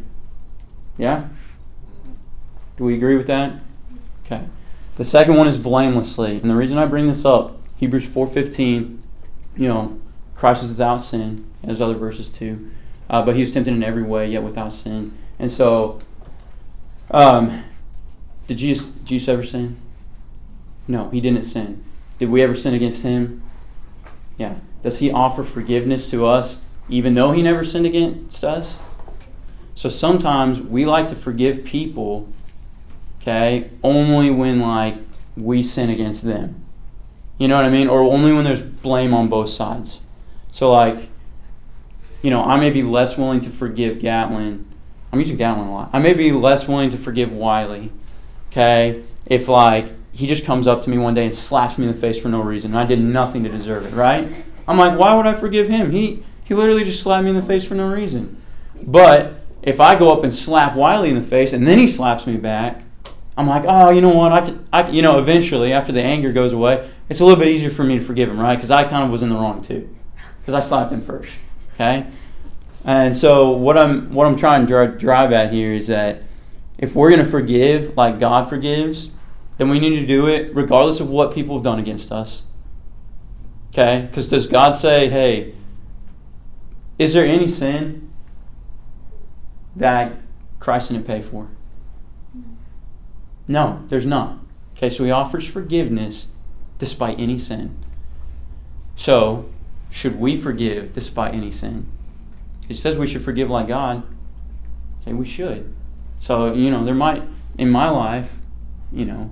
Yeah? 0.98 1.30
Do 2.76 2.84
we 2.84 2.96
agree 2.96 3.16
with 3.16 3.28
that? 3.28 3.60
Okay. 4.26 4.46
The 4.98 5.06
second 5.06 5.36
one 5.36 5.48
is 5.48 5.58
blamelessly. 5.58 6.40
And 6.40 6.50
the 6.50 6.56
reason 6.56 6.78
I 6.78 6.86
bring 6.86 7.08
this 7.08 7.24
up, 7.24 7.60
Hebrews 7.78 8.08
4.15, 8.08 8.98
you 9.56 9.68
know, 9.68 10.00
Christ 10.36 10.64
is 10.64 10.70
without 10.70 11.02
sin. 11.02 11.50
There's 11.64 11.82
other 11.82 11.96
verses 11.96 12.30
too. 12.30 12.72
Uh, 13.10 13.24
but 13.24 13.36
he 13.36 13.42
was 13.42 13.52
tempted 13.52 13.74
in 13.74 13.84
every 13.84 14.04
way, 14.04 14.30
yet 14.30 14.44
without 14.44 14.74
sin. 14.74 15.18
And 15.40 15.50
so, 15.50 16.00
um, 17.10 17.64
did 18.48 18.58
Jesus, 18.58 18.92
Jesus 19.04 19.30
ever 19.30 19.44
sin? 19.44 19.78
No, 20.88 21.10
he 21.10 21.22
didn't 21.22 21.44
sin. 21.44 21.84
Did 22.20 22.30
we 22.30 22.42
ever 22.42 22.56
sin 22.56 22.74
against 22.74 23.04
him? 23.04 23.44
Yeah. 24.38 24.56
Does 24.82 25.00
he 25.00 25.12
offer 25.12 25.44
forgiveness 25.44 26.10
to 26.12 26.26
us 26.26 26.60
even 26.90 27.16
though 27.16 27.32
he 27.32 27.42
never 27.42 27.64
sinned 27.64 27.86
against 27.86 28.44
us? 28.44 28.80
So 29.76 29.90
sometimes 29.90 30.62
we 30.62 30.86
like 30.86 31.10
to 31.10 31.16
forgive 31.16 31.64
people 31.64 32.28
okay, 33.28 33.70
only 33.84 34.32
when 34.32 34.60
like 34.60 34.96
we 35.36 35.62
sin 35.62 35.90
against 35.90 36.24
them. 36.24 36.64
You 37.38 37.48
know 37.48 37.58
what 37.58 37.66
I 37.66 37.70
mean? 37.70 37.88
Or 37.88 38.02
only 38.02 38.34
when 38.34 38.46
there's 38.46 38.62
blame 38.62 39.14
on 39.14 39.28
both 39.28 39.50
sides. 39.50 40.02
So 40.52 40.72
like, 40.72 41.10
you 42.24 42.30
know, 42.30 42.44
I 42.44 42.60
may 42.60 42.72
be 42.72 42.82
less 42.82 43.18
willing 43.18 43.42
to 43.42 43.50
forgive 43.50 44.00
Gatlin. 44.00 44.66
I'm 45.12 45.20
using 45.20 45.38
Gatlin 45.38 45.68
a 45.68 45.74
lot. 45.74 45.90
I 45.94 46.00
may 46.00 46.14
be 46.14 46.32
less 46.32 46.68
willing 46.68 46.90
to 46.92 46.98
forgive 46.98 47.32
Wiley. 47.32 47.92
Okay, 48.50 49.04
if 49.26 49.48
like 49.48 49.92
he 50.18 50.26
just 50.26 50.46
comes 50.46 50.66
up 50.66 50.82
to 50.82 50.90
me 50.90 50.98
one 50.98 51.14
day 51.14 51.26
and 51.26 51.36
slaps 51.36 51.78
me 51.78 51.86
in 51.86 51.92
the 51.92 51.98
face 51.98 52.18
for 52.18 52.28
no 52.28 52.42
reason, 52.42 52.72
and 52.72 52.80
I 52.80 52.88
did 52.88 53.00
nothing 53.00 53.44
to 53.44 53.50
deserve 53.50 53.86
it, 53.86 53.96
right? 53.96 54.44
I'm 54.68 54.76
like, 54.76 54.98
why 54.98 55.14
would 55.14 55.28
I 55.28 55.36
forgive 55.36 55.68
him? 55.68 55.92
He 55.92 56.24
he 56.44 56.56
literally 56.56 56.84
just 56.84 57.04
slapped 57.04 57.24
me 57.24 57.30
in 57.30 57.36
the 57.36 57.44
face 57.44 57.64
for 57.64 57.76
no 57.76 57.94
reason. 57.94 58.42
But 58.82 59.42
if 59.62 59.80
I 59.80 59.98
go 59.98 60.12
up 60.12 60.24
and 60.24 60.34
slap 60.34 60.76
Wiley 60.76 61.10
in 61.10 61.22
the 61.22 61.28
face 61.28 61.54
and 61.54 61.68
then 61.68 61.78
he 61.78 61.88
slaps 61.88 62.26
me 62.26 62.36
back, 62.36 62.82
I'm 63.38 63.48
like, 63.48 63.64
oh, 63.68 63.92
you 63.92 64.02
know 64.02 64.10
what? 64.10 64.32
I 64.32 64.42
can, 64.42 64.68
I, 64.74 64.90
you 64.90 65.04
know, 65.04 65.20
eventually 65.20 65.72
after 65.72 65.92
the 65.92 66.02
anger 66.02 66.32
goes 66.32 66.52
away, 66.52 66.90
it's 67.10 67.20
a 67.20 67.26
little 67.26 67.40
bit 67.40 67.50
easier 67.50 67.70
for 67.70 67.84
me 67.84 68.00
to 68.00 68.04
forgive 68.04 68.28
him, 68.28 68.40
right? 68.40 68.56
Because 68.56 68.72
I 68.72 68.86
kind 68.86 69.04
of 69.04 69.12
was 69.12 69.22
in 69.22 69.30
the 69.30 69.36
wrong 69.36 69.64
too, 69.64 69.88
because 70.40 70.56
I 70.56 70.68
slapped 70.68 70.92
him 70.92 71.04
first. 71.04 71.32
Okay, 71.76 72.08
and 72.84 73.16
so 73.16 73.52
what 73.52 73.78
I'm 73.78 74.12
what 74.14 74.26
I'm 74.26 74.36
trying 74.36 74.62
to 74.62 74.68
drive, 74.68 74.98
drive 74.98 75.32
at 75.32 75.54
here 75.54 75.74
is 75.74 75.88
that 75.88 76.24
if 76.80 76.96
we're 76.96 77.12
going 77.12 77.24
to 77.24 77.30
forgive 77.30 77.96
like 77.96 78.20
God 78.20 78.50
forgives, 78.50 79.12
then 79.58 79.70
we 79.70 79.80
need 79.80 80.00
to 80.00 80.06
do 80.06 80.28
it 80.28 80.54
regardless 80.54 81.00
of 81.00 81.10
what 81.10 81.34
people 81.34 81.56
have 81.56 81.64
done 81.64 81.80
against 81.80 82.12
us. 82.12 82.44
Okay, 83.74 84.08
because 84.10 84.28
does 84.28 84.48
God 84.48 84.74
say, 84.74 85.10
hey, 85.10 85.54
is 86.98 87.14
there 87.14 87.26
any 87.26 87.48
sin 87.48 88.12
that 89.76 90.14
Christ 90.60 90.90
didn't 90.90 91.06
pay 91.06 91.22
for? 91.22 91.50
No, 93.48 93.84
there's 93.90 94.06
not. 94.06 94.40
Okay, 94.76 94.90
so 94.90 95.04
he 95.04 95.12
offers 95.12 95.46
forgiveness 95.46 96.30
despite 96.80 97.20
any 97.20 97.40
sin. 97.40 97.76
So, 98.96 99.50
should 99.90 100.20
we 100.20 100.38
forgive 100.38 100.94
despite 100.94 101.34
any 101.34 101.52
sin? 101.52 101.88
He 102.68 102.74
says 102.74 102.98
we 102.98 103.08
should 103.08 103.24
forgive 103.24 103.50
like 103.50 103.68
God. 103.68 104.04
Okay, 105.02 105.14
we 105.14 105.26
should. 105.26 105.74
So, 106.20 106.54
you 106.54 106.70
know, 106.70 106.84
there 106.84 106.96
might, 106.96 107.24
in 107.58 107.70
my 107.70 107.90
life, 107.90 108.36
you 108.92 109.06
know, 109.06 109.32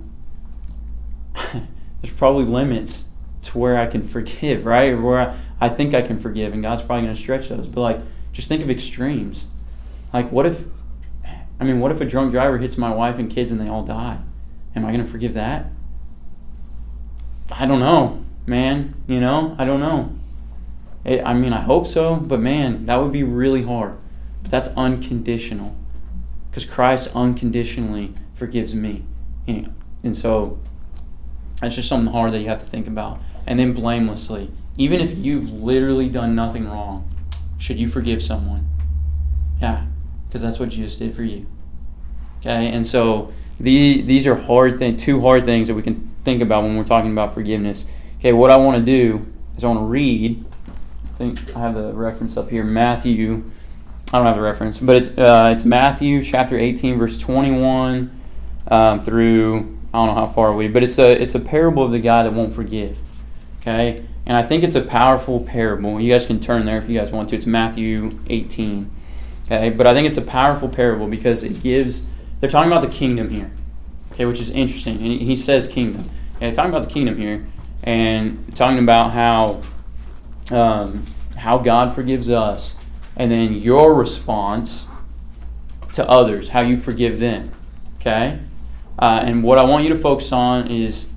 there's 2.00 2.14
probably 2.14 2.44
limits 2.44 3.04
to 3.42 3.58
where 3.58 3.78
I 3.78 3.86
can 3.86 4.06
forgive, 4.06 4.66
right? 4.66 4.92
Or 4.92 5.00
where 5.00 5.20
I, 5.20 5.38
I 5.60 5.68
think 5.68 5.94
I 5.94 6.02
can 6.02 6.18
forgive, 6.18 6.52
and 6.52 6.62
God's 6.62 6.82
probably 6.82 7.04
going 7.04 7.14
to 7.14 7.20
stretch 7.20 7.48
those. 7.48 7.68
But, 7.68 7.80
like, 7.80 8.00
just 8.32 8.48
think 8.48 8.62
of 8.62 8.70
extremes. 8.70 9.46
Like, 10.12 10.30
what 10.32 10.46
if 10.46 10.66
I 11.58 11.64
mean, 11.64 11.80
what 11.80 11.90
if 11.90 12.00
a 12.00 12.04
drunk 12.04 12.32
driver 12.32 12.58
hits 12.58 12.76
my 12.76 12.92
wife 12.92 13.18
and 13.18 13.30
kids 13.30 13.50
and 13.50 13.60
they 13.60 13.68
all 13.68 13.84
die? 13.84 14.18
Am 14.74 14.84
I 14.84 14.92
going 14.92 15.04
to 15.04 15.10
forgive 15.10 15.34
that? 15.34 15.66
I 17.50 17.64
don't 17.64 17.80
know, 17.80 18.24
man. 18.44 18.94
You 19.06 19.20
know, 19.20 19.56
I 19.58 19.64
don't 19.64 19.80
know. 19.80 20.14
It, 21.04 21.24
I 21.24 21.32
mean, 21.32 21.52
I 21.52 21.62
hope 21.62 21.86
so, 21.86 22.16
but 22.16 22.40
man, 22.40 22.86
that 22.86 22.96
would 22.96 23.12
be 23.12 23.22
really 23.22 23.62
hard. 23.62 23.96
But 24.42 24.50
that's 24.50 24.68
unconditional. 24.76 25.74
Because 26.50 26.66
Christ 26.66 27.10
unconditionally 27.14 28.14
forgives 28.34 28.74
me. 28.74 29.04
And 29.46 30.16
so 30.16 30.58
that's 31.60 31.74
just 31.74 31.88
something 31.88 32.12
hard 32.12 32.32
that 32.32 32.40
you 32.40 32.48
have 32.48 32.60
to 32.60 32.66
think 32.66 32.86
about. 32.86 33.20
And 33.46 33.58
then 33.58 33.72
blamelessly. 33.72 34.50
Even 34.76 35.00
if 35.00 35.16
you've 35.16 35.50
literally 35.52 36.08
done 36.08 36.34
nothing 36.34 36.68
wrong, 36.68 37.08
should 37.58 37.78
you 37.78 37.88
forgive 37.88 38.22
someone? 38.22 38.68
Yeah 39.60 39.86
because 40.36 40.42
that's 40.42 40.58
what 40.58 40.68
Jesus 40.68 40.96
did 40.96 41.14
for 41.14 41.22
you. 41.22 41.46
Okay, 42.40 42.68
and 42.68 42.86
so 42.86 43.32
the, 43.58 44.02
these 44.02 44.26
are 44.26 44.34
hard 44.34 44.78
thing, 44.78 44.98
two 44.98 45.22
hard 45.22 45.46
things 45.46 45.68
that 45.68 45.74
we 45.74 45.82
can 45.82 46.14
think 46.24 46.42
about 46.42 46.62
when 46.62 46.76
we're 46.76 46.84
talking 46.84 47.10
about 47.10 47.32
forgiveness. 47.32 47.86
Okay, 48.18 48.34
what 48.34 48.50
I 48.50 48.58
want 48.58 48.76
to 48.78 48.84
do 48.84 49.26
is 49.56 49.64
I 49.64 49.68
want 49.68 49.80
to 49.80 49.84
read. 49.84 50.44
I 51.04 51.08
think 51.08 51.56
I 51.56 51.60
have 51.60 51.74
the 51.74 51.94
reference 51.94 52.36
up 52.36 52.50
here, 52.50 52.64
Matthew. 52.64 53.50
I 54.12 54.18
don't 54.18 54.26
have 54.26 54.36
the 54.36 54.42
reference, 54.42 54.78
but 54.78 54.96
it's 54.96 55.08
uh, 55.18 55.50
it's 55.54 55.64
Matthew 55.64 56.22
chapter 56.22 56.58
18, 56.58 56.98
verse 56.98 57.18
21 57.18 58.20
um, 58.68 59.02
through 59.02 59.75
I 59.96 60.04
don't 60.04 60.14
know 60.14 60.20
how 60.20 60.26
far 60.26 60.52
we, 60.52 60.68
but 60.68 60.82
it's 60.82 60.98
a 60.98 61.10
it's 61.10 61.34
a 61.34 61.40
parable 61.40 61.82
of 61.82 61.90
the 61.90 61.98
guy 61.98 62.22
that 62.22 62.34
won't 62.34 62.54
forgive. 62.54 62.98
Okay, 63.60 64.04
and 64.26 64.36
I 64.36 64.42
think 64.42 64.62
it's 64.62 64.74
a 64.74 64.82
powerful 64.82 65.40
parable. 65.40 65.98
You 65.98 66.12
guys 66.12 66.26
can 66.26 66.38
turn 66.38 66.66
there 66.66 66.76
if 66.76 66.90
you 66.90 67.00
guys 67.00 67.10
want 67.10 67.30
to. 67.30 67.36
It's 67.36 67.46
Matthew 67.46 68.10
18. 68.28 68.90
Okay, 69.46 69.70
but 69.70 69.86
I 69.86 69.94
think 69.94 70.06
it's 70.06 70.18
a 70.18 70.22
powerful 70.22 70.68
parable 70.68 71.08
because 71.08 71.42
it 71.42 71.62
gives. 71.62 72.04
They're 72.40 72.50
talking 72.50 72.70
about 72.70 72.86
the 72.86 72.94
kingdom 72.94 73.30
here, 73.30 73.50
okay, 74.12 74.26
which 74.26 74.38
is 74.38 74.50
interesting. 74.50 74.96
And 74.96 75.06
he, 75.06 75.34
says 75.34 75.66
kingdom. 75.66 76.06
Okay, 76.36 76.52
talking 76.52 76.70
about 76.70 76.86
the 76.86 76.92
kingdom 76.92 77.16
here, 77.16 77.46
and 77.82 78.54
talking 78.54 78.78
about 78.78 79.12
how 79.12 79.62
um, 80.50 81.06
how 81.38 81.56
God 81.56 81.94
forgives 81.94 82.28
us, 82.28 82.76
and 83.16 83.30
then 83.30 83.54
your 83.54 83.94
response 83.94 84.88
to 85.94 86.06
others, 86.06 86.50
how 86.50 86.60
you 86.60 86.76
forgive 86.76 87.18
them. 87.18 87.52
Okay, 87.98 88.40
uh, 88.98 89.20
and 89.22 89.42
what 89.42 89.58
I 89.58 89.64
want 89.64 89.84
you 89.84 89.90
to 89.90 89.98
focus 89.98 90.32
on 90.32 90.70
is 90.70 91.10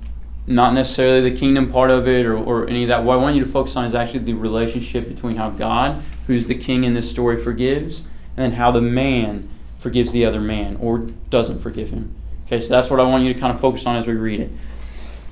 not 0.46 0.74
necessarily 0.74 1.30
the 1.30 1.36
kingdom 1.36 1.70
part 1.70 1.90
of 1.90 2.08
it 2.08 2.26
or, 2.26 2.36
or 2.36 2.68
any 2.68 2.82
of 2.82 2.88
that. 2.88 3.04
What 3.04 3.18
I 3.18 3.22
want 3.22 3.36
you 3.36 3.44
to 3.44 3.50
focus 3.50 3.76
on 3.76 3.84
is 3.84 3.94
actually 3.94 4.20
the 4.20 4.34
relationship 4.34 5.08
between 5.08 5.36
how 5.36 5.50
God, 5.50 6.02
who's 6.26 6.46
the 6.46 6.56
king 6.56 6.84
in 6.84 6.94
this 6.94 7.10
story, 7.10 7.42
forgives, 7.42 8.00
and 8.36 8.44
then 8.44 8.52
how 8.52 8.70
the 8.70 8.80
man 8.80 9.48
forgives 9.78 10.12
the 10.12 10.24
other 10.24 10.40
man 10.40 10.76
or 10.76 10.98
doesn't 11.30 11.60
forgive 11.60 11.90
him. 11.90 12.14
Okay, 12.46 12.60
so 12.60 12.68
that's 12.68 12.90
what 12.90 13.00
I 13.00 13.04
want 13.04 13.24
you 13.24 13.32
to 13.32 13.38
kind 13.38 13.54
of 13.54 13.60
focus 13.60 13.86
on 13.86 13.96
as 13.96 14.06
we 14.06 14.14
read 14.14 14.40
it. 14.40 14.50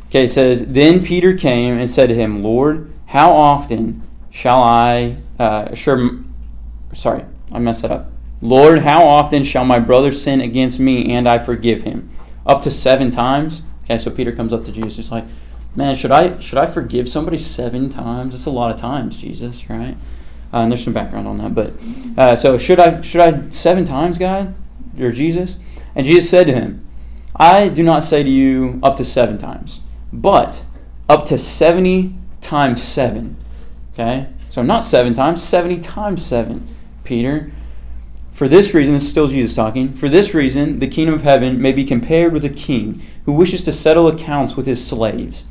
Okay, 0.08 0.24
it 0.24 0.30
says, 0.30 0.72
Then 0.72 1.04
Peter 1.04 1.36
came 1.36 1.78
and 1.78 1.90
said 1.90 2.08
to 2.08 2.14
him, 2.14 2.42
Lord, 2.42 2.90
how 3.06 3.32
often 3.32 4.02
shall 4.30 4.62
I, 4.62 5.16
uh, 5.38 5.74
sure, 5.74 6.20
sorry, 6.94 7.24
I 7.52 7.58
messed 7.58 7.82
that 7.82 7.90
up. 7.90 8.10
Lord, 8.40 8.80
how 8.80 9.06
often 9.06 9.42
shall 9.42 9.64
my 9.64 9.80
brother 9.80 10.12
sin 10.12 10.40
against 10.40 10.78
me 10.78 11.12
and 11.12 11.28
I 11.28 11.38
forgive 11.38 11.82
him? 11.82 12.10
Up 12.46 12.62
to 12.62 12.70
seven 12.70 13.10
times? 13.10 13.62
Okay, 13.84 13.98
so 13.98 14.10
Peter 14.10 14.32
comes 14.32 14.52
up 14.52 14.64
to 14.64 14.72
Jesus. 14.72 14.96
He's 14.96 15.10
like, 15.10 15.24
Man, 15.74 15.94
should 15.94 16.10
I 16.10 16.38
should 16.38 16.58
I 16.58 16.66
forgive 16.66 17.08
somebody 17.08 17.38
seven 17.38 17.88
times? 17.90 18.32
That's 18.32 18.46
a 18.46 18.50
lot 18.50 18.70
of 18.70 18.80
times, 18.80 19.18
Jesus, 19.18 19.68
right? 19.70 19.96
Uh, 20.52 20.58
and 20.58 20.72
there's 20.72 20.82
some 20.82 20.94
background 20.94 21.28
on 21.28 21.36
that, 21.36 21.54
but 21.54 21.74
uh, 22.16 22.34
so 22.34 22.56
should 22.56 22.80
I 22.80 23.00
should 23.02 23.20
I 23.20 23.50
seven 23.50 23.84
times 23.84 24.18
God 24.18 24.54
or 24.98 25.12
Jesus? 25.12 25.56
And 25.94 26.06
Jesus 26.06 26.30
said 26.30 26.46
to 26.46 26.54
him, 26.54 26.86
I 27.36 27.68
do 27.68 27.82
not 27.82 28.02
say 28.02 28.22
to 28.22 28.28
you 28.28 28.80
up 28.82 28.96
to 28.96 29.04
seven 29.04 29.38
times, 29.38 29.80
but 30.12 30.64
up 31.08 31.24
to 31.26 31.38
70 31.38 32.14
times 32.40 32.82
seven. 32.82 33.36
Okay? 33.92 34.28
So 34.50 34.62
not 34.62 34.84
seven 34.84 35.14
times, 35.14 35.42
70 35.42 35.78
times 35.80 36.24
seven, 36.24 36.74
Peter. 37.04 37.52
For 38.38 38.46
this 38.46 38.72
reason, 38.72 38.94
this 38.94 39.02
is 39.02 39.08
still 39.08 39.26
Jesus 39.26 39.56
talking. 39.56 39.94
For 39.94 40.08
this 40.08 40.32
reason, 40.32 40.78
the 40.78 40.86
kingdom 40.86 41.12
of 41.12 41.22
heaven 41.22 41.60
may 41.60 41.72
be 41.72 41.84
compared 41.84 42.32
with 42.32 42.44
a 42.44 42.48
king 42.48 43.02
who 43.24 43.32
wishes 43.32 43.64
to 43.64 43.72
settle 43.72 44.06
accounts 44.06 44.54
with 44.54 44.64
his 44.64 44.86
slaves. 44.86 45.42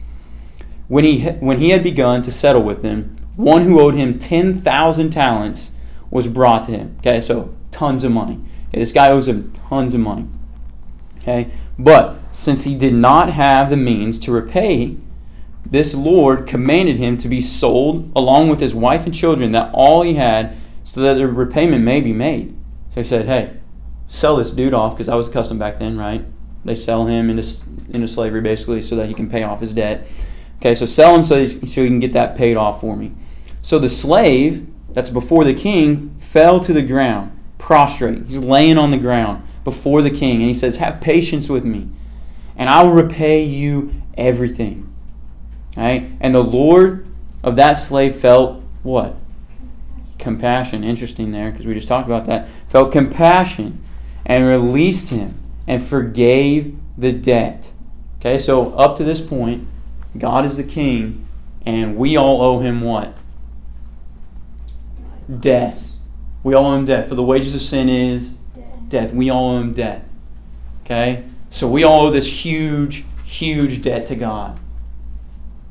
When 0.87 1.03
he, 1.03 1.19
when 1.25 1.59
he 1.59 1.71
had 1.71 1.83
begun 1.83 2.23
to 2.23 2.31
settle 2.31 2.63
with 2.63 2.83
them, 2.83 3.17
one 3.35 3.63
who 3.63 3.81
owed 3.81 3.95
him 3.95 4.17
10,000 4.17 5.09
talents 5.09 5.71
was 6.09 6.29
brought 6.29 6.63
to 6.67 6.71
him. 6.71 6.95
Okay, 6.99 7.19
so 7.19 7.53
tons 7.71 8.05
of 8.05 8.13
money. 8.13 8.39
Okay, 8.69 8.79
this 8.79 8.93
guy 8.93 9.09
owes 9.09 9.27
him 9.27 9.51
tons 9.67 9.93
of 9.93 9.99
money. 9.99 10.29
Okay, 11.17 11.51
but 11.77 12.15
since 12.31 12.63
he 12.63 12.73
did 12.73 12.93
not 12.93 13.33
have 13.33 13.69
the 13.69 13.75
means 13.75 14.17
to 14.19 14.31
repay, 14.31 14.95
this 15.69 15.93
Lord 15.93 16.47
commanded 16.47 16.95
him 16.95 17.17
to 17.17 17.27
be 17.27 17.41
sold 17.41 18.13
along 18.15 18.47
with 18.47 18.61
his 18.61 18.73
wife 18.73 19.05
and 19.05 19.13
children, 19.13 19.51
that 19.51 19.71
all 19.73 20.03
he 20.03 20.13
had, 20.13 20.55
so 20.85 21.01
that 21.01 21.15
the 21.15 21.27
repayment 21.27 21.83
may 21.83 21.99
be 21.99 22.13
made. 22.13 22.53
So 22.91 23.01
he 23.01 23.03
said, 23.03 23.25
Hey, 23.27 23.57
sell 24.07 24.37
this 24.37 24.51
dude 24.51 24.73
off, 24.73 24.95
because 24.95 25.09
I 25.09 25.15
was 25.15 25.29
custom 25.29 25.59
back 25.59 25.79
then, 25.79 25.97
right? 25.97 26.25
They 26.65 26.75
sell 26.75 27.05
him 27.05 27.29
into, 27.29 27.47
into 27.89 28.07
slavery 28.07 28.41
basically 28.41 28.81
so 28.81 28.95
that 28.95 29.07
he 29.07 29.13
can 29.13 29.29
pay 29.29 29.43
off 29.43 29.61
his 29.61 29.73
debt. 29.73 30.07
Okay, 30.57 30.75
so 30.75 30.85
sell 30.85 31.15
him 31.15 31.23
so, 31.23 31.45
so 31.45 31.81
he 31.81 31.87
can 31.87 31.99
get 31.99 32.13
that 32.13 32.35
paid 32.35 32.57
off 32.57 32.81
for 32.81 32.95
me. 32.95 33.13
So 33.61 33.79
the 33.79 33.89
slave 33.89 34.67
that's 34.89 35.09
before 35.09 35.43
the 35.43 35.53
king 35.53 36.15
fell 36.19 36.59
to 36.61 36.73
the 36.73 36.81
ground, 36.81 37.37
prostrate. 37.57 38.25
He's 38.27 38.37
laying 38.37 38.77
on 38.77 38.91
the 38.91 38.97
ground 38.97 39.47
before 39.63 40.01
the 40.01 40.09
king, 40.09 40.41
and 40.41 40.47
he 40.47 40.53
says, 40.53 40.77
Have 40.77 41.01
patience 41.01 41.49
with 41.49 41.65
me, 41.65 41.89
and 42.55 42.69
I 42.69 42.83
will 42.83 42.91
repay 42.91 43.43
you 43.43 44.01
everything. 44.17 44.93
Right? 45.75 46.11
And 46.19 46.33
the 46.33 46.43
Lord 46.43 47.05
of 47.43 47.55
that 47.57 47.73
slave 47.73 48.15
felt 48.15 48.63
what? 48.81 49.15
Compassion. 50.17 50.83
Interesting 50.83 51.31
there, 51.31 51.51
because 51.51 51.65
we 51.65 51.73
just 51.73 51.87
talked 51.87 52.07
about 52.07 52.25
that. 52.25 52.47
Felt 52.67 52.91
compassion 52.91 53.83
and 54.25 54.45
released 54.45 55.11
him 55.11 55.35
and 55.67 55.83
forgave 55.83 56.77
the 56.97 57.11
debt. 57.11 57.71
Okay, 58.19 58.39
so 58.39 58.73
up 58.75 58.97
to 58.97 59.03
this 59.03 59.21
point, 59.21 59.67
God 60.17 60.43
is 60.45 60.57
the 60.57 60.63
king, 60.63 61.27
and 61.65 61.95
we 61.95 62.17
all 62.17 62.41
owe 62.41 62.59
him 62.59 62.81
what? 62.81 63.15
Death. 65.39 65.95
We 66.43 66.53
all 66.53 66.67
owe 66.67 66.75
him 66.75 66.85
death. 66.85 67.09
For 67.09 67.15
the 67.15 67.23
wages 67.23 67.55
of 67.55 67.61
sin 67.61 67.89
is 67.89 68.37
death. 68.89 69.13
We 69.13 69.29
all 69.29 69.51
owe 69.51 69.59
him 69.59 69.73
debt. 69.73 70.05
Okay? 70.83 71.23
So 71.51 71.67
we 71.67 71.83
all 71.83 72.07
owe 72.07 72.11
this 72.11 72.45
huge, 72.45 73.05
huge 73.23 73.81
debt 73.81 74.07
to 74.07 74.15
God. 74.15 74.59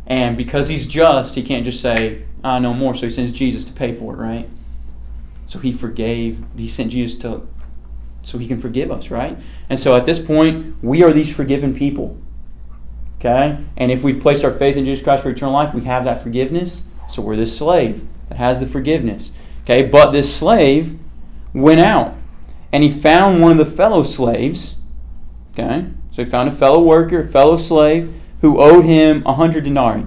And 0.06 0.36
because 0.36 0.68
he's 0.68 0.86
just, 0.86 1.34
he 1.34 1.42
can't 1.42 1.64
just 1.64 1.80
say, 1.80 2.24
ah, 2.46 2.58
no 2.58 2.72
more. 2.72 2.94
So 2.94 3.06
he 3.06 3.12
sends 3.12 3.32
Jesus 3.32 3.64
to 3.64 3.72
pay 3.72 3.92
for 3.92 4.14
it, 4.14 4.16
right? 4.16 4.48
So 5.46 5.58
he 5.58 5.72
forgave. 5.72 6.44
He 6.56 6.68
sent 6.68 6.92
Jesus 6.92 7.18
to, 7.20 7.46
so 8.22 8.38
he 8.38 8.46
can 8.46 8.60
forgive 8.60 8.90
us, 8.90 9.10
right? 9.10 9.38
And 9.68 9.80
so 9.80 9.96
at 9.96 10.06
this 10.06 10.20
point, 10.20 10.76
we 10.82 11.02
are 11.02 11.12
these 11.12 11.34
forgiven 11.34 11.74
people. 11.74 12.18
Okay? 13.18 13.58
And 13.76 13.90
if 13.90 14.02
we've 14.02 14.20
placed 14.20 14.44
our 14.44 14.52
faith 14.52 14.76
in 14.76 14.84
Jesus 14.84 15.02
Christ 15.02 15.22
for 15.22 15.30
eternal 15.30 15.54
life, 15.54 15.74
we 15.74 15.84
have 15.84 16.04
that 16.04 16.22
forgiveness. 16.22 16.84
So 17.08 17.22
we're 17.22 17.36
this 17.36 17.56
slave 17.56 18.06
that 18.28 18.38
has 18.38 18.60
the 18.60 18.66
forgiveness. 18.66 19.32
Okay? 19.64 19.82
But 19.82 20.12
this 20.12 20.34
slave 20.34 20.98
went 21.52 21.80
out 21.80 22.14
and 22.72 22.82
he 22.82 22.90
found 22.90 23.40
one 23.40 23.52
of 23.52 23.58
the 23.58 23.66
fellow 23.66 24.02
slaves. 24.02 24.76
Okay? 25.52 25.86
So 26.10 26.24
he 26.24 26.30
found 26.30 26.48
a 26.48 26.52
fellow 26.52 26.82
worker, 26.82 27.20
a 27.20 27.26
fellow 27.26 27.56
slave 27.56 28.12
who 28.40 28.60
owed 28.60 28.84
him 28.84 29.22
a 29.26 29.34
hundred 29.34 29.64
denarii. 29.64 30.06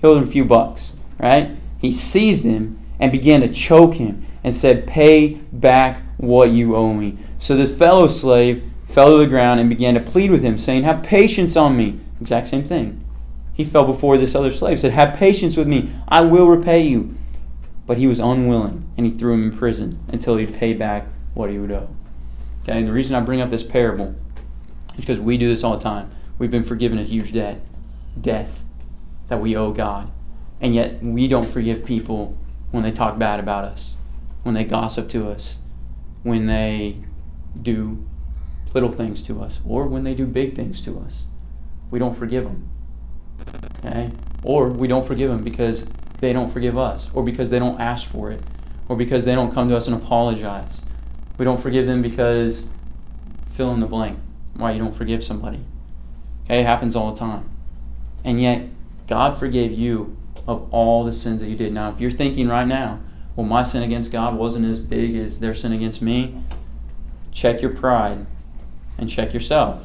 He 0.00 0.06
owed 0.06 0.18
him 0.18 0.24
a 0.24 0.30
few 0.30 0.44
bucks, 0.44 0.92
right? 1.18 1.56
He 1.78 1.92
seized 1.92 2.44
him 2.44 2.80
and 2.98 3.12
began 3.12 3.40
to 3.40 3.48
choke 3.48 3.94
him 3.94 4.26
and 4.42 4.54
said, 4.54 4.86
Pay 4.86 5.34
back 5.52 6.02
what 6.16 6.50
you 6.50 6.76
owe 6.76 6.94
me. 6.94 7.18
So 7.38 7.56
the 7.56 7.66
fellow 7.66 8.06
slave 8.06 8.62
fell 8.86 9.10
to 9.10 9.18
the 9.18 9.26
ground 9.26 9.60
and 9.60 9.68
began 9.68 9.94
to 9.94 10.00
plead 10.00 10.30
with 10.30 10.42
him, 10.42 10.58
saying, 10.58 10.84
Have 10.84 11.02
patience 11.02 11.56
on 11.56 11.76
me. 11.76 12.00
Exact 12.20 12.48
same 12.48 12.64
thing. 12.64 13.04
He 13.52 13.64
fell 13.64 13.84
before 13.84 14.18
this 14.18 14.34
other 14.34 14.50
slave, 14.50 14.80
said, 14.80 14.92
Have 14.92 15.16
patience 15.16 15.56
with 15.56 15.68
me, 15.68 15.92
I 16.08 16.22
will 16.22 16.48
repay 16.48 16.82
you. 16.82 17.14
But 17.86 17.98
he 17.98 18.06
was 18.06 18.18
unwilling, 18.18 18.88
and 18.96 19.04
he 19.04 19.12
threw 19.12 19.34
him 19.34 19.50
in 19.50 19.58
prison 19.58 20.00
until 20.08 20.36
he 20.36 20.46
paid 20.46 20.78
back 20.78 21.06
what 21.34 21.50
he 21.50 21.58
would 21.58 21.70
owe. 21.70 21.94
Okay, 22.62 22.78
and 22.78 22.88
the 22.88 22.92
reason 22.92 23.14
I 23.14 23.20
bring 23.20 23.40
up 23.40 23.50
this 23.50 23.62
parable 23.62 24.14
is 24.96 25.04
because 25.04 25.18
we 25.18 25.36
do 25.36 25.48
this 25.48 25.62
all 25.62 25.76
the 25.76 25.84
time. 25.84 26.10
We've 26.38 26.50
been 26.50 26.64
forgiven 26.64 26.98
a 26.98 27.04
huge 27.04 27.32
debt, 27.32 27.60
death 28.18 28.62
that 29.28 29.40
we 29.40 29.56
owe 29.56 29.72
God. 29.72 30.10
And 30.64 30.74
yet 30.74 31.02
we 31.02 31.28
don't 31.28 31.44
forgive 31.44 31.84
people 31.84 32.38
when 32.70 32.84
they 32.84 32.90
talk 32.90 33.18
bad 33.18 33.38
about 33.38 33.64
us, 33.64 33.96
when 34.44 34.54
they 34.54 34.64
gossip 34.64 35.10
to 35.10 35.28
us, 35.28 35.56
when 36.22 36.46
they 36.46 36.96
do 37.60 38.02
little 38.72 38.90
things 38.90 39.22
to 39.24 39.42
us, 39.42 39.60
or 39.68 39.86
when 39.86 40.04
they 40.04 40.14
do 40.14 40.24
big 40.24 40.56
things 40.56 40.80
to 40.80 40.98
us. 41.00 41.24
We 41.90 41.98
don't 41.98 42.16
forgive 42.16 42.44
them. 42.44 42.70
Okay? 43.84 44.10
Or 44.42 44.70
we 44.70 44.88
don't 44.88 45.06
forgive 45.06 45.28
them 45.28 45.44
because 45.44 45.84
they 46.20 46.32
don't 46.32 46.50
forgive 46.50 46.78
us, 46.78 47.10
or 47.12 47.22
because 47.22 47.50
they 47.50 47.58
don't 47.58 47.78
ask 47.78 48.08
for 48.08 48.30
it, 48.30 48.40
or 48.88 48.96
because 48.96 49.26
they 49.26 49.34
don't 49.34 49.52
come 49.52 49.68
to 49.68 49.76
us 49.76 49.86
and 49.86 49.94
apologize. 49.94 50.86
We 51.36 51.44
don't 51.44 51.60
forgive 51.60 51.84
them 51.84 52.00
because 52.00 52.70
fill 53.52 53.70
in 53.72 53.80
the 53.80 53.86
blank 53.86 54.18
why 54.54 54.72
you 54.72 54.78
don't 54.78 54.96
forgive 54.96 55.24
somebody. 55.24 55.60
Okay, 56.46 56.60
it 56.60 56.66
happens 56.66 56.96
all 56.96 57.12
the 57.12 57.18
time. 57.18 57.50
And 58.24 58.40
yet, 58.40 58.66
God 59.06 59.38
forgave 59.38 59.70
you 59.70 60.16
of 60.46 60.68
all 60.72 61.04
the 61.04 61.12
sins 61.12 61.40
that 61.40 61.48
you 61.48 61.56
did. 61.56 61.72
Now, 61.72 61.90
if 61.90 62.00
you're 62.00 62.10
thinking 62.10 62.48
right 62.48 62.66
now, 62.66 63.00
well, 63.36 63.46
my 63.46 63.62
sin 63.62 63.82
against 63.82 64.12
God 64.12 64.36
wasn't 64.36 64.66
as 64.66 64.78
big 64.78 65.16
as 65.16 65.40
their 65.40 65.54
sin 65.54 65.72
against 65.72 66.02
me, 66.02 66.42
check 67.32 67.60
your 67.60 67.72
pride 67.72 68.26
and 68.96 69.10
check 69.10 69.34
yourself 69.34 69.82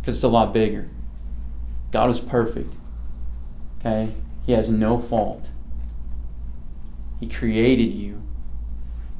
because 0.00 0.14
it's 0.14 0.24
a 0.24 0.28
lot 0.28 0.52
bigger. 0.52 0.88
God 1.90 2.08
was 2.08 2.20
perfect. 2.20 2.72
Okay? 3.80 4.12
He 4.46 4.52
has 4.52 4.68
no 4.68 4.98
fault. 4.98 5.48
He 7.20 7.28
created 7.28 7.92
you, 7.92 8.22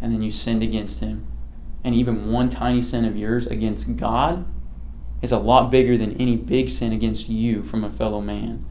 and 0.00 0.12
then 0.12 0.22
you 0.22 0.30
sinned 0.30 0.62
against 0.62 1.00
Him. 1.00 1.26
And 1.82 1.94
even 1.94 2.30
one 2.30 2.50
tiny 2.50 2.82
sin 2.82 3.04
of 3.04 3.16
yours 3.16 3.46
against 3.46 3.96
God 3.96 4.44
is 5.22 5.32
a 5.32 5.38
lot 5.38 5.70
bigger 5.70 5.96
than 5.96 6.20
any 6.20 6.36
big 6.36 6.68
sin 6.68 6.92
against 6.92 7.28
you 7.28 7.62
from 7.62 7.84
a 7.84 7.90
fellow 7.90 8.20
man. 8.20 8.64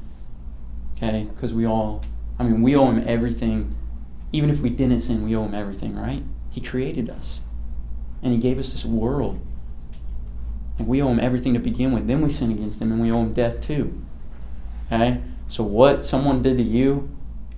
Okay? 1.03 1.23
Because 1.23 1.53
we 1.53 1.65
all, 1.65 2.01
I 2.39 2.43
mean, 2.43 2.61
we 2.61 2.75
owe 2.75 2.89
him 2.89 3.03
everything. 3.05 3.75
Even 4.31 4.49
if 4.49 4.61
we 4.61 4.69
didn't 4.69 5.01
sin, 5.01 5.25
we 5.25 5.35
owe 5.35 5.43
him 5.43 5.53
everything, 5.53 5.95
right? 5.95 6.23
He 6.49 6.61
created 6.61 7.09
us. 7.09 7.41
And 8.21 8.33
he 8.33 8.39
gave 8.39 8.57
us 8.57 8.71
this 8.71 8.85
world. 8.85 9.45
And 10.79 10.87
we 10.87 11.01
owe 11.01 11.09
him 11.09 11.19
everything 11.19 11.53
to 11.53 11.59
begin 11.59 11.91
with. 11.91 12.07
Then 12.07 12.21
we 12.21 12.31
sin 12.31 12.51
against 12.51 12.81
him 12.81 12.91
and 12.91 13.01
we 13.01 13.11
owe 13.11 13.21
him 13.21 13.33
death 13.33 13.61
too. 13.61 14.01
Okay? 14.91 15.21
So 15.49 15.63
what 15.63 16.05
someone 16.05 16.41
did 16.41 16.57
to 16.57 16.63
you 16.63 17.09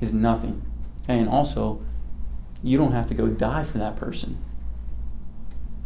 is 0.01 0.11
nothing. 0.11 0.63
Okay? 1.03 1.19
And 1.19 1.29
also, 1.29 1.81
you 2.63 2.77
don't 2.77 2.93
have 2.93 3.07
to 3.07 3.13
go 3.13 3.27
die 3.27 3.63
for 3.63 3.77
that 3.77 3.95
person. 3.95 4.43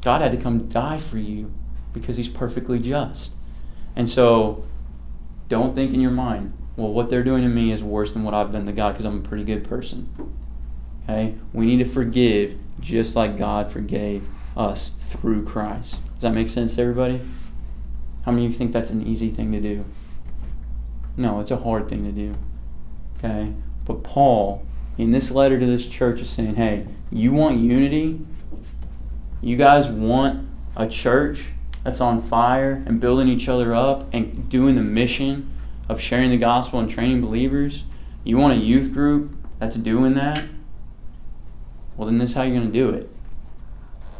God 0.02 0.22
had 0.22 0.32
to 0.32 0.38
come 0.38 0.70
die 0.70 0.98
for 0.98 1.18
you 1.18 1.52
because 1.94 2.16
he's 2.16 2.30
perfectly 2.30 2.80
just. 2.80 3.34
And 3.96 4.10
so 4.10 4.64
don't 5.50 5.76
think 5.76 5.94
in 5.94 6.00
your 6.00 6.12
mind, 6.12 6.54
well, 6.80 6.94
what 6.94 7.10
they're 7.10 7.24
doing 7.24 7.44
to 7.44 7.50
me 7.50 7.72
is 7.72 7.84
worse 7.84 8.14
than 8.14 8.24
what 8.24 8.34
I've 8.34 8.54
done 8.54 8.66
to 8.66 8.72
God 8.72 8.94
because 8.94 9.06
I'm 9.06 9.18
a 9.18 9.22
pretty 9.22 9.44
good 9.44 9.68
person. 9.68 10.10
Okay? 11.04 11.36
We 11.52 11.66
need 11.66 11.84
to 11.84 11.86
forgive 11.86 12.58
just 12.80 13.16
like 13.16 13.38
God 13.38 13.70
forgave 13.70 14.28
us 14.56 14.92
through 15.00 15.46
Christ. 15.46 16.02
Does 16.14 16.22
that 16.22 16.32
make 16.32 16.48
sense 16.48 16.76
to 16.76 16.82
everybody? 16.82 17.22
How 18.24 18.32
many 18.32 18.46
of 18.46 18.54
you 18.54 18.58
think 18.58 18.72
that's 18.72 18.92
an 18.92 19.06
easy 19.06 19.30
thing 19.30 19.52
to 19.52 19.60
do? 19.60 19.84
No, 21.18 21.42
it's 21.42 21.52
a 21.52 21.58
hard 21.58 21.90
thing 21.90 22.06
to 22.06 22.12
do. 22.12 22.36
Okay? 23.18 23.54
But 23.84 24.04
Paul, 24.04 24.66
in 24.98 25.12
this 25.12 25.32
letter 25.32 25.60
to 25.60 25.66
this 25.66 25.86
church, 25.88 26.22
is 26.22 26.30
saying, 26.30 26.56
hey, 26.56 26.88
you 27.12 27.34
want 27.34 27.58
unity? 27.58 28.22
You 29.42 29.58
guys 29.58 29.88
want 29.88 30.48
a 30.78 30.88
church 30.88 31.50
that's 31.84 32.00
on 32.00 32.22
fire 32.22 32.84
and 32.86 33.02
building 33.02 33.28
each 33.28 33.50
other 33.50 33.76
up 33.76 34.08
and 34.14 34.48
doing 34.48 34.76
the 34.76 34.82
mission 34.82 35.52
of 35.90 36.00
sharing 36.00 36.30
the 36.30 36.38
gospel 36.38 36.80
and 36.80 36.90
training 36.90 37.20
believers, 37.20 37.84
you 38.24 38.38
want 38.38 38.54
a 38.54 38.64
youth 38.64 38.94
group 38.94 39.36
that's 39.58 39.76
doing 39.76 40.14
that, 40.14 40.46
well, 41.98 42.06
then 42.06 42.20
this 42.20 42.30
is 42.30 42.36
how 42.36 42.44
you're 42.44 42.56
going 42.56 42.72
to 42.72 42.74
do 42.74 42.92
it. 42.92 43.10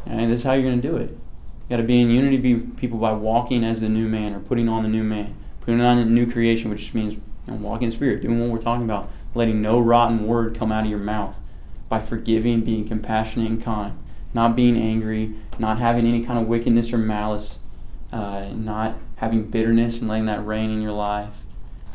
And 0.04 0.30
this 0.30 0.40
is 0.40 0.46
how 0.46 0.52
you're 0.52 0.64
going 0.64 0.82
to 0.82 0.88
do 0.88 0.96
it. 0.96 1.10
You 1.10 1.70
got 1.70 1.76
to 1.76 1.82
be 1.82 2.00
in 2.00 2.10
unity, 2.10 2.36
be 2.36 2.56
people 2.56 2.98
by 2.98 3.12
walking 3.12 3.64
as 3.64 3.80
the 3.80 3.88
new 3.88 4.08
man 4.08 4.34
or 4.34 4.40
putting 4.40 4.68
on 4.68 4.82
the 4.82 4.88
new 4.88 5.02
man, 5.02 5.36
putting 5.60 5.80
on 5.80 5.96
a 5.96 6.04
new 6.04 6.30
creation, 6.30 6.68
which 6.68 6.92
means 6.92 7.14
you 7.14 7.20
know, 7.46 7.54
walking 7.54 7.86
in 7.86 7.92
spirit, 7.92 8.22
doing 8.22 8.40
what 8.40 8.50
we're 8.50 8.62
talking 8.62 8.84
about, 8.84 9.10
letting 9.34 9.62
no 9.62 9.78
rotten 9.78 10.26
word 10.26 10.58
come 10.58 10.72
out 10.72 10.84
of 10.84 10.90
your 10.90 10.98
mouth, 10.98 11.36
by 11.88 12.00
forgiving, 12.00 12.62
being 12.62 12.86
compassionate 12.86 13.50
and 13.50 13.62
kind, 13.62 13.96
not 14.34 14.56
being 14.56 14.76
angry, 14.76 15.34
not 15.58 15.78
having 15.78 16.06
any 16.06 16.24
kind 16.24 16.38
of 16.38 16.46
wickedness 16.46 16.92
or 16.92 16.98
malice, 16.98 17.58
uh, 18.12 18.48
not 18.54 18.96
having 19.16 19.44
bitterness 19.44 20.00
and 20.00 20.08
letting 20.08 20.26
that 20.26 20.44
reign 20.44 20.70
in 20.70 20.82
your 20.82 20.92
life, 20.92 21.34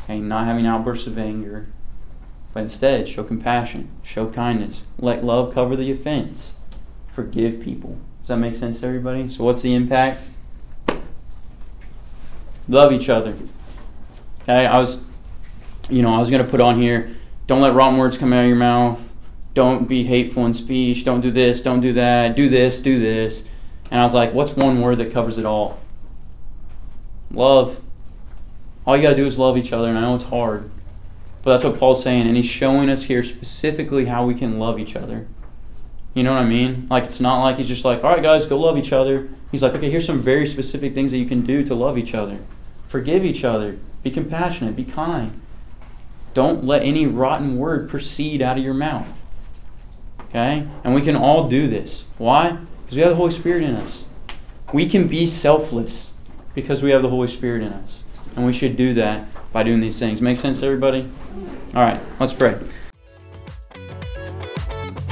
okay, 0.06 0.20
not 0.20 0.46
having 0.46 0.66
outbursts 0.66 1.08
of 1.08 1.18
anger, 1.18 1.66
but 2.54 2.62
instead 2.62 3.08
show 3.08 3.24
compassion, 3.24 3.90
show 4.02 4.28
kindness, 4.28 4.86
let 4.98 5.24
love 5.24 5.52
cover 5.52 5.74
the 5.74 5.90
offense, 5.90 6.54
forgive 7.12 7.60
people. 7.60 7.98
Does 8.20 8.28
that 8.28 8.36
make 8.36 8.56
sense 8.56 8.80
to 8.80 8.86
everybody? 8.86 9.28
So, 9.28 9.44
what's 9.44 9.62
the 9.62 9.74
impact? 9.74 10.22
Love 12.68 12.92
each 12.92 13.08
other. 13.08 13.36
Okay, 14.42 14.66
I 14.66 14.78
was, 14.78 15.02
you 15.90 16.02
know, 16.02 16.14
I 16.14 16.18
was 16.18 16.30
going 16.30 16.44
to 16.44 16.50
put 16.50 16.60
on 16.60 16.80
here 16.80 17.16
don't 17.46 17.60
let 17.60 17.74
rotten 17.74 17.96
words 17.96 18.18
come 18.18 18.32
out 18.32 18.42
of 18.42 18.48
your 18.48 18.56
mouth. 18.56 19.12
Don't 19.54 19.88
be 19.88 20.04
hateful 20.04 20.44
in 20.46 20.54
speech. 20.54 21.04
Don't 21.04 21.20
do 21.20 21.30
this. 21.30 21.62
Don't 21.62 21.80
do 21.80 21.92
that. 21.92 22.34
Do 22.34 22.48
this. 22.48 22.80
Do 22.80 22.98
this. 22.98 23.44
And 23.90 24.00
I 24.00 24.04
was 24.04 24.14
like, 24.14 24.34
what's 24.34 24.52
one 24.52 24.80
word 24.80 24.98
that 24.98 25.12
covers 25.12 25.38
it 25.38 25.46
all? 25.46 25.78
Love. 27.30 27.80
All 28.86 28.96
you 28.96 29.02
got 29.02 29.10
to 29.10 29.16
do 29.16 29.26
is 29.26 29.38
love 29.38 29.58
each 29.58 29.72
other. 29.72 29.88
And 29.88 29.98
I 29.98 30.02
know 30.02 30.14
it's 30.14 30.24
hard. 30.24 30.70
But 31.42 31.52
that's 31.52 31.64
what 31.64 31.78
Paul's 31.78 32.02
saying. 32.02 32.26
And 32.26 32.36
he's 32.36 32.46
showing 32.46 32.88
us 32.88 33.04
here 33.04 33.22
specifically 33.22 34.06
how 34.06 34.24
we 34.24 34.34
can 34.34 34.58
love 34.58 34.78
each 34.78 34.96
other. 34.96 35.26
You 36.14 36.22
know 36.22 36.32
what 36.32 36.42
I 36.42 36.46
mean? 36.46 36.86
Like, 36.90 37.04
it's 37.04 37.20
not 37.20 37.42
like 37.42 37.58
he's 37.58 37.68
just 37.68 37.84
like, 37.84 38.02
all 38.02 38.10
right, 38.10 38.22
guys, 38.22 38.46
go 38.46 38.58
love 38.58 38.78
each 38.78 38.92
other. 38.92 39.28
He's 39.52 39.62
like, 39.62 39.74
okay, 39.74 39.90
here's 39.90 40.06
some 40.06 40.18
very 40.18 40.46
specific 40.46 40.94
things 40.94 41.12
that 41.12 41.18
you 41.18 41.26
can 41.26 41.42
do 41.42 41.64
to 41.64 41.74
love 41.74 41.98
each 41.98 42.14
other. 42.14 42.38
Forgive 42.88 43.24
each 43.24 43.44
other. 43.44 43.78
Be 44.02 44.10
compassionate. 44.10 44.76
Be 44.76 44.84
kind. 44.84 45.40
Don't 46.32 46.64
let 46.64 46.82
any 46.82 47.06
rotten 47.06 47.58
word 47.58 47.90
proceed 47.90 48.40
out 48.40 48.58
of 48.58 48.64
your 48.64 48.74
mouth. 48.74 49.22
Okay? 50.28 50.66
And 50.84 50.94
we 50.94 51.02
can 51.02 51.16
all 51.16 51.48
do 51.48 51.68
this. 51.68 52.04
Why? 52.18 52.58
Because 52.84 52.96
we 52.96 53.02
have 53.02 53.10
the 53.10 53.16
Holy 53.16 53.32
Spirit 53.32 53.62
in 53.62 53.74
us. 53.74 54.04
We 54.72 54.88
can 54.88 55.08
be 55.08 55.26
selfless 55.26 56.12
because 56.54 56.82
we 56.82 56.90
have 56.90 57.02
the 57.02 57.10
Holy 57.10 57.28
Spirit 57.28 57.62
in 57.62 57.72
us. 57.72 58.02
And 58.36 58.44
we 58.46 58.52
should 58.52 58.76
do 58.76 58.94
that 58.94 59.26
by 59.52 59.62
doing 59.62 59.80
these 59.80 59.98
things. 59.98 60.20
Make 60.20 60.38
sense, 60.38 60.62
everybody? 60.62 61.10
All 61.74 61.82
right, 61.82 62.00
let's 62.20 62.34
pray. 62.34 62.58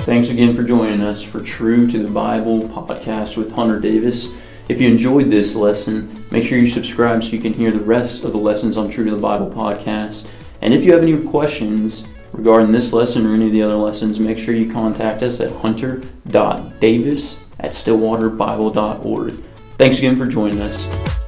Thanks 0.05 0.29
again 0.29 0.55
for 0.55 0.63
joining 0.63 1.01
us 1.01 1.23
for 1.23 1.41
True 1.41 1.87
to 1.87 1.99
the 1.99 2.11
Bible 2.11 2.69
podcast 2.69 3.39
with 3.39 3.53
Hunter 3.53 3.81
Davis. 3.81 4.35
If 4.69 4.79
you 4.81 4.89
enjoyed 4.89 5.31
this 5.31 5.55
lesson, 5.55 6.25
make 6.31 6.45
sure 6.45 6.59
you 6.59 6.69
subscribe 6.69 7.25
so 7.25 7.31
you 7.31 7.41
can 7.41 7.55
hear 7.55 7.71
the 7.71 7.81
rest 7.81 8.23
of 8.23 8.33
the 8.33 8.39
lessons 8.39 8.77
on 8.77 8.91
True 8.91 9.05
to 9.05 9.11
the 9.11 9.17
Bible 9.17 9.51
podcast. 9.51 10.27
And 10.61 10.75
if 10.75 10.85
you 10.85 10.93
have 10.93 11.03
any 11.03 11.27
questions 11.27 12.07
regarding 12.33 12.73
this 12.73 12.93
lesson 12.93 13.25
or 13.25 13.33
any 13.33 13.47
of 13.47 13.53
the 13.53 13.63
other 13.63 13.77
lessons, 13.77 14.21
make 14.21 14.39
sure 14.39 14.55
you 14.55 14.71
contact 14.71 15.23
us 15.23 15.41
at 15.41 15.53
hunter.davis 15.53 17.39
at 17.61 17.71
stillwaterbible.org. 17.71 19.43
Thanks 19.79 19.99
again 19.99 20.17
for 20.17 20.27
joining 20.27 20.61
us. 20.61 21.24